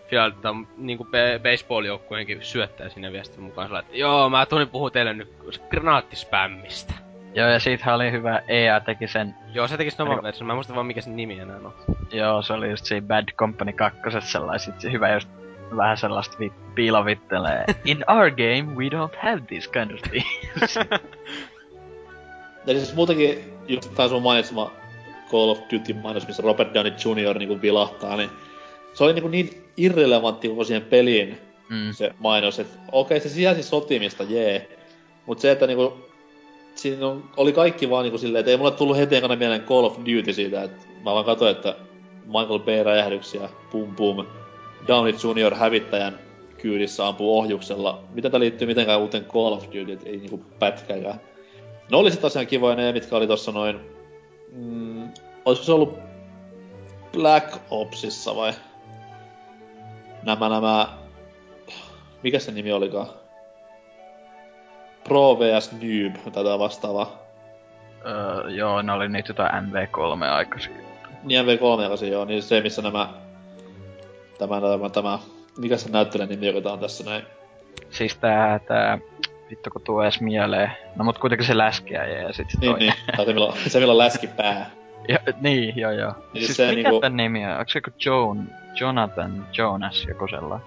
[0.08, 4.90] Fialta niinku be- baseball-joukkueenkin syöttää sinne vielä sitten mukaan sillä, että joo, mä tulin puhua
[4.90, 5.32] teille nyt
[5.70, 6.94] granaattispämmistä.
[7.34, 9.34] Joo, ja siitähän oli hyvä, EA teki sen...
[9.54, 11.74] Joo, se teki sen oman version, mä en muista vaan mikä sen nimi enää on.
[12.12, 15.28] Joo, se oli just siinä Bad Company 2 sellaiset, hyvä just
[15.76, 17.64] vähän sellaista vi- piilovittelee.
[17.84, 20.78] In our game we don't have this kind of things.
[22.66, 23.38] ja siis muutenkin
[23.68, 24.72] just tää sun mainitsema
[25.30, 27.38] Call of Duty mainos, missä Robert Downey Jr.
[27.38, 28.30] niinku vilahtaa, niin
[28.94, 31.38] se oli niinku niin irrelevantti koko siihen peliin
[31.68, 31.92] Mm.
[31.92, 34.78] se mainos, että okei se sisälsi sotimista, jee.
[35.26, 35.92] Mut se, että niinku,
[36.74, 39.84] siinä on, oli kaikki vaan niinku silleen, että ei mulle tullut heti ekana mieleen Call
[39.84, 41.76] of Duty siitä, että mä vaan katsoin, että
[42.24, 42.68] Michael B.
[42.84, 44.26] räjähdyksiä, pum pum,
[44.88, 45.54] Downey Jr.
[45.54, 46.18] hävittäjän
[46.58, 48.02] kyydissä ampuu ohjuksella.
[48.14, 51.20] Miten tää liittyy mitenkään uuteen Call of Duty, ei niinku pätkääkään.
[51.90, 53.80] No oli tosiaan kivoja ne, mitkä oli tossa noin...
[54.52, 55.08] Mm,
[55.44, 55.98] olisiko se ollut
[57.12, 58.52] Black Opsissa vai?
[60.22, 60.88] Nämä nämä...
[62.22, 63.06] Mikä se nimi olikaan?
[65.04, 67.18] Pro vs Noob, jotain vastaavaa.
[68.06, 70.72] Öö, joo, ne oli niitä jotain MV3 aikaisin.
[71.22, 73.08] Niin MV3 jakasi joo, niin se missä nämä...
[74.38, 75.18] Tämä, tämä, tämä...
[75.58, 77.22] Mikä se näyttelijän nimi, joka on tässä näin?
[77.90, 78.98] Siis tää, tää,
[79.50, 80.70] vittu kun tuo edes mieleen.
[80.96, 82.88] No mut kuitenkin se läskiäjä ja sit se Niin, toinen.
[82.88, 83.16] niin.
[83.16, 84.70] Tai se millä, se millä on läski pää.
[85.08, 86.12] Ja, niin, joo joo.
[86.32, 87.58] Niin siis se mikä niinku- tän nimi on?
[87.58, 88.48] Onks se joku Joan,
[88.80, 90.66] Jonathan Jonas joku sellainen?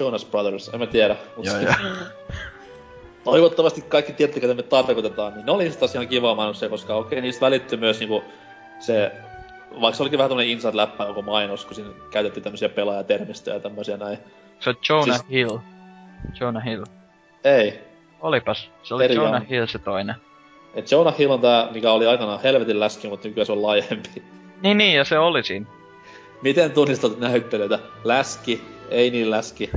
[0.00, 1.16] Jonas Brothers, en mä tiedä.
[1.36, 1.74] Mut Joo, joo.
[3.24, 7.20] Toivottavasti kaikki tiedätte, ketä me tarkoitetaan, niin ne oli siis tosiaan kiva mainoksia, koska okei,
[7.20, 8.24] niistä välittyi myös niinku
[8.78, 9.12] se,
[9.80, 13.96] vaikka se olikin vähän tämmönen inside-läppä koko mainos, kun siinä käytettiin tämmöisiä pelaajatermistöjä ja tämmöisiä
[13.96, 14.18] näin.
[14.60, 15.30] Se on Jonah siis...
[15.30, 15.58] Hill.
[16.40, 16.84] Jonah Hill.
[17.46, 17.80] Ei.
[18.20, 18.70] Olipas.
[18.82, 19.48] Se oli Eri Jonah.
[19.48, 20.14] Hill se toinen.
[20.74, 24.22] Et Jonah Hill on tää, mikä oli aikanaan helvetin läski, mutta nykyään se on laajempi.
[24.62, 25.66] Niin, niin, ja se oli siinä.
[26.42, 27.78] Miten tunnistat näyttelyitä?
[28.04, 29.70] Läski, ei niin läski,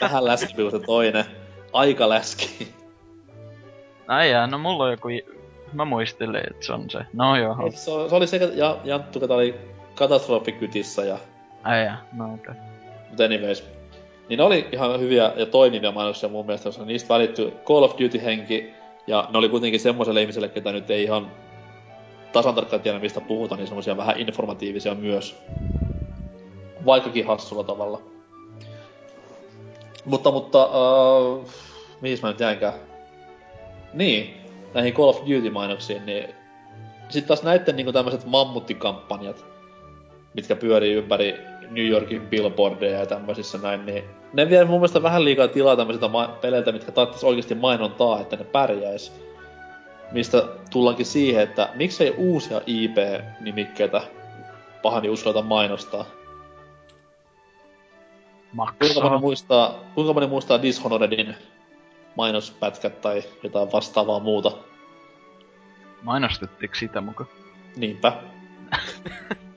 [0.00, 1.24] vähän läski kuin se toinen,
[1.72, 2.68] aika läski.
[4.08, 5.08] Ai jaa, no mulla on joku...
[5.72, 6.98] Mä muistelin, että se on se.
[7.12, 7.66] No joo.
[7.66, 9.54] Et se, se oli se ja, Janttu, joka oli
[9.94, 11.18] katastrofikytissä ja
[11.62, 12.50] Ai jaa, no okei.
[12.50, 12.54] Okay.
[13.08, 13.79] Mutta anyways.
[14.30, 17.92] Niin ne oli ihan hyviä ja toimivia mainoksia mun mielestä, koska niistä välittyi Call of
[17.98, 18.70] Duty-henki,
[19.06, 21.30] ja ne oli kuitenkin semmoiselle ihmiselle, ketä nyt ei ihan
[22.32, 25.38] tasan tarkkaan tiedä, mistä puhutaan, niin semmoisia vähän informatiivisia myös.
[26.86, 28.02] Vaikkakin hassulla tavalla.
[30.04, 31.48] Mutta, mutta, uh,
[32.00, 32.74] mihin mä nyt jäinkään?
[33.92, 34.34] Niin,
[34.74, 36.28] näihin Call of Duty-mainoksiin, niin
[37.08, 39.44] sitten taas näitten niinku tämmöiset mammuttikampanjat,
[40.34, 41.34] mitkä pyörii ympäri
[41.70, 46.08] New Yorkin billboardeja ja tämmöisissä näin, niin ne vie mun mielestä vähän liikaa tilaa tämmöisiltä
[46.08, 49.12] ma- peleiltä, mitkä tarvitsisi oikeasti mainontaa, että ne pärjäis.
[50.12, 54.02] Mistä tullaankin siihen, että miksei uusia IP-nimikkeitä
[54.82, 56.04] pahani uskalleta mainostaa.
[58.78, 61.34] Kuinka moni muistaa, kuinka moni muistaa Dishonoredin
[62.16, 64.52] mainospätkät tai jotain vastaavaa muuta?
[66.02, 67.26] Mainostettiinko sitä muka?
[67.76, 68.12] Niinpä.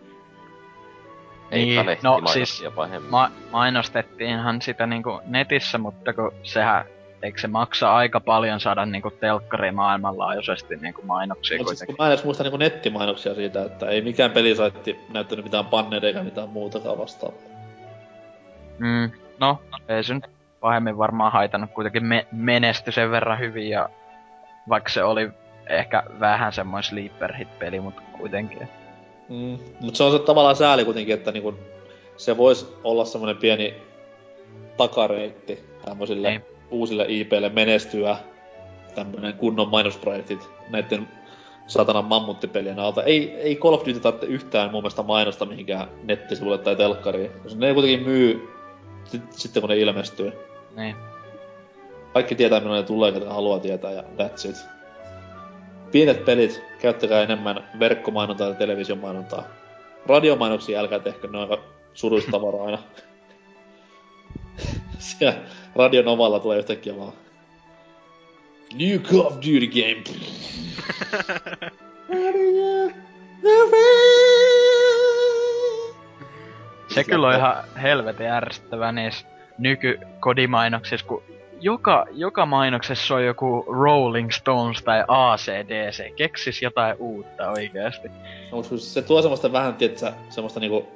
[1.53, 3.11] Ei Niin, no no, siis pahemmin.
[3.11, 6.85] ma- mainostettiinhan sitä niinku netissä, mutta kun sehän,
[7.21, 11.95] eikö se maksa aika paljon saada niinku telkkariin maailmanlaajuisesti niinku mainoksia Mutta siis kuitenkin?
[11.95, 16.07] kun mä en edes muista niinku nettimainoksia siitä, että ei mikään pelisaitti näyttänyt mitään bannereita
[16.07, 17.39] eikä mitään muutakaan vastaavaa.
[18.79, 20.25] Mm, no, ei se nyt
[20.59, 23.89] pahemmin varmaan haitannut kuitenkin me- menesty sen verran hyvin ja
[24.69, 25.29] vaikka se oli
[25.69, 28.69] ehkä vähän semmoinen sleeper hit peli, mutta kuitenkin.
[29.29, 29.57] Mm.
[29.79, 31.53] Mutta se on se tavallaan sääli kuitenkin, että niinku,
[32.17, 33.73] se voisi olla semmoinen pieni
[34.77, 36.43] takareitti tämmöisille Niin.
[36.71, 38.17] uusille IPille menestyä
[38.95, 41.07] tämmönen kunnon mainosprojektit näiden
[41.67, 43.03] satanan mammuttipelien alta.
[43.03, 47.59] Ei, ei Call of Duty tarvitse yhtään mun mielestä mainosta mihinkään nettisivulle tai telkkariin, koska
[47.59, 48.49] ne kuitenkin myy
[49.05, 50.33] sit, sitten kun ne ilmestyy.
[50.75, 50.95] Niin.
[52.13, 54.55] Kaikki tietää milloin ne tulee, ketä haluaa tietää ja that's it.
[55.93, 59.43] Pienet pelit, käyttäkää enemmän verkkomainontaa ja televisiomainontaa.
[60.05, 61.63] Radiomainoksia älkää tehkö, ne on aika
[61.93, 62.77] surullista tavaraa aina.
[64.99, 65.39] Siellä
[65.75, 67.13] Radio Novalla tulee yhtäkkiä vaan.
[68.73, 70.03] New Call of Duty game.
[76.87, 79.25] Se kyllä on ihan helvetin ärsyttävää niissä
[79.57, 81.23] nykykodimainoksissa, kun
[81.63, 86.15] joka, joka mainoksessa on joku Rolling Stones tai ACDC.
[86.15, 88.07] Keksis jotain uutta oikeasti.
[88.51, 90.87] No, se tuo semmoista vähän, tietsä, semmoista niinku...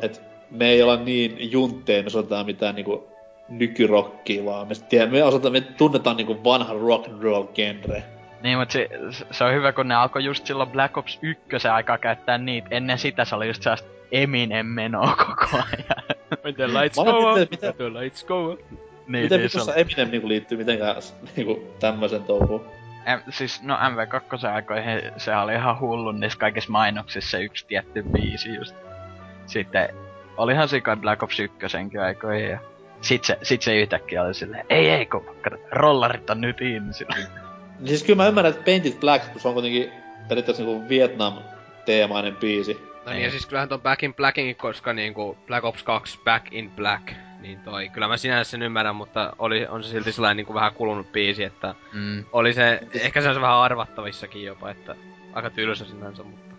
[0.00, 3.08] Et me ei olla niin juntteen, me osataan mitään niinku
[3.48, 8.02] nykyrockia, vaan me, tiedä, me, osataan, me tunnetaan niinku vanha rock and roll genre.
[8.42, 8.88] Niin, mutta se,
[9.30, 12.68] se on hyvä, kun ne alkoi just silloin Black Ops 1 aikaa käyttää niitä.
[12.70, 16.18] Ennen sitä se oli just sellaista Eminem menoa koko ajan.
[16.44, 17.50] Miten lights go up?
[17.50, 18.60] mitä- Miten lights go up?
[19.08, 19.72] Niin, Miten niin se.
[19.76, 20.96] Eminem niinku liittyy mitenkään
[21.36, 22.64] niinku tämmösen touhuun?
[23.06, 28.02] Em, siis no MV2 aikoihin se oli ihan hullu niissä kaikissa mainoksissa se yksi tietty
[28.02, 28.76] biisi just.
[29.46, 29.88] Sitten
[30.36, 31.58] olihan se kai Black Ops 1
[32.04, 32.58] aikoihin ja
[33.00, 35.36] sit se, sit se yhtäkkiä oli silleen, ei ei kun
[35.70, 37.16] rollarit on nyt in sillä.
[37.16, 39.92] Niin Siis kyllä mä ymmärrän, että Painted Black, kun se on kuitenkin
[40.28, 42.88] periaatteessa niinku Vietnam-teemainen biisi.
[43.06, 46.46] No niin, ja siis kyllähän ton Back in Blackin, koska niinku Black Ops 2 Back
[46.52, 50.36] in Black, niin toi, kyllä mä sinänsä sen ymmärrän, mutta oli, on se silti sellainen
[50.36, 52.24] niinku vähän kulunut biisi, että Mm.
[52.32, 54.96] oli se, ehkä se on se vähän arvattavissakin jopa, että
[55.32, 56.54] aika tylsä sinänsä, mutta...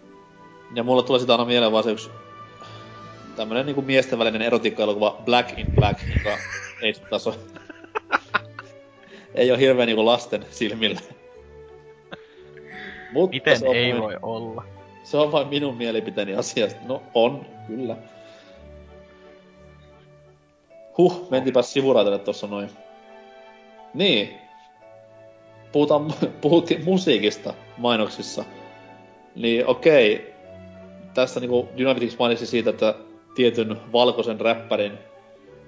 [0.76, 2.10] Ja mulla tulee sitä aina mieleen vaan se yksi
[3.36, 6.38] tämmönen niinku miesten välinen erotiikka-elokuva Black in Black, joka
[6.82, 7.36] ei oo...
[9.36, 11.00] ei oo hirveen niinku lasten silmillä.
[13.12, 14.64] Mutta Miten ei vain- voi olla?
[15.04, 16.80] Se on vain minun mielipiteeni asiasta.
[16.88, 17.96] No on, kyllä.
[21.00, 22.70] Huh, mentipäs sivuraitelle tossa noin.
[23.94, 24.34] Niin.
[25.72, 28.46] Puhutaan, puhuttiin musiikista mainoksissa.
[29.36, 30.34] Niin okei.
[31.14, 32.96] Tässä niinku Dynamitix mainitsi siitä, että
[33.36, 34.98] tietyn valkoisen räppärin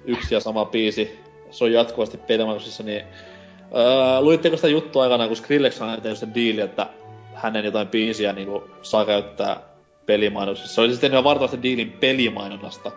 [0.04, 3.02] yksi ja sama biisi, se on jatkuvasti pelimainoksissa, niin
[3.74, 6.86] öö, luitteko sitä juttua aikana, kun Skrillex on tehnyt sen diili, että
[7.34, 9.60] hänen jotain biisiä niinku saa käyttää
[10.06, 10.74] pelimainoksissa.
[10.74, 12.92] Se oli siis tehnyt vartavasti diilin pelimainonnasta.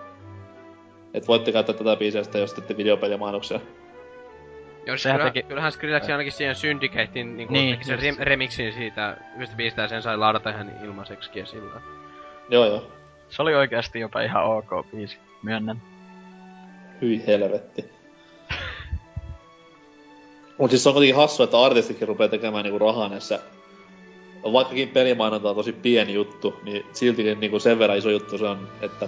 [1.15, 3.59] Et voitte käyttää tätä biisiä sitten, jos teette videopelimainoksia.
[4.85, 8.73] Jos Sehän kyllä, teki- kyllähän Skrillex ainakin siihen Syndicatein niinku Niin, teki sen rem- remixin
[8.73, 11.81] siitä yhdestä biisistä ja sen sai ladata ihan ilmaiseksi ja sillä.
[12.49, 12.91] Joo joo.
[13.29, 15.81] Se oli oikeasti jopa ihan ok biisi, myönnän.
[17.01, 17.85] Hyi helvetti.
[20.57, 23.39] Mut siis se on kuitenkin hassu, että artistikin rupeaa tekemään niinku rahaa näissä.
[24.43, 28.67] Vaikkakin pelimainonta on tosi pieni juttu, niin siltikin niinku sen verran iso juttu se on,
[28.81, 29.07] että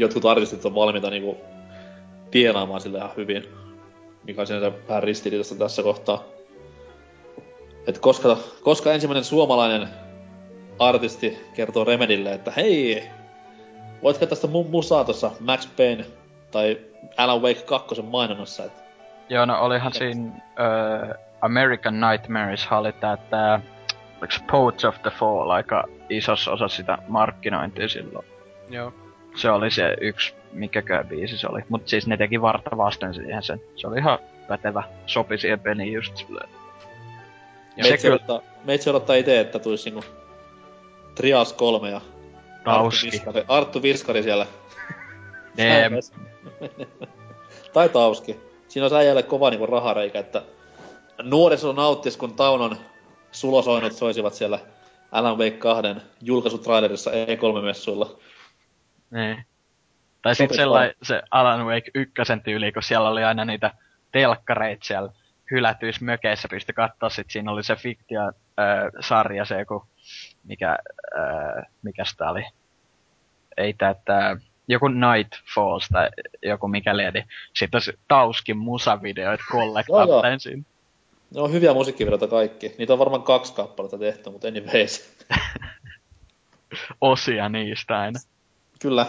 [0.00, 1.36] jotkut artistit on valmiita niinku
[2.30, 3.48] tienaamaan sille ihan hyvin.
[4.24, 6.24] Mikä on sinänsä vähän ristiriitasta tässä kohtaa.
[7.86, 9.88] Et koska, koska ensimmäinen suomalainen
[10.78, 13.02] artisti kertoo Remedille, että hei,
[14.02, 16.04] voit käyttää sitä mu- musaa tuossa Max Payne
[16.50, 16.78] tai
[17.16, 18.82] Alan Wake 2 mainonnassa, että
[19.28, 23.60] Joo, no olihan siinä öö, American Nightmares oli tää, tää
[24.20, 28.26] oliko se Poets of the Fall aika isossa osassa sitä markkinointia silloin.
[28.70, 28.92] Joo.
[29.40, 31.60] Se oli se yksi, mikäkään biisi se oli.
[31.68, 33.60] Mut siis ne teki varta vasten siihen sen.
[33.76, 34.18] Se oli ihan
[34.48, 36.48] pätevä, sopi siihen peliin just silleen.
[37.76, 40.04] Ja se meitsi kyllä, odottaa, meitsi odottaa ite, että tulisi niinku
[41.14, 43.10] Trias 3 ja Arttu Tauski.
[43.10, 44.46] Viskari, Arttu Viskari siellä.
[45.58, 45.96] Damn.
[47.72, 48.40] tai Tauski.
[48.68, 50.42] Siinä on äijälle kova niinku rahareikä, että
[51.22, 52.76] nuoriso nauttis, kun Taunon
[53.32, 54.58] sulosoinut soisivat siellä
[55.12, 55.82] Alan Wake 2
[56.22, 58.18] julkaisutrailerissa E3-messuilla.
[59.10, 59.44] Niin.
[60.22, 63.70] Tai sit Sopis sellainen se Alan Wake ykkösen tyyli, kun siellä oli aina niitä
[64.12, 65.12] telkkareita siellä
[65.50, 68.32] hylätyissä mökeissä pystyi katsoa, sit siinä oli se fiktio äh,
[69.00, 69.84] sarja se joku,
[70.44, 70.78] mikä,
[71.18, 72.44] äh, mikä sitä oli,
[73.56, 73.94] ei tää
[74.68, 76.08] joku Night Falls tai
[76.42, 77.24] joku mikä liedi.
[77.56, 79.60] Sitten olisi Tauskin musavideoita joo.
[79.60, 80.62] kollektaatteen siinä.
[81.34, 82.74] Ne on hyviä musiikkivideoita kaikki.
[82.78, 85.16] Niitä on varmaan kaksi kappaletta tehty, mutta anyways.
[87.00, 88.18] Osia niistä aina.
[88.80, 89.06] Kyllä.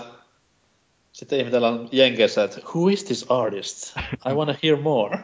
[1.11, 3.98] Sitten ihmetellään Jenkeissä, että who is this artist?
[4.31, 5.19] I wanna hear more.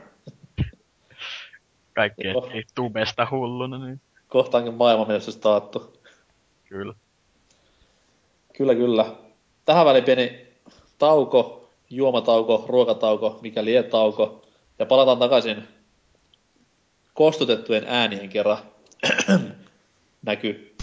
[1.98, 5.94] Etsii tubesta hulluna, niin Kohtaankin maailmanmenestys taattu.
[6.66, 6.94] kyllä.
[8.58, 9.16] Kyllä, kyllä.
[9.66, 10.48] Tähän väliin pieni
[10.98, 14.46] tauko, juomatauko, ruokatauko, mikä lie tauko.
[14.80, 15.68] Ja palataan takaisin
[17.14, 18.58] kostutettujen äänien kerran.
[20.26, 20.77] Näkyy.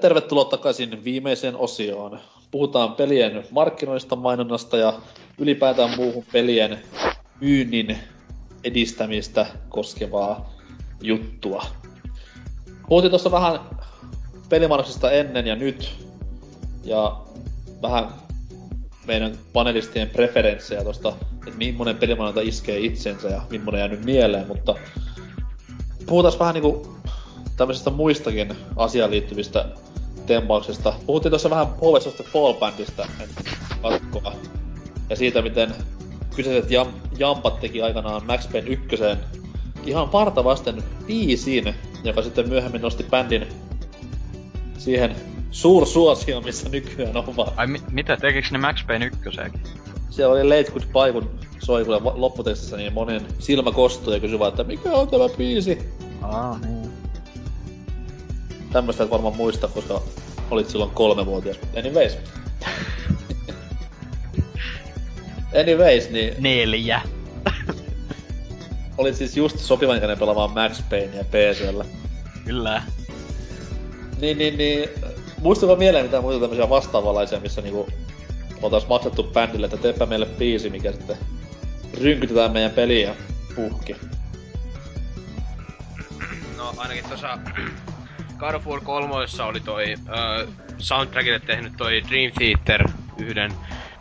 [0.00, 2.20] Tervetuloa takaisin viimeiseen osioon.
[2.50, 4.92] Puhutaan pelien markkinoista, mainonnasta ja
[5.38, 6.78] ylipäätään muuhun pelien
[7.40, 7.98] myynnin
[8.64, 10.50] edistämistä koskevaa
[11.02, 11.64] juttua.
[12.88, 13.60] Puhuttiin tuossa vähän
[14.48, 15.90] pelimarkkinoista ennen ja nyt.
[16.84, 17.20] Ja
[17.82, 18.08] vähän
[19.06, 21.12] meidän panelistien preferenssejä tosta,
[21.46, 24.74] että millainen pelimainonta iskee itsensä ja millainen jäänyt mieleen, mutta
[26.06, 26.99] puhutaan vähän niinku
[27.60, 29.64] tämmöisistä muistakin asiaan liittyvistä
[30.26, 30.94] tempauksista.
[31.06, 33.08] Puhuttiin tuossa vähän Poets of the Fall Bandista
[33.82, 34.32] katkoa.
[35.10, 35.74] Ja siitä, miten
[36.36, 36.86] kyseiset jam,
[37.18, 38.86] jampat teki aikanaan Max Payne 1
[39.84, 41.74] ihan varta vasten biisin,
[42.04, 43.46] joka sitten myöhemmin nosti bändin
[44.78, 45.16] siihen
[45.50, 47.52] suursuosio, missä nykyään on vaan.
[47.56, 49.18] Ai mi- mitä, tekiks ne Max Payne 1
[50.10, 54.38] Siellä oli Late Good Bye, kun soi kuule lopputekstissä niin monen silmä kostui ja kysyi
[54.38, 55.78] vaan, että mikä on tämä biisi?
[56.22, 56.79] Aa, niin.
[58.72, 60.02] Tämmöstä et varmaan muista, koska
[60.50, 61.56] olit silloin kolmevuotias.
[61.78, 62.18] Anyways.
[65.60, 67.02] Anyways, niin Neljä.
[68.98, 71.84] olit siis just sopivan ikäinen pelaamaan Max Payne ja PCllä.
[72.44, 72.82] Kyllä.
[74.20, 74.88] Niin, niin, niin.
[75.38, 77.88] Muistuuko mieleen mitään muita tämmöisiä vastaavanlaisia, missä niinku
[78.62, 81.16] oltais maksettu bändille, että teepä meille biisi, mikä sitten
[82.00, 83.14] rynkytetään meidän peliä
[83.54, 83.96] puhki.
[86.56, 87.38] No ainakin tuossa
[88.40, 89.14] God of War 3
[89.48, 90.48] oli toi ö,
[90.78, 92.88] soundtrackille tehnyt toi Dream Theater
[93.18, 93.52] yhden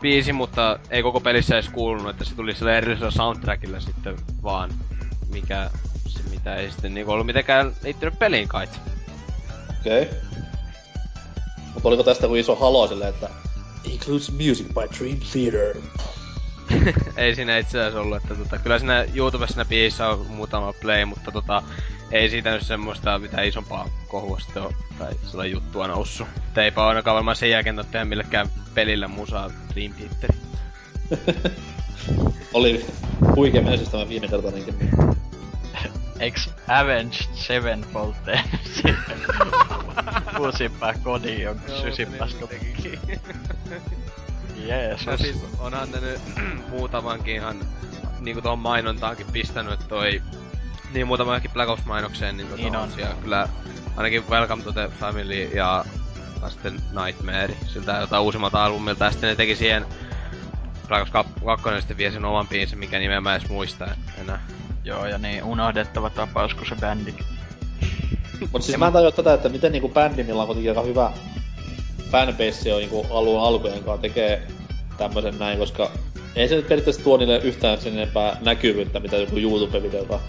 [0.01, 4.69] biisi, mutta ei koko pelissä edes kuulunut, että se tuli sillä erillisellä soundtrackilla sitten vaan,
[5.29, 5.69] mikä
[6.07, 8.67] se mitä ei sitten niinku ollut mitenkään liittynyt peliin kai.
[9.79, 10.01] Okei.
[10.01, 10.17] Okay.
[11.73, 13.29] Mutta oliko tästä kuin iso halo silleen, että
[13.83, 15.75] Includes music by Dream Theater.
[17.17, 21.05] ei siinä itse asiassa ollut, että tota, kyllä siinä YouTubessa siinä biisissä on muutama play,
[21.05, 21.63] mutta tota,
[22.11, 26.27] ei siitä nyt semmoista mitään isompaa kohua sitten ole, tai sillä juttua noussut.
[26.37, 30.35] Et eipä ainakaan varmaan sen jälkeen ole tehdä millekään pelillä musaa Dream Theater.
[32.53, 32.85] Oli
[33.35, 34.75] huikea menestys tämä viime kertainenkin.
[36.19, 39.21] Eiks Avenged Sevenfold tehnyt sitten
[40.39, 42.47] uusimpaa kodin jonka sysipaska?
[44.55, 45.07] Jeesus.
[45.07, 46.21] Ja siis onhan ne nyt
[46.71, 47.59] muutamankin ihan
[48.19, 50.21] niinku tuohon mainontaankin pistänyt, toi
[50.93, 52.91] niin muutamankin Black Ops-mainokseen, niin, tota Niin on on.
[52.91, 53.49] siellä kyllä
[53.97, 55.85] ainakin Welcome to the Family ja
[56.41, 59.85] ja sitten Nightmare siltä jotain uusimmalta albumilta ja sitten ne teki siihen
[60.87, 61.11] Black Ops
[61.45, 63.87] 2 sitten vie sen oman biisin, mikä nimeä mä edes muista
[64.21, 64.41] enää.
[64.83, 67.13] Joo, ja niin unohdettava tapaus kuin se bändi.
[68.51, 71.11] Mutta siis mä en tajua tätä, että miten niinku bändi, millä on kuitenkin aika hyvä
[72.11, 74.47] fanbase on niinku alun alkujen kanssa tekee
[74.97, 75.91] tämmösen näin, koska
[76.35, 80.19] ei se nyt periaatteessa tuo niille yhtään sen enempää näkyvyyttä, mitä joku YouTube-videota.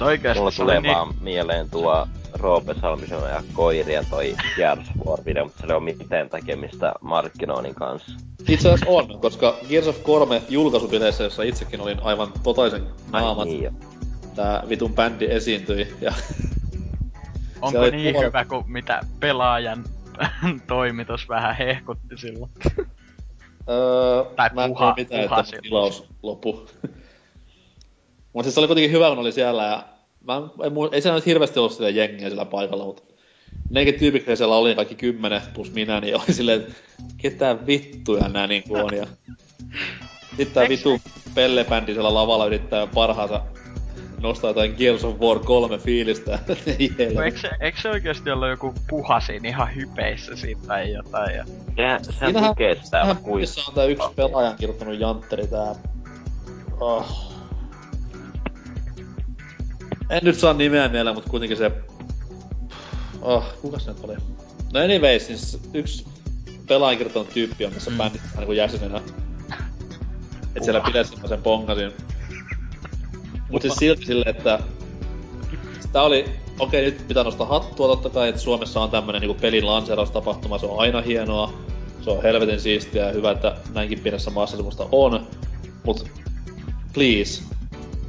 [0.00, 0.94] Mut oikeesti Mulla tulee niin...
[0.94, 5.72] vaan mieleen tuo Roope Salmisen ja koirien toi Gears of War video, mutta se ei
[5.72, 8.12] ole mitään tekemistä markkinoinnin kanssa.
[8.48, 13.44] Itse asiassa on, koska Gears of 3 julkaisubileissä, jossa itsekin olin aivan totaisen naamat, Ai
[13.44, 13.70] niin jo.
[14.34, 16.12] tää vitun bändi esiintyi ja
[17.62, 19.84] Onko niin puolet- hyvä kuin mitä pelaajan
[20.66, 22.50] toimitus vähän hehkutti silloin?
[23.68, 26.66] Öö, Tai mä en puha- tiedä mitään, puha tilaus lopu.
[28.36, 29.82] Mutta siis se oli kuitenkin hyvä, kun oli siellä ja
[30.24, 33.02] mä, en- ei, mu- ei siellä nyt hirveästi ollut sitä jengiä sillä paikalla, mutta
[33.70, 36.72] nekin tyypit, siellä oli, kaikki kymmenen plus minä, niin oli silleen, että
[37.16, 38.96] ketä vittuja nää niinku on.
[38.96, 39.06] Ja
[40.36, 41.00] sitten tää vitu
[41.34, 43.40] Pelle-bändi siellä lavalla yrittää parhaansa
[44.22, 46.38] nostaa jotain Gears of War 3 fiilistä.
[46.98, 51.36] Ei No, eikö, se, eikö se oikeesti ollut joku puhasin ihan hypeissä siitä tai jotain?
[51.36, 51.44] Ja...
[51.76, 53.40] Sehän, sehän Siinähän- kuin...
[53.40, 55.74] missä on tää yksi pelaajan kirjoittanut jantteri tää...
[56.80, 57.25] Oh.
[60.10, 61.72] En nyt saa nimeä mieleen, mutta kuitenkin se...
[63.22, 64.14] Oh, kuka se nyt oli?
[64.72, 66.06] No anyways, siis yksi
[66.68, 67.96] pelaajan kirjoittanut tyyppi on tässä mm.
[67.96, 69.00] Bändissä niinku jäsenenä.
[70.56, 71.92] Et siellä pidessä mä sen pongasin.
[73.50, 74.58] Mut siis silti silleen, että...
[75.92, 76.24] Tää oli...
[76.58, 80.66] Okei, nyt pitää nostaa hattua totta kai, että Suomessa on tämmönen niinku pelin lanseeraustapahtuma, se
[80.66, 81.52] on aina hienoa.
[82.00, 85.26] Se on helvetin siistiä ja hyvä, että näinkin pienessä maassa semmoista on.
[85.84, 86.10] Mut
[86.94, 87.42] please,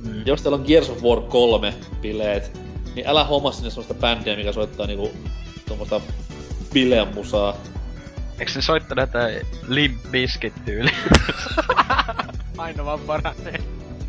[0.04, 0.24] Mm.
[0.26, 2.60] jos teillä on Gears of War 3 bileet,
[2.96, 5.12] niin älä homma sinne semmoista bändiä, mikä soittaa niinku
[5.68, 6.02] tuommoista
[6.74, 7.58] bileän musaa.
[8.40, 10.90] Eikö ne soittanut jotain Limp Bizkit tyyli?
[12.58, 13.60] Aina vaan paranee.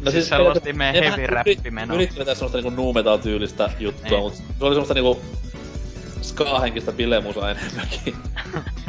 [0.05, 1.95] No Siis sellaista meidän ne heavy yri- menoa.
[1.95, 4.21] Yritti vetää semmoista niinku nu metal tyylistä juttua, Niin.
[4.23, 5.21] mut se oli semmoista niinku
[6.23, 8.17] ska-henkistä bilemusaa enemmänkin.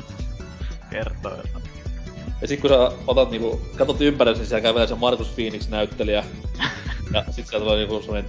[0.91, 1.63] Kertoo jotain.
[2.41, 6.23] Ja sit kun sä otat niinku, katot ympärillä, niin siellä kävelee se Markus Phoenix näyttelijä.
[7.13, 8.25] ja sit sieltä tulee niinku semmonen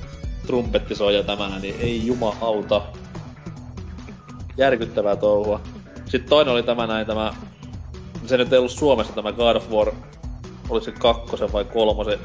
[0.47, 2.83] trumpetti soi ja tämänä, niin ei jumalauta.
[4.57, 5.61] järkyttävää touhua.
[6.07, 7.35] Sitten toinen oli tämä näin, tämä...
[8.27, 9.93] Se nyt ei ollut Suomessa tämä God of War,
[10.69, 12.19] oli se kakkosen vai kolmosen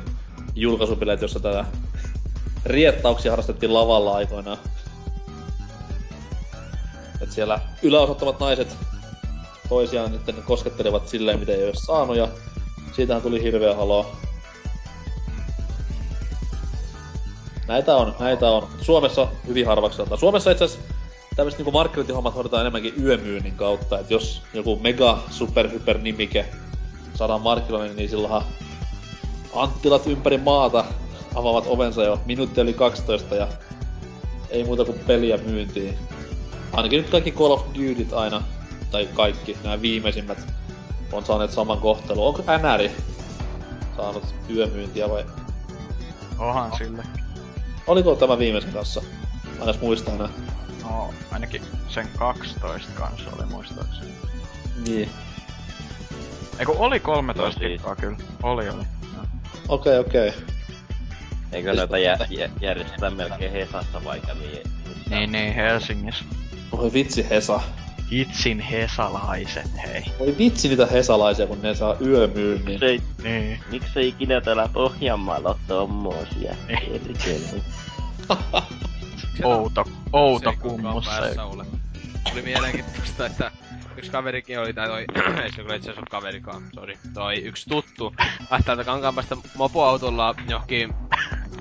[0.56, 1.66] julkaisubileet, jossa tätä
[2.66, 4.58] riettauksia harrastettiin lavalla aikoinaan.
[7.22, 8.78] Et siellä yläosattomat naiset
[9.70, 12.28] toisiaan nyt koskettelevat silleen, miten ei olisi saanut, ja
[12.96, 14.16] siitähän tuli hirveä haloo.
[17.68, 18.68] Näitä on, näitä on.
[18.82, 20.94] Suomessa hyvin harvaksi Suomessa itse asiassa
[21.36, 26.46] tämmöiset niinku markkinointihommat hoidetaan enemmänkin yömyynnin kautta, että jos joku mega super hyper nimike
[27.14, 28.44] saadaan markkinoinnin, niin silloinhan
[29.56, 30.86] Anttilat ympäri maata
[31.36, 33.48] avaavat ovensa jo minuutti yli 12 ja
[34.50, 35.98] ei muuta kuin peliä myyntiin.
[36.74, 38.42] Ainakin nyt kaikki Call of Dutyt aina,
[38.92, 40.54] tai kaikki nämä viimeisimmät,
[41.12, 42.28] on saaneet saman kohtelun.
[42.28, 42.90] Onko NR
[43.98, 45.26] saanut yömyyntiä vai?
[46.40, 47.25] Ohan sille.
[47.88, 49.02] Oliko tämä viimeisen kanssa?
[49.60, 50.30] Aina muistaa enää.
[50.84, 54.12] No, ainakin sen 12 kanssa oli muistaakseni.
[54.88, 55.10] Niin.
[56.60, 57.82] Eiku oli 13 no, siis.
[58.02, 58.18] kyllä.
[58.44, 58.84] Oli, oli.
[59.68, 60.30] Okei, okei.
[60.30, 60.42] Okay.
[61.52, 64.72] Eikö noita jä, jä, järjestetä melkein Hesassa vaikka niin?
[65.10, 66.26] Niin, niin, Helsingissä.
[66.72, 67.62] Oi vitsi Hesa.
[68.12, 70.04] Hitsin hesalaiset, hei.
[70.20, 72.66] Oi vitsi niitä hesalaisia, kun ne saa yömyynnin.
[72.66, 73.60] Miksei, niin.
[73.72, 76.56] miksei ikinä täällä Pohjanmaalla ole tommosia?
[79.44, 81.36] outo, outo kummus se.
[82.30, 83.52] Tuli mielenkiintoista, että
[83.98, 85.06] yksi kaverikin oli, tai toi,
[85.44, 88.16] ei se kyllä itse asiassa kaverikaan, sori, toi yksi tuttu,
[88.52, 90.94] lähtää Kankaanpäästä mopoautolla johonkin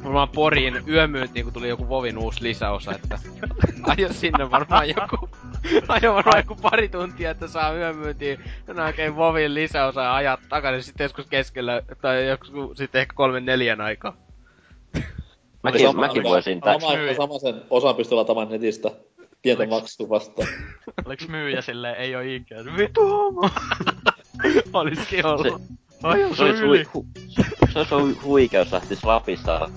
[0.05, 3.19] varmaan Poriin yömyyntiin, kun tuli joku Vovin uusi lisäosa, että
[3.83, 5.29] ajo sinne varmaan joku,
[5.89, 10.83] ajo varmaan joku pari tuntia, että saa yömyyntiin no oikein Vovin lisäosa ja ajat takaisin
[10.83, 14.17] sitten joskus keskellä, tai joku sitten ehkä kolmen neljän aikaa.
[15.63, 16.89] Mäkin, sama, mäkin voisin tässä.
[16.89, 18.91] Sama, sama sen osan pystyy lataamaan netistä.
[19.43, 20.49] Pientä maksua vastaan.
[21.07, 22.77] Oliks myyjä silleen, ei oo ikään?
[22.77, 23.51] Vitu homo!
[24.73, 25.63] Olisikin ollut.
[26.03, 26.85] Ai se olisi yli.
[26.95, 27.07] Hu,
[27.73, 29.71] se olisi hu, huikeus lähtis Lapissa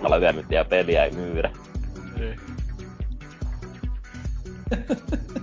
[0.00, 1.50] olla yömyttiä peliä ei myydä.
[2.18, 2.40] Niin.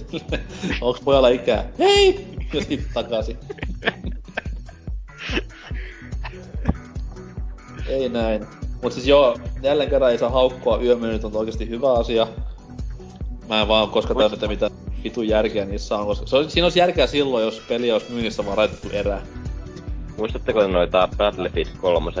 [0.80, 1.64] Onks pojalla ikää?
[1.78, 2.26] Hei!
[2.52, 3.38] Ja sit takaisin.
[7.88, 8.46] ei näin.
[8.82, 12.26] Mut siis joo, jälleen kerran ei saa haukkua yömyynnit on oikeesti hyvä asia.
[13.48, 14.70] Mä en vaan koska täynnä mitä
[15.04, 18.46] vitun järkeä niissä on, koska se olisi, siinä olisi järkeä silloin, jos peli olisi myynnissä
[18.46, 19.22] vaan raitettu erää.
[20.16, 22.12] Muistatteko noita Battlefield 3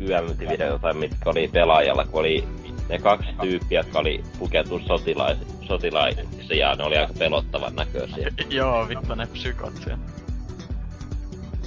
[0.00, 2.44] yömyyntivideoita, mitkä oli pelaajalla, kun oli
[2.88, 4.82] ne kaksi tyyppiä, jotka oli pukeutunut
[5.66, 8.32] sotilaiksi, ja ne oli aika pelottavan näköisiä.
[8.50, 9.98] Joo, vittu ne psykot siellä.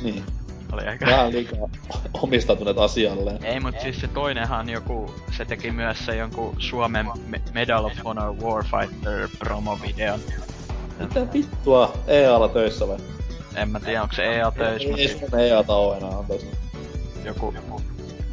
[0.04, 0.24] Niin.
[0.72, 1.06] Oli aika...
[1.06, 1.70] Vähän liikaa
[2.14, 3.46] omistautuneet asialleen.
[3.46, 7.06] Ei, mut siis se toinenhan joku, se teki myös se jonkun Suomen
[7.54, 10.20] Medal of Honor Warfighter promo-videon.
[11.00, 11.94] Mitä vittua?
[12.08, 12.98] EA-alla töissä vai?
[13.56, 14.88] En mä tiedä, onko se EA töissä.
[14.88, 16.48] Ei, ei Suomen EA oo enää, anteeksi.
[17.24, 17.82] Joku, joku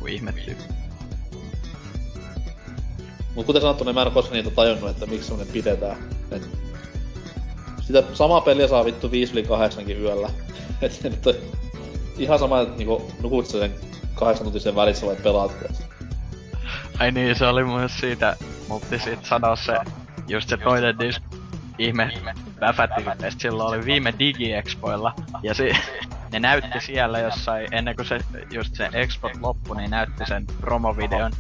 [0.09, 0.84] ihme tyyppi.
[3.35, 5.97] Mut kuten sanottu, niin mä en koskaan niitä tajunnut, että miksi semmonen pidetään.
[6.31, 6.49] Et
[7.81, 10.31] sitä samaa peliä saa vittu 5 yli 8 yöllä.
[10.83, 11.35] Et nyt on
[12.19, 13.75] ihan sama, että niinku, nukut sen
[14.15, 15.53] kahdeksan tuntisen välissä vai pelaat
[16.99, 18.37] Ai niin, se oli myös siitä,
[18.69, 19.77] mutta sit sanoa se,
[20.29, 21.23] just se toinen disk,
[21.79, 22.13] ihme
[22.61, 25.71] väfätyypeistä silloin oli viime DigiExpoilla, ja se,
[26.33, 28.19] ne näytti siellä jossain, ennen kuin se,
[28.53, 31.33] just se Expo loppui, niin näytti sen promovideon.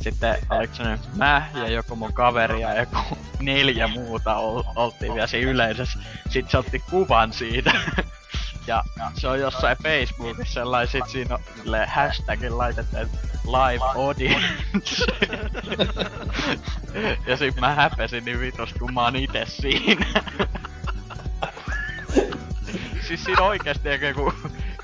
[0.00, 5.14] Sitten oliko se nyt mä ja joku mun kaveri ja joku neljä muuta ol, oltiin
[5.14, 5.98] vielä siinä yleisössä.
[6.28, 7.72] Sitten se otti kuvan siitä.
[8.66, 11.40] Ja se on jossain Facebookissa sellainen, sit siinä on
[11.86, 12.96] hashtagin laitettu,
[13.44, 15.04] live audience.
[17.26, 20.06] ja sit mä häpesin niin vitos, kun mä oon ite siinä.
[23.06, 24.34] siis siinä oikeesti joku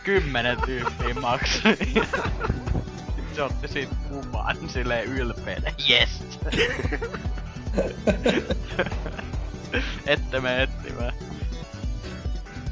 [0.04, 1.76] kymmenen tyyppiä maksoi.
[3.36, 5.72] Se otti siitä kuvan silleen ylpeänä.
[5.90, 6.22] Yes!
[10.06, 11.12] Ette me etsimään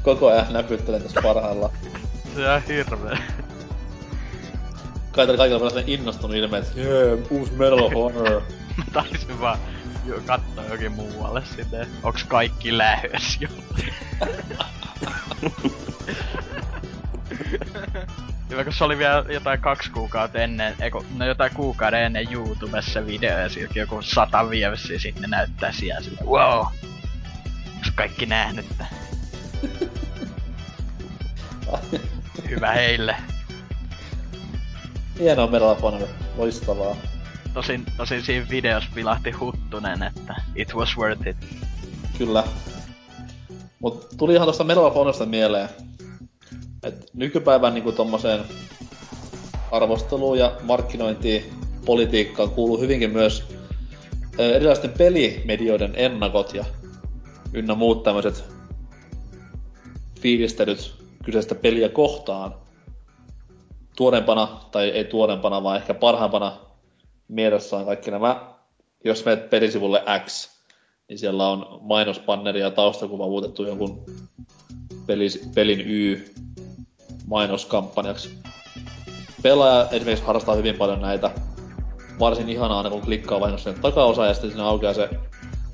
[0.05, 1.71] koko ajan näpyttelen tässä parhailla.
[2.35, 3.17] Se on hirveä.
[5.11, 8.41] Kai kaikilla on sellainen innostunut ilme, että jee, uusi Medal of Honor.
[8.77, 9.59] Mä taisin vaan
[10.05, 13.47] jo katsoa jokin muualle sitten, onks kaikki lähes jo.
[18.49, 23.05] Hyvä, kun se oli vielä jotain kaksi kuukautta ennen, eiku, no jotain kuukauden ennen YouTubessa
[23.05, 26.65] video ja silti joku sata vievessä sitten ne näyttää siellä siltä, wow!
[27.75, 28.65] Onks kaikki nähnyt?
[32.49, 33.15] Hyvä heille.
[35.19, 36.07] Hienoa Honor.
[36.37, 36.95] Loistavaa.
[37.53, 41.37] tosin, tosin siinä videossa vilahti Huttunen, että it was worth it.
[42.17, 42.43] Kyllä.
[43.79, 44.65] Mut tuli ihan tosta
[44.95, 45.69] Honorista mieleen,
[46.85, 48.41] että nykypäivän niinku tommoseen
[49.71, 51.43] arvosteluun ja markkinointiin
[51.85, 53.43] politiikkaan kuuluu hyvinkin myös
[54.37, 56.65] erilaisten pelimedioiden ennakot ja
[57.53, 58.43] ynnä muut tämmöiset
[60.21, 60.95] fiilistelyt
[61.25, 62.55] kyseistä peliä kohtaan.
[63.95, 66.57] Tuorempana, tai ei tuorempana, vaan ehkä parhaimpana
[67.27, 68.55] mielessä on kaikki nämä,
[69.03, 70.49] jos menet pelisivulle X,
[71.09, 74.05] niin siellä on mainospanneri ja taustakuva muutettu jonkun
[75.05, 76.25] pelis, pelin Y
[77.27, 78.37] mainoskampanjaksi.
[79.41, 81.31] Pelaaja esimerkiksi harrastaa hyvin paljon näitä.
[82.19, 85.09] Varsin ihanaa aina kun klikkaa vahingossa sen takaosa ja sitten siinä aukeaa se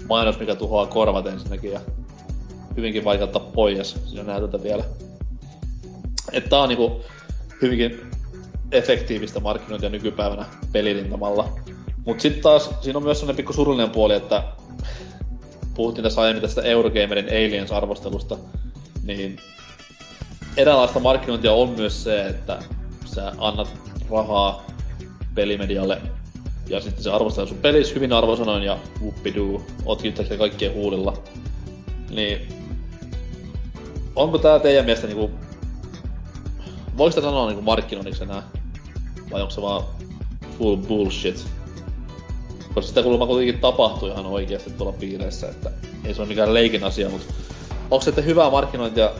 [0.10, 1.80] mainos, mikä tuhoaa korvat ensinnäkin ja
[2.78, 4.84] hyvinkin vaikea ottaa pois siinä näytöltä vielä.
[6.32, 7.02] Että tää on niinku
[7.62, 8.02] hyvinkin
[8.72, 11.50] efektiivistä markkinointia nykypäivänä pelirintamalla.
[12.06, 14.44] Mut sit taas siinä on myös sellainen pikku surullinen puoli, että
[15.74, 18.38] puhuttiin tässä aiemmin tästä Eurogamerin Aliens-arvostelusta,
[19.04, 19.40] niin
[20.58, 22.60] eräänlaista markkinointia on myös se, että
[23.06, 23.74] sä annat
[24.12, 24.66] rahaa
[25.36, 26.02] pelimedialle
[26.68, 31.14] ja sitten se arvostaa sun pelis hyvin arvosanoin ja whoopidoo, oot yhtäkkiä kaikkien huulilla.
[32.10, 32.48] Niin
[34.16, 35.32] onko tää teidän mielestä niinku...
[36.98, 38.44] Voiko sitä sanoa niinku markkinoinniksi enää?
[39.32, 39.84] Vai onko se vaan
[40.58, 41.48] full bullshit?
[42.74, 45.72] Koska sitä kuulemma kuitenkin tapahtuu ihan oikeasti tuolla piireissä, että
[46.06, 47.34] ei se ole mikään leikin asia, mutta
[47.92, 49.12] onko se hyvää markkinointia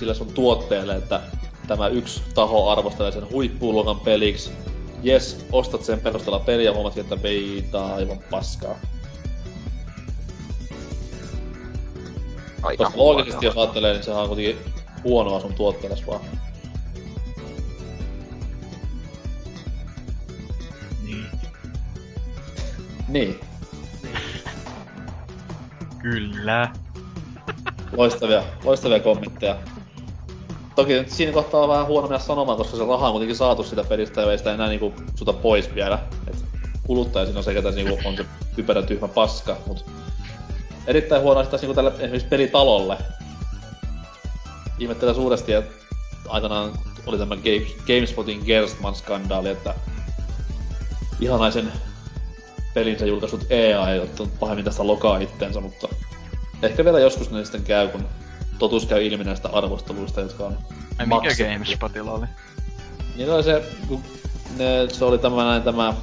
[0.00, 1.20] sillä sun tuotteelle, että
[1.66, 4.50] tämä yksi taho arvostelee sen huippuluokan peliksi,
[5.02, 8.74] jes, ostat sen perusteella peliä ja huomaat, että peitä aivan paskaa.
[12.62, 14.58] Aika Koska loogisesti jos ajattelee, niin sehän on kuitenkin
[15.04, 16.20] huonoa sun tuotteelles vaan.
[21.04, 21.26] Niin.
[23.08, 23.40] Niin,
[26.02, 26.72] Kyllä.
[27.92, 29.56] loistavia, loistavia kommentteja.
[30.74, 33.84] Toki siinä kohtaa on vähän huono mennä sanomaan, koska se raha on kuitenkin saatu sitä
[33.84, 35.98] pelistä ja ei sitä enää niinku suta pois vielä.
[36.28, 36.44] Et
[36.82, 38.24] kuluttaja siinä on se, ketä niinku on se
[38.56, 39.84] typerä tyhmä paska, mut
[40.86, 42.96] erittäin huono taas niinku tälle esimerkiksi pelitalolle.
[44.78, 45.80] Ihmettelen suuresti, että
[46.28, 46.72] aikanaan
[47.06, 49.74] oli tämä Games- GameSpotin Gerstmann-skandaali, että
[51.20, 51.72] ihanaisen
[52.74, 55.88] pelinsä julkaisut EA ei ottanut pahemmin tästä lokaa itteensä, mutta
[56.62, 58.06] ehkä vielä joskus ne sitten käy, kun
[58.60, 60.58] totuus käy ilmi näistä arvosteluista, jotka on
[60.98, 61.52] Ai mikä.
[61.52, 62.26] GameSpotilla oli?
[63.16, 64.02] Niin oli se, kun
[64.56, 65.94] ne, se oli tämä näin tämä,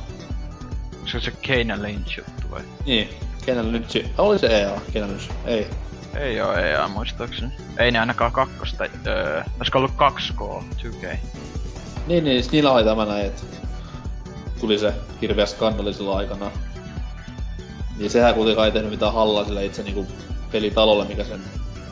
[1.05, 2.61] se se Kane Lynch juttu vai?
[2.85, 3.09] niin,
[3.45, 5.67] Kenellä nyt oli se EA, Kenellä nyt, ei.
[6.15, 7.51] Ei oo EA muistaakseni.
[7.77, 11.17] Ei ne ainakaan kakkosta, öö, olisiko ollut 2K, 2K.
[12.07, 13.43] Niin, niin, siis niillä oli tämä näin, että
[14.59, 16.51] tuli se hirveä skandali silloin aikana.
[17.97, 20.07] Niin sehän kuitenkaan ei tehnyt mitään hallaa sille itse niinku
[20.51, 21.41] pelitalolle, mikä sen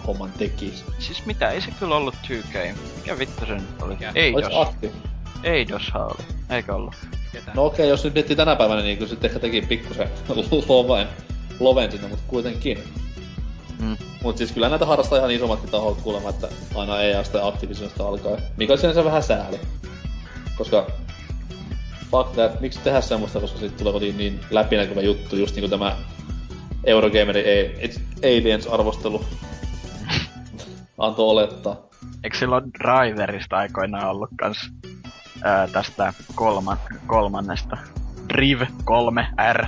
[0.07, 0.73] homman teki.
[0.99, 2.75] Siis mitä, ei se kyllä ollut 2K.
[2.95, 3.93] Mikä vittu se nyt oli?
[3.93, 4.09] Mikä?
[4.09, 4.67] Olis Eidos.
[4.67, 4.91] Akti?
[5.43, 6.25] Eidoshan oli.
[6.49, 6.95] Eikö ollut?
[7.31, 7.51] Ketä?
[7.55, 10.09] No okei, jos nyt miettii tänä päivänä, niin kyllä sitten ehkä teki pikkusen
[10.67, 11.07] loven,
[11.59, 12.83] loven sinne, mutta kuitenkin.
[13.79, 13.97] Mm.
[14.23, 18.37] Mut siis kyllä näitä harrastaa ihan isommatkin tahot kuulemma, että aina EA-sta ja Activisionista alkaa.
[18.57, 19.59] Mikä on sinänsä vähän sääli.
[20.57, 20.87] Koska
[22.11, 25.97] fuck that, miksi tehdä semmoista, koska siitä tulee kotiin niin läpinäkyvä juttu, just niinku tämä
[26.83, 27.45] Eurogamerin
[28.23, 29.25] Aliens-arvostelu
[30.97, 31.89] antoi olettaa.
[32.23, 34.71] Eikö silloin Driverista aikoinaan ollut kans
[35.43, 36.77] ää, tästä kolman,
[37.07, 37.77] kolmannesta?
[38.33, 39.65] Driv 3R.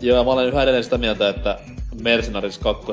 [0.00, 1.58] Joo, mä olen yhä edelleen sitä mieltä, että
[2.02, 2.92] Mercenaries 2.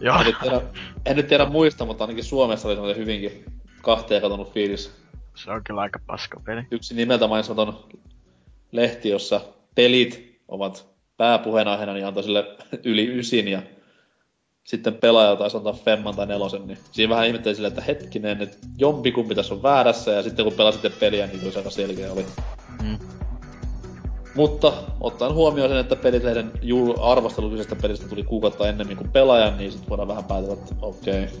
[0.00, 0.20] Joo.
[0.20, 0.60] En nyt, tiedä,
[1.06, 3.44] en nyt tiedä muista, mutta ainakin Suomessa oli semmoinen hyvinkin
[3.82, 5.04] kahteen katonut fiilis.
[5.34, 6.62] Se on kyllä aika paska peli.
[6.70, 7.88] Yksi nimeltä mainitsematon
[8.72, 9.40] lehti, jossa
[9.74, 12.44] pelit ovat pääpuheenaiheena, niin antoi sille
[12.84, 13.62] yli ysin ja
[14.64, 18.56] sitten pelaaja taisi antaa femman tai nelosen, niin siinä vähän ihmettelin silleen, että hetkinen, että
[18.78, 22.26] jompikumpi tässä on väärässä, ja sitten kun pelasitte peliä, niin se aika selkeä oli.
[22.82, 22.98] Mm.
[24.34, 29.58] Mutta ottaen huomioon sen, että pelilehden jul- arvostelu kyseisestä pelistä tuli kuukautta ennemmin kuin pelaajan,
[29.58, 31.24] niin sitten voidaan vähän päätellä, että okei.
[31.24, 31.36] Okay.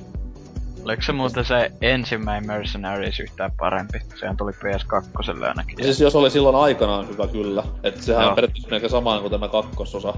[0.84, 3.98] Oliko se muuten se ensimmäinen Mercenaries yhtään parempi?
[4.20, 5.78] Sehän tuli PS2 ainakin.
[5.78, 8.30] Ja siis jos oli silloin aikanaan hyvä kyllä, että sehän Joo.
[8.30, 10.14] on periaatteessa melkein sama kuin tämä kakkososa,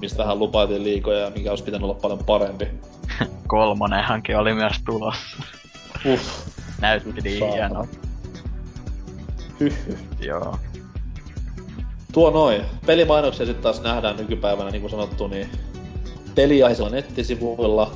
[0.00, 2.68] mistä hän lupailtiin liikoja ja mikä olisi pitänyt olla paljon parempi.
[3.46, 5.36] Kolmonenhankin oli myös tulossa.
[6.06, 6.48] Uff,
[6.80, 7.86] Näytti niin saatana.
[9.60, 9.68] hieno.
[10.20, 10.58] Joo.
[12.12, 12.62] Tuo noin.
[12.86, 15.48] Pelimainoksia sitten taas nähdään nykypäivänä, niin kuin sanottu, niin
[16.34, 17.92] peliaiheisilla nettisivuilla,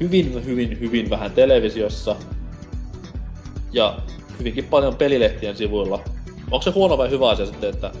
[0.00, 2.16] hyvin, hyvin, hyvin vähän televisiossa
[3.72, 3.98] ja
[4.38, 6.00] hyvinkin paljon pelilehtien sivuilla.
[6.50, 7.92] Onko se huono vai hyvä asia sitten, että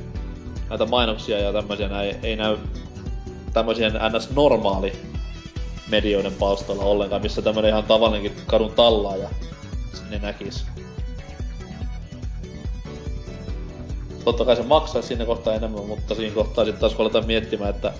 [0.68, 2.56] näitä mainoksia ja tämmöisiä näin, ei näy
[3.54, 4.30] tämmöisiä ns.
[4.30, 4.92] normaali
[5.88, 9.28] medioiden palstoilla ollenkaan, missä tämmönen ihan tavallinenkin kadun tallaaja
[9.94, 10.66] sinne näkis.
[14.24, 17.70] Totta kai se maksaa siinä kohtaa enemmän, mutta siinä kohtaa sitten taas kun aletaan miettimään,
[17.70, 17.92] että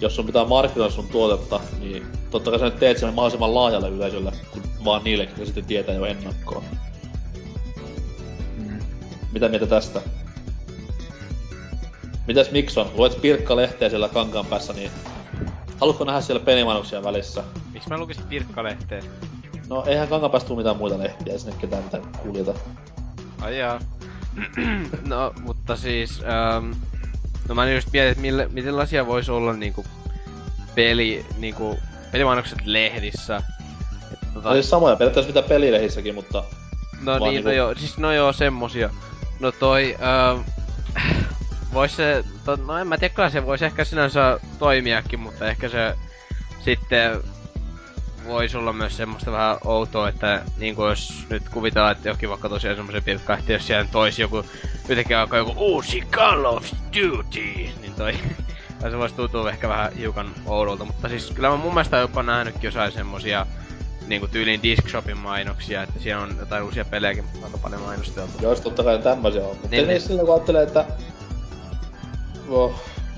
[0.00, 3.88] jos sun pitää markkinoida sun tuotetta, niin totta kai sä nyt teet sen mahdollisimman laajalle
[3.88, 6.64] yleisölle, kun vaan niille, jotka sitten tietää jo ennakkoon.
[8.56, 8.78] Mm.
[9.32, 10.00] Mitä mieltä tästä?
[12.26, 12.90] Mitäs Mikson?
[12.94, 14.90] Luet Pirkka-lehteä siellä kankaan päässä, niin
[15.80, 17.44] haluatko nähdä siellä pelimainoksia välissä?
[17.72, 19.04] Miksi mä lukisin Pirkka-lehteen?
[19.68, 22.54] No eihän kankaan päästä mitään muita lehtiä, sinne ketään mitään kuljeta.
[23.40, 23.80] Ai jaa.
[25.06, 26.22] no, mutta siis...
[26.22, 26.72] Ähm,
[27.48, 29.84] no mä just mietin, että mille, millaisia vois olla niinku
[30.74, 31.78] peli, niinku
[32.12, 33.36] pelimainokset lehdissä.
[34.12, 36.44] Et, tota, No siis samoja periaatteessa mitä pelilehissäkin, mutta
[37.02, 38.90] No niin, niinku- no joo, siis no joo, semmosia.
[39.40, 40.40] No toi, ähm,
[41.72, 45.68] vois se, to, no en mä tiedä, kyllä se vois ehkä sinänsä toimiakin, mutta ehkä
[45.68, 45.94] se
[46.60, 47.20] sitten
[48.26, 52.76] voisi olla myös semmoista vähän outoa, että niinku jos nyt kuvitellaan, että jokin vaikka tosiaan
[52.76, 54.44] semmoisen pilkkaehti, jos siellä toisi joku,
[54.88, 57.44] yhtäkkiä alkaa joku uusi Call of Duty,
[57.80, 58.14] niin toi,
[58.80, 62.22] tai se voisi tuntua ehkä vähän hiukan oudolta, mutta siis kyllä mä mun mielestä jopa
[62.22, 63.46] nähnytkin jossain semmosia
[64.06, 68.32] niinku tyyliin Discshopin mainoksia, että siellä on jotain uusia pelejäkin aika paljon mainosteltu.
[68.42, 69.48] Jos totta kai tämmöisiä on.
[69.48, 69.88] Mutta Niin, niin, niin.
[69.88, 70.00] niin.
[70.00, 70.84] sillä kun ajattelee, että...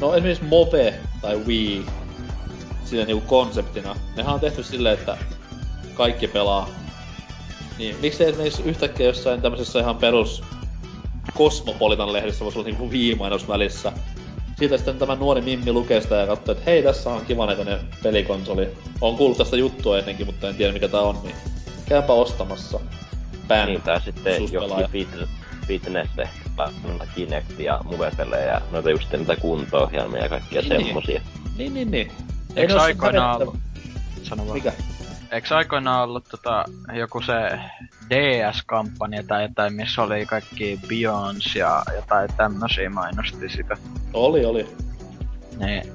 [0.01, 1.87] No esimerkiksi Move tai Wii,
[2.85, 5.19] siinä niinku konseptina, nehän on tehty silleen, että
[5.95, 6.69] kaikki pelaa.
[7.79, 10.43] Niin miksei esimerkiksi yhtäkkiä jossain tämmöisessä ihan perus
[11.37, 13.93] Cosmopolitan lehdessä voisi olla niinku Wii-mainos välissä.
[14.59, 17.79] Siitä sitten tämä nuori Mimmi lukee sitä ja katsoo, että hei, tässä on kiva näköinen
[18.03, 18.69] pelikonsoli.
[19.01, 21.35] On kuullut tästä juttua ennenkin, mutta en tiedä mikä tää on, niin
[21.87, 22.81] käypä ostamassa.
[23.49, 23.67] Bang.
[23.67, 25.29] Niin, tai sitten jokin
[25.67, 26.11] fitness
[26.85, 30.85] noita Kinect ja Move-pelejä ja noita just niitä kunto-ohjelmia ja kaikkia Niin, niin.
[30.87, 31.21] semmosia.
[31.57, 32.13] Niin, niin, niin.
[32.75, 33.57] Oo aikoinaan ollut...
[34.23, 34.55] Sano vaan.
[34.55, 34.73] Mikä?
[35.31, 37.59] Eiks aikoinaan ollut tota, joku se
[38.11, 43.77] DS-kampanja tai jotain, missä oli kaikki Beyonds ja jotain tämmösiä mainosti sitä.
[44.13, 44.69] Oli, oli.
[45.59, 45.93] Niin.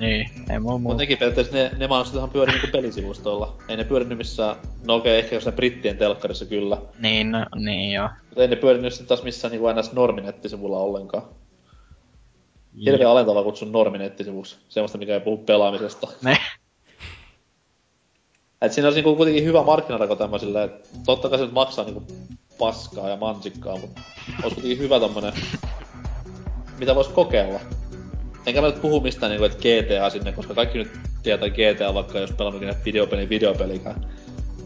[0.00, 0.98] Niin, ei mulla Mut muuta.
[0.98, 3.56] nekin periaatteessa ne, ne mainostithan pyörii niinku pelisivustoilla.
[3.68, 4.56] Ei ne pyörinyt missään,
[4.86, 6.78] no okei, ehkä jossain brittien telkkarissa kyllä.
[6.98, 8.08] Niin, no, niin joo.
[8.28, 9.92] Mutta ei ne pyörinyt sitten taas missään niinku ns.
[9.92, 11.22] norminettisivulla ollenkaan.
[12.84, 14.56] Hirveän alentava kutsun norminettisivuksi.
[14.68, 16.08] Semmoista, mikä ei puhu pelaamisesta.
[16.22, 16.36] Ne.
[18.62, 22.02] Et siinä olisi niinku kuitenkin hyvä markkinarako tämmöisille, että totta kai se nyt maksaa niinku
[22.58, 24.00] paskaa ja mansikkaa, mutta
[24.42, 25.32] olisi kuitenkin hyvä tommonen,
[26.78, 27.60] mitä vois kokeilla.
[28.46, 30.90] Enkä mä nyt puhu mistään niinku, että GTA sinne, koska kaikki nyt
[31.22, 34.06] tietää GTA, vaikka jos pelannut ikinä videopeli, videopelikään.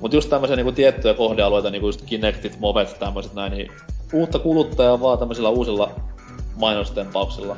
[0.00, 3.72] Mut just tämmöisiä niinku tiettyjä kohdealueita, niinku just Kinectit, Movet, tämmöiset näin, niin
[4.12, 6.00] uutta kuluttajaa vaan tämmöisillä uusilla
[6.56, 7.56] mainostempauksilla.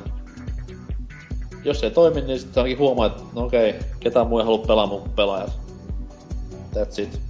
[1.64, 4.86] Jos ei toimi, niin sitten ainakin huomaa, että no okei, ketään muu ei halua pelaa
[4.86, 5.58] mun pelaajat.
[6.74, 7.20] That's it.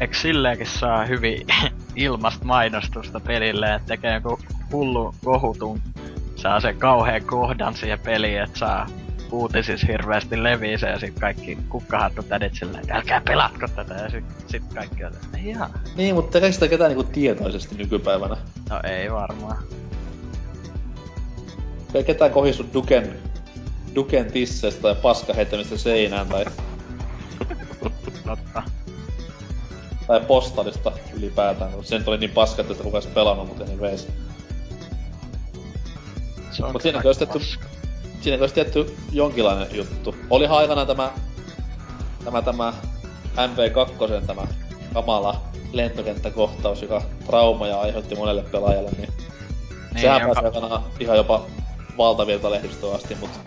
[0.00, 1.46] Eikö silleenkin saa hyvin
[1.96, 4.38] ilmasta mainostusta pelille, että tekee joku
[4.72, 5.80] hullu kohutun,
[6.36, 8.86] saa se kauhean kohdan siihen peliin, että saa
[9.32, 14.24] uutisissa hirveästi leviä se ja sit kaikki kukkahattutädit silleen, että älkää pelatko tätä ja sit,
[14.46, 18.36] sit kaikki on, että ihan, Niin, mutta tekeekö sitä ketään niinku tietoisesti nykypäivänä?
[18.70, 19.56] no ei varmaan.
[21.94, 23.12] Ei ketään kohistu Duken,
[23.94, 26.44] Duken tisseistä tai paska heittämistä seinään tai,
[28.26, 28.62] Totta.
[30.06, 31.70] Tai postalista ylipäätään.
[31.70, 34.08] Mutta se nyt oli niin paska, että edes pelannut, mutta anyways.
[36.50, 37.14] Se on Mut siinä kyllä
[38.42, 40.14] olisi tehty- jonkinlainen juttu.
[40.30, 41.10] Oli aikanaan tämä,
[42.24, 42.72] tämä, tämä
[43.36, 44.42] MV2, tämä
[44.94, 45.40] kamala
[45.72, 49.08] lentokenttäkohtaus, joka traumaja aiheutti monelle pelaajalle, niin,
[49.92, 51.46] niin sehän jonka- pääsi aikanaan ihan jopa
[51.98, 53.38] valtavirta lehdistöön asti, mutta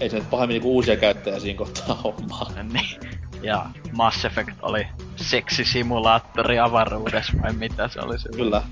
[0.00, 2.50] ei se nyt pahemmin niinku uusia käyttäjiä siinä kohtaa hommaa.
[2.72, 3.18] Niin.
[3.42, 4.86] Ja Mass Effect oli
[5.16, 8.62] seksisimulaattori avaruudessa vai mitä se oli silloin Kyllä.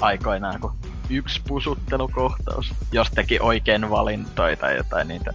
[0.00, 0.74] aikoinaan, kun
[1.10, 5.34] yksi pusuttelukohtaus, jos teki oikein valintoja tai jotain niitä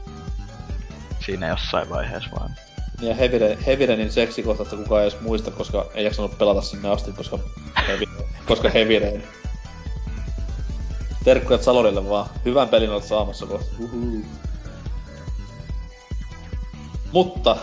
[1.26, 2.52] siinä jossain vaiheessa vaan.
[3.00, 7.12] Niin ja Heavire, Heavirenin seksikohtausta kukaan ei edes muista, koska ei jaksanut pelata sinne asti,
[7.12, 7.40] koska,
[7.88, 8.06] heavy,
[8.48, 9.24] koska Heavirein.
[11.24, 12.30] Terkkuja Salorille vaan.
[12.46, 13.76] Hyvän pelin olet saamassa kohta.
[13.80, 14.26] Uhu.
[17.12, 17.58] Mutta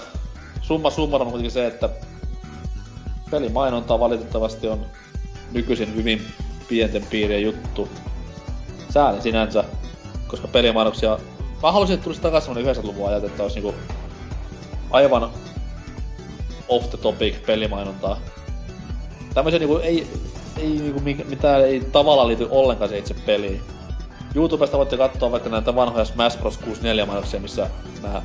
[0.73, 1.89] summa summarum on kuitenkin se, että
[3.31, 4.87] pelimainonta valitettavasti on
[5.53, 6.23] nykyisin hyvin
[6.69, 7.89] pienten piirien juttu.
[8.91, 9.65] Sääli sinänsä,
[10.27, 11.19] koska pelimainoksia...
[11.63, 13.75] Mä haluaisin, että tulisi takaisin semmonen 90-luvun ajat, että olisi niinku
[14.91, 15.31] aivan
[16.69, 18.21] off the topic pelimainontaa.
[19.35, 20.07] Tämmöisiä niinku ei,
[20.57, 23.63] ei niinku mitään ei tavallaan liity ollenkaan se itse peliin.
[24.35, 26.59] YouTubesta voitte katsoa vaikka näitä vanhoja Smash Bros.
[26.59, 27.71] 64 mainoksia, missä
[28.03, 28.23] nämä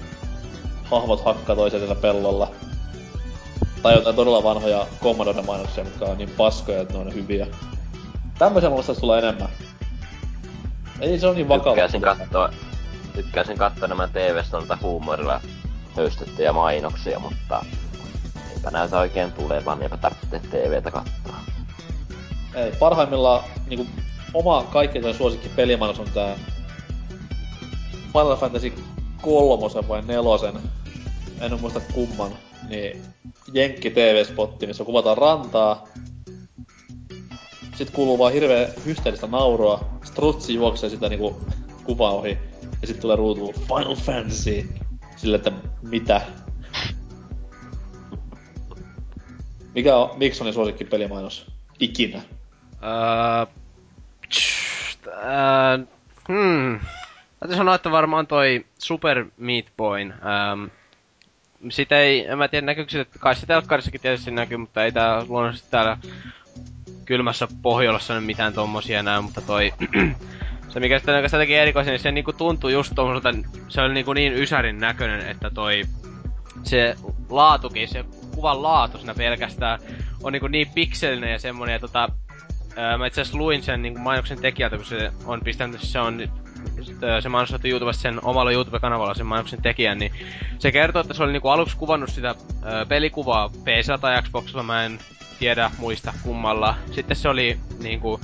[0.91, 2.51] hahmot hakkaa toisella pellolla.
[3.81, 7.47] Tai jotain todella vanhoja Commodore mainoksia, mitkä on niin paskoja, että ne on hyviä.
[8.39, 9.49] Tämmöisiä mulla tulla enemmän.
[10.99, 11.75] Ei se on niin vakava.
[11.75, 12.49] Tykkäisin katsoa,
[13.15, 15.41] tykkäisin katsoa nämä TV-stä noita huumorilla
[15.95, 17.65] höystettyjä mainoksia, mutta
[18.55, 21.35] eipä näytä oikein tulevan, eipä tarvitse TVtä katsoa.
[22.53, 23.87] Ei, parhaimmillaan niinku
[24.33, 26.35] oma kaikkein suosikki pelimainos on tää
[28.13, 28.73] Final Fantasy
[29.21, 30.53] kolmosen vai nelosen,
[31.41, 32.31] en muista kumman,
[32.69, 33.01] niin
[33.53, 35.87] Jenkki TV-spotti, missä kuvataan rantaa.
[37.61, 39.89] Sitten kuuluu vaan hirveä hysteellistä naurua.
[40.03, 41.41] Strutsi juoksee sitä niinku
[41.83, 42.37] kuvaa ohi.
[42.81, 44.69] Ja sitten tulee ruutuun Final Fantasy.
[45.15, 46.21] Sille, että mitä?
[49.75, 51.45] Mikä on Miksonin suosikki pelimainos?
[51.79, 52.21] Ikinä.
[52.83, 53.45] Öö...
[54.29, 55.79] tsch, ää,
[56.27, 56.79] hmm.
[57.39, 60.11] Täytyy sanoa, että varmaan toi Super Meat Boyn.
[60.13, 60.65] Ähm,
[61.69, 65.25] sitä ei, en mä tiedä näkyykö sitä, kai se telkkarissakin tietysti näkyy, mutta ei tää
[65.27, 65.97] luonnollisesti täällä
[67.05, 69.73] kylmässä Pohjolassa nyt mitään tommosia näy, mutta toi...
[70.69, 73.29] se mikä sitä, sitä teki erikoisen, niin se niinku tuntuu just tommoselta,
[73.67, 75.83] se oli niinku niin ysärin näköinen, että toi...
[76.63, 76.95] Se
[77.29, 78.05] laatukin, se
[78.35, 79.79] kuvan laatu siinä pelkästään
[80.23, 82.09] on niinku niin pikselinen ja semmonen, ja tota...
[82.75, 86.17] Ää, mä itse luin sen niinku mainoksen tekijältä, kun se on pistänyt, se on
[87.19, 90.11] se mainostettu YouTubesta sen omalla YouTube-kanavalla sen mainoksen tekijän, niin
[90.59, 94.85] se kertoo, että se oli niinku aluksi kuvannut sitä ö, pelikuvaa PC tai Xboxilla, mä
[94.85, 94.99] en
[95.39, 96.75] tiedä muista kummalla.
[96.91, 98.19] Sitten se oli niinku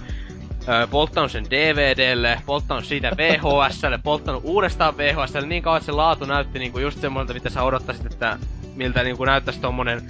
[0.91, 6.59] polttanut sen DVDlle, polttanut siitä VHSlle, polttanut uudestaan VHSlle niin kauan, että se laatu näytti
[6.59, 8.37] niinku just semmoilta, mitä sä odottaisit, että
[8.75, 10.01] miltä niinku näyttäisi tommonen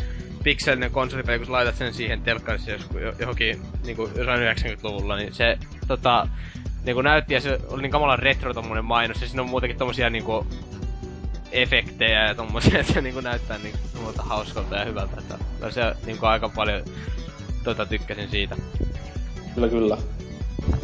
[0.44, 5.58] pikselinen konsolipeli, kun laitat sen siihen telkkarissa joskus, johonkin niinku jossain 90-luvulla, niin se
[5.88, 6.28] tota,
[6.86, 10.10] niinku näytti ja se oli niin kamalan retro tommonen mainos ja siinä on muutenkin tommosia
[10.10, 10.46] niinku
[11.52, 13.80] efektejä ja tommosia, että se niinku näyttää niinku
[14.18, 16.84] hauskalta ja hyvältä, että no se niinku aika paljon
[17.64, 18.56] tota tykkäsin siitä.
[19.56, 19.98] Kyllä, kyllä.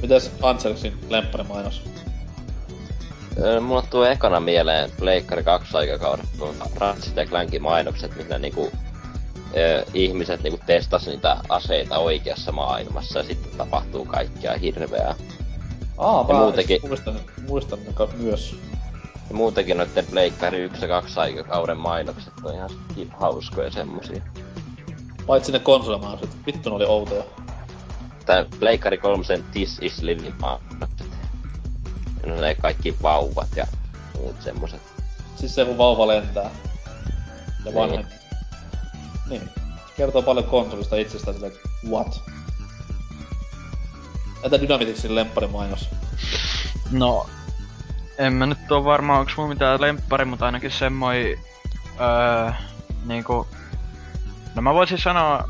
[0.02, 1.84] Mites Anselsin lempparimainos?
[3.38, 6.26] Öö, mulla tulee ekana mieleen Pleikkari 2 aikakauden
[6.76, 8.72] Ratchet ja Clankin mainokset, missä niinku
[9.58, 15.16] ö, ihmiset niinku testas niitä aseita oikeassa maailmassa ja sitten tapahtuu kaikkea hirveää.
[16.00, 17.80] Aa, Ja mä muutenkin- muistan, muistan
[18.18, 18.56] myös.
[19.30, 22.70] Ja muutenkin noitten Pleikkari 1 ja 2 aikakauden mainokset on ihan
[23.20, 24.22] hauskoja semmosia.
[25.28, 26.30] Paitsi ne konsolimainokset.
[26.46, 27.24] Vittu ne oli outoja.
[28.26, 31.08] Tää Pleikkari 3 This is Living mainokset.
[32.26, 33.68] Ja ne kaikki vauvat ja
[34.18, 34.82] muut semmoset.
[35.36, 36.52] Siis se kun vauva lentää.
[37.66, 38.14] Ja vanhempi.
[39.30, 39.50] Niin.
[39.98, 41.54] Kertoo paljon konsolista itsestään silleen,
[41.90, 42.22] what?
[44.44, 45.90] Entä Dynamitixin lempparimainos?
[46.92, 47.30] No,
[48.18, 51.40] en mä nyt oo varma, onks mulla mitään lemppari, mutta ainakin semmoi...
[52.02, 52.52] Öö,
[53.06, 53.48] niinku...
[54.56, 55.50] No mä voisin sanoa...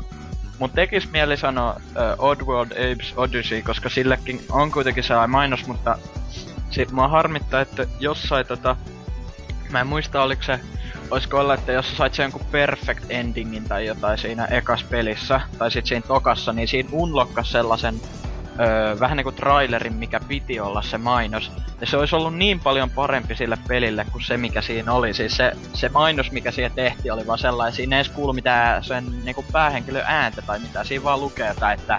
[0.58, 5.98] Mun tekis mieli sanoa öö, Oddworld Apes Odyssey, koska sillekin on kuitenkin se mainos, mutta...
[6.70, 8.76] Sit mua harmittaa, että jossain tota...
[9.70, 10.60] Mä en muista oliko se...
[11.10, 15.40] Oisko olla, että jos sä sait sen jonkun perfect endingin tai jotain siinä ekas pelissä,
[15.58, 18.00] tai sit siinä tokassa, niin siinä unlokkas sellaisen
[18.60, 21.52] öö, vähän niinku trailerin, mikä piti olla se mainos.
[21.80, 25.14] Ja se olisi ollut niin paljon parempi sille pelille kuin se, mikä siinä oli.
[25.14, 28.84] Siis se, se mainos, mikä siihen tehtiin, oli vaan sellainen, siinä ei edes kuulu mitään
[28.84, 30.84] sen niinku päähenkilön ääntä tai mitä.
[30.84, 31.98] Siinä vaan lukee jotain, että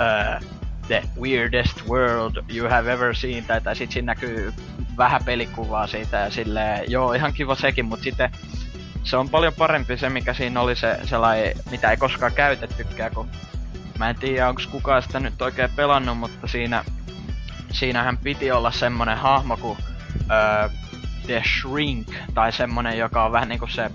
[0.00, 0.40] öö,
[0.86, 4.52] the weirdest world you have ever seen, tai, tai sit siinä näkyy
[4.96, 8.30] vähän pelikuvaa siitä ja silleen, joo ihan kiva sekin, mutta sitten
[9.04, 13.28] se on paljon parempi se, mikä siinä oli se sellainen, mitä ei koskaan käytettykään, kun
[13.98, 16.84] mä en tiedä onko kukaan sitä nyt oikein pelannut, mutta siinä,
[17.70, 19.78] siinähän piti olla semmonen hahmo kuin
[20.30, 20.68] öö,
[21.26, 23.90] The Shrink, tai semmonen, joka on vähän niinku se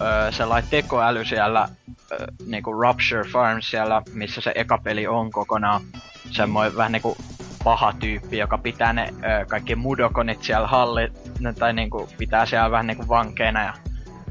[0.00, 1.68] öö, sellainen tekoäly siellä
[2.12, 5.82] öö, niinku Rupture Farms siellä, missä se eka peli on kokonaan.
[6.30, 7.16] Semmoinen vähän niinku
[7.64, 12.70] paha tyyppi, joka pitää ne öö, kaikki mudokonit siellä halli, ne, tai niinku pitää siellä
[12.70, 13.74] vähän niinku vankeina ja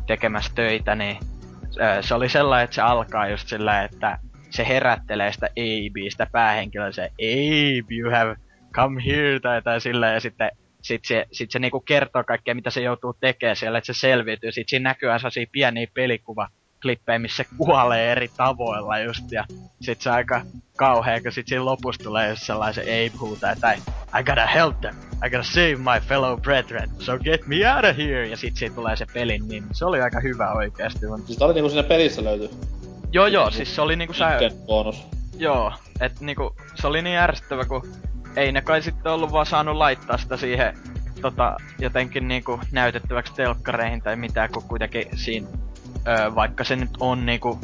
[0.08, 1.18] tekemässä töitä, niin
[1.82, 4.18] öö, se oli sellainen, että se alkaa just sillä, että
[4.50, 8.36] se herättelee sitä Abeä, sitä päähenkilöä, se Abe, you have
[8.72, 10.52] come here, tai, tai sillä, ja sitten
[10.82, 14.52] sit se, sit se niinku kertoo kaikkea, mitä se joutuu tekemään siellä, että se selviytyy.
[14.52, 19.46] Sitten siinä näkyy sellaisia pieniä pelikuvaklippejä, missä se kuolee eri tavoilla just, ja
[19.82, 20.42] sit se aika
[20.78, 23.76] kauhea, kun sit siinä lopussa tulee just sellaisen Abe huutaa, tai
[24.20, 24.96] I gotta help them,
[25.26, 28.76] I gotta save my fellow brethren, so get me out of here, ja sit siitä
[28.76, 29.68] tulee se pelin nimi.
[29.72, 31.06] Se oli aika hyvä oikeesti.
[31.08, 32.50] mutta- Siis tää oli niinku siinä pelissä löyty.
[33.12, 34.40] Joo joo, siis se oli niinku sä...
[34.66, 35.08] Bonus.
[35.38, 37.88] Joo, et niinku, se oli niin ärsyttävä, kun
[38.36, 40.78] ei ne kai sitten ollut vaan saanut laittaa sitä siihen
[41.22, 45.48] tota, jotenkin niinku näytettäväksi telkkareihin tai mitään, kun kuitenkin siinä,
[46.08, 47.60] ö, vaikka se nyt on niinku,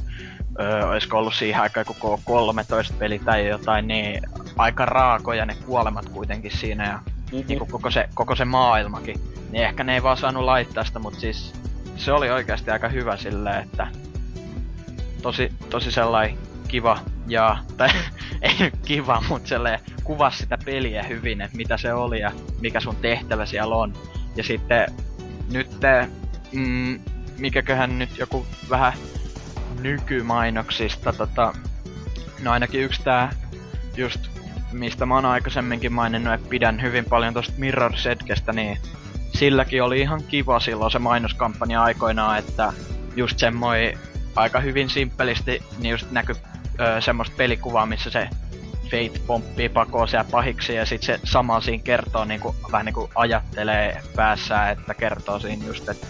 [0.60, 4.22] ö, olisiko ollut siihen aikaan joku 13 peli tai jotain, niin
[4.58, 7.48] aika raakoja ne kuolemat kuitenkin siinä ja mm-hmm.
[7.48, 9.20] niinku koko se, koko se maailmakin.
[9.52, 11.54] Niin ehkä ne ei vaan saanut laittaa sitä, mutta siis
[11.96, 13.88] se oli oikeasti aika hyvä silleen, että
[15.26, 16.38] tosi, tosi sellainen
[16.68, 17.90] kiva ja, tai
[18.42, 22.32] ei nyt kiva, mutta sellainen kuvasi sitä peliä hyvin, että mitä se oli ja
[22.62, 23.94] mikä sun tehtävä siellä on.
[24.36, 24.88] Ja sitten
[25.52, 25.70] nyt,
[26.52, 27.00] mm,
[27.38, 28.94] mikäköhän nyt joku vähän
[29.82, 31.54] nykymainoksista, tota,
[32.44, 33.34] no ainakin yksi tää
[33.98, 34.30] just
[34.72, 38.78] mistä mä oon aikaisemminkin maininnut, että pidän hyvin paljon tosta Mirror's Edgestä, niin
[39.34, 42.74] silläkin oli ihan kiva silloin se mainoskampanja aikoinaan, että
[43.16, 43.94] just semmoi
[44.36, 46.36] aika hyvin simppelisti niin just näky
[46.80, 48.30] ö, semmoista pelikuvaa, missä se
[48.84, 54.02] Fate pomppii pakoon siellä pahiksi ja sit se sama siinä kertoo niinku, vähän niinku ajattelee
[54.16, 56.08] päässään, että kertoo siinä just, että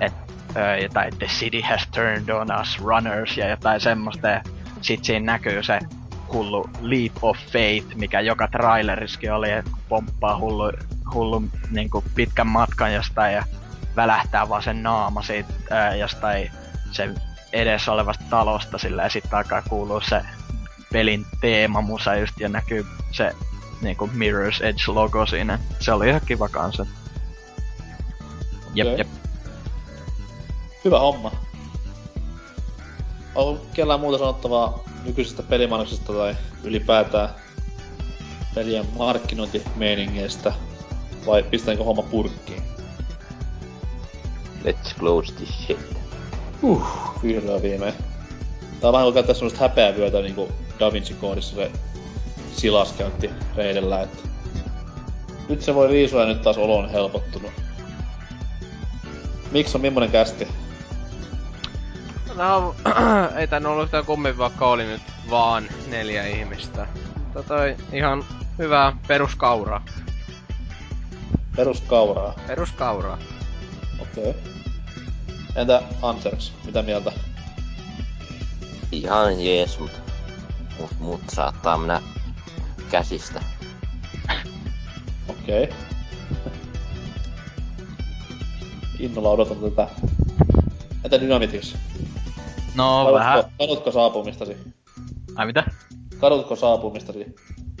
[0.00, 0.12] et,
[0.56, 4.28] ö, jotain The city has turned on us runners ja jotain semmoista.
[4.28, 4.42] Ja
[4.80, 5.78] sit siinä näkyy se
[6.32, 10.72] hullu Leap of Faith, mikä joka traileriskin oli, että pomppaa hullu,
[11.14, 13.44] hullu niinku pitkän matkan jostain ja
[13.96, 16.50] välähtää vaan sen naama siitä ää, jostain
[16.90, 17.14] sen
[17.52, 20.22] edessä olevasta talosta sillä ja sitten alkaa kuulua se
[20.92, 23.32] pelin teemamusa just ja näkyy se
[23.80, 25.58] niinku Mirror's Edge logo siinä.
[25.80, 26.86] Se oli ihan kiva kanssa.
[28.74, 28.98] Jep, okay.
[28.98, 29.08] jep.
[30.84, 31.32] Hyvä homma.
[33.34, 37.28] On kellään muuta sanottavaa nykyisestä pelimainoksesta tai ylipäätään
[38.54, 40.52] pelien markkinointimeiningeistä?
[41.26, 42.62] Vai pistäänkö homma purkkiin?
[44.64, 45.98] Let's close this shit.
[46.62, 46.86] Uh,
[47.22, 47.94] vihdoin viimein.
[48.80, 50.48] Tää on vähän kuin käyttää semmoista häpeävyötä niinku
[50.80, 51.70] Da Vinci koodissa se
[52.52, 54.28] Silas käytti reidellä, että
[55.48, 57.50] nyt se voi riisua ja nyt taas olo on helpottunut.
[59.52, 60.48] Miksi on millainen kästi?
[62.34, 62.74] No,
[63.38, 66.86] ei tän ollut yhtään kummin, vaikka oli nyt vaan neljä ihmistä.
[67.32, 68.24] Tota toi ihan
[68.58, 69.84] hyvää peruskauraa.
[71.56, 72.34] Peruskauraa?
[72.46, 73.18] Peruskauraa.
[74.00, 74.30] Okei.
[74.30, 74.67] Okay.
[75.58, 77.12] Entä Ansers, mitä mieltä?
[78.92, 79.90] Ihan jees, mut,
[80.80, 82.02] mut, mut saattaa mennä
[82.90, 83.42] käsistä.
[85.28, 85.64] Okei.
[85.64, 85.76] Okay.
[88.98, 89.88] Innolla odotan tätä.
[91.04, 91.76] Entä Dynamitis?
[92.74, 93.44] No kadutko, vähän...
[93.58, 94.56] Kadutko saapumistasi?
[95.34, 95.64] Ai mitä?
[96.18, 97.36] Kadutko saapumistasi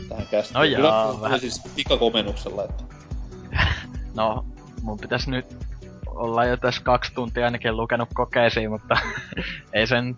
[0.08, 0.54] tähän kästiin?
[0.54, 1.40] No jaa, Kyllä, vähän.
[1.40, 2.84] siis pikakomennuksella, että...
[4.14, 4.44] no,
[4.82, 5.67] mun pitäis nyt
[6.18, 8.98] olla jo tässä kaksi tuntia ainakin lukenut kokeisiin, mutta
[9.72, 10.16] ei sen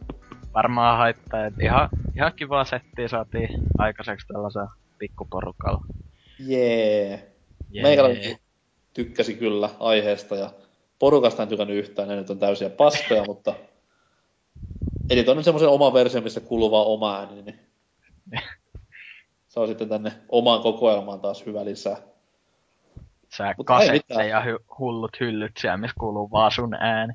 [0.54, 1.46] varmaan haittaa.
[1.46, 3.48] Et ihan, ihan kivaa settiä saatiin
[3.78, 4.68] aikaiseksi tällaisen
[4.98, 5.80] pikkuporukalla.
[6.38, 7.08] Jee.
[7.08, 7.20] Yeah.
[7.74, 7.82] Yeah.
[7.82, 8.38] Meikäläinen
[8.94, 10.50] tykkäsi kyllä aiheesta ja
[10.98, 13.54] porukasta en tykännyt yhtään, ne nyt on täysiä paskoja, mutta
[15.10, 17.60] editoinnin semmoisen oman version, missä kuuluu vaan oma ääni, niin
[19.48, 22.09] se on sitten tänne omaan kokoelmaan taas hyvä lisää.
[23.36, 27.14] Sä kasetteja ja hy- hullut hyllyt siellä, missä kuuluu vaan sun ääni.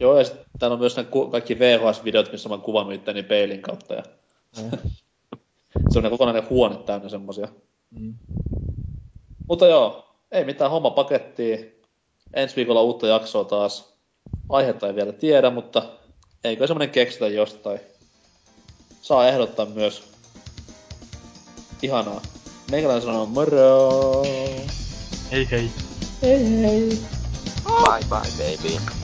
[0.00, 3.22] Joo, ja sitten täällä on myös ne ku- kaikki VHS-videot, missä mä oon kuvannut itteni
[3.22, 3.94] peilin kautta.
[3.94, 4.02] Ja...
[4.62, 4.70] Mm.
[5.90, 7.48] se on ne kokonainen huone täynnä semmosia.
[7.90, 8.14] Mm.
[9.48, 11.74] Mutta joo, ei mitään homma pakettiin.
[12.34, 13.96] Ensi viikolla uutta jaksoa taas.
[14.48, 15.82] Aihetta ei vielä tiedä, mutta
[16.44, 17.80] eikö semmonen keksitä jostain.
[19.02, 20.12] Saa ehdottaa myös.
[21.82, 22.20] Ihanaa.
[22.70, 24.22] Meikäläinen sanoo moro!
[25.30, 25.70] Hei hei!
[26.20, 26.88] Hei hei!
[27.64, 28.99] Bye bye baby.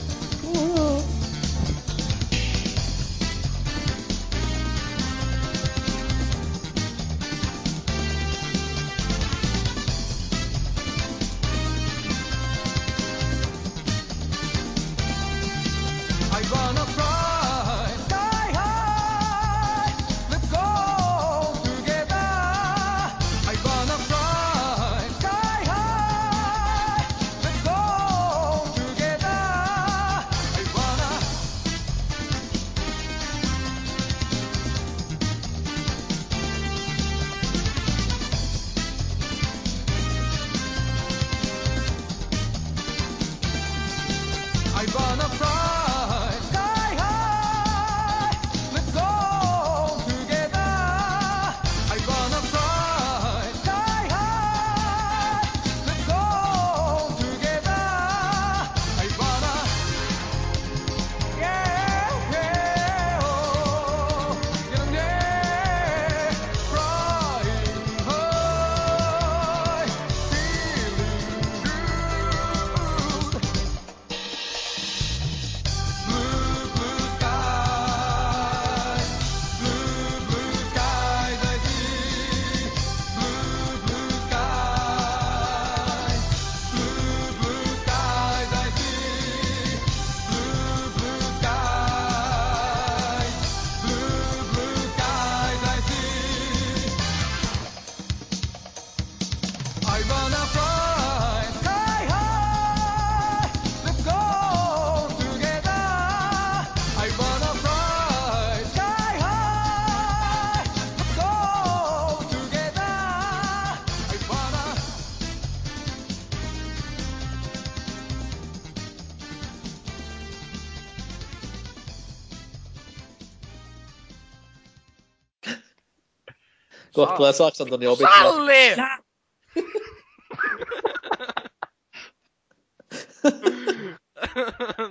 [127.17, 128.07] Tulee Saksan tunnin opit.
[128.23, 128.75] Salli!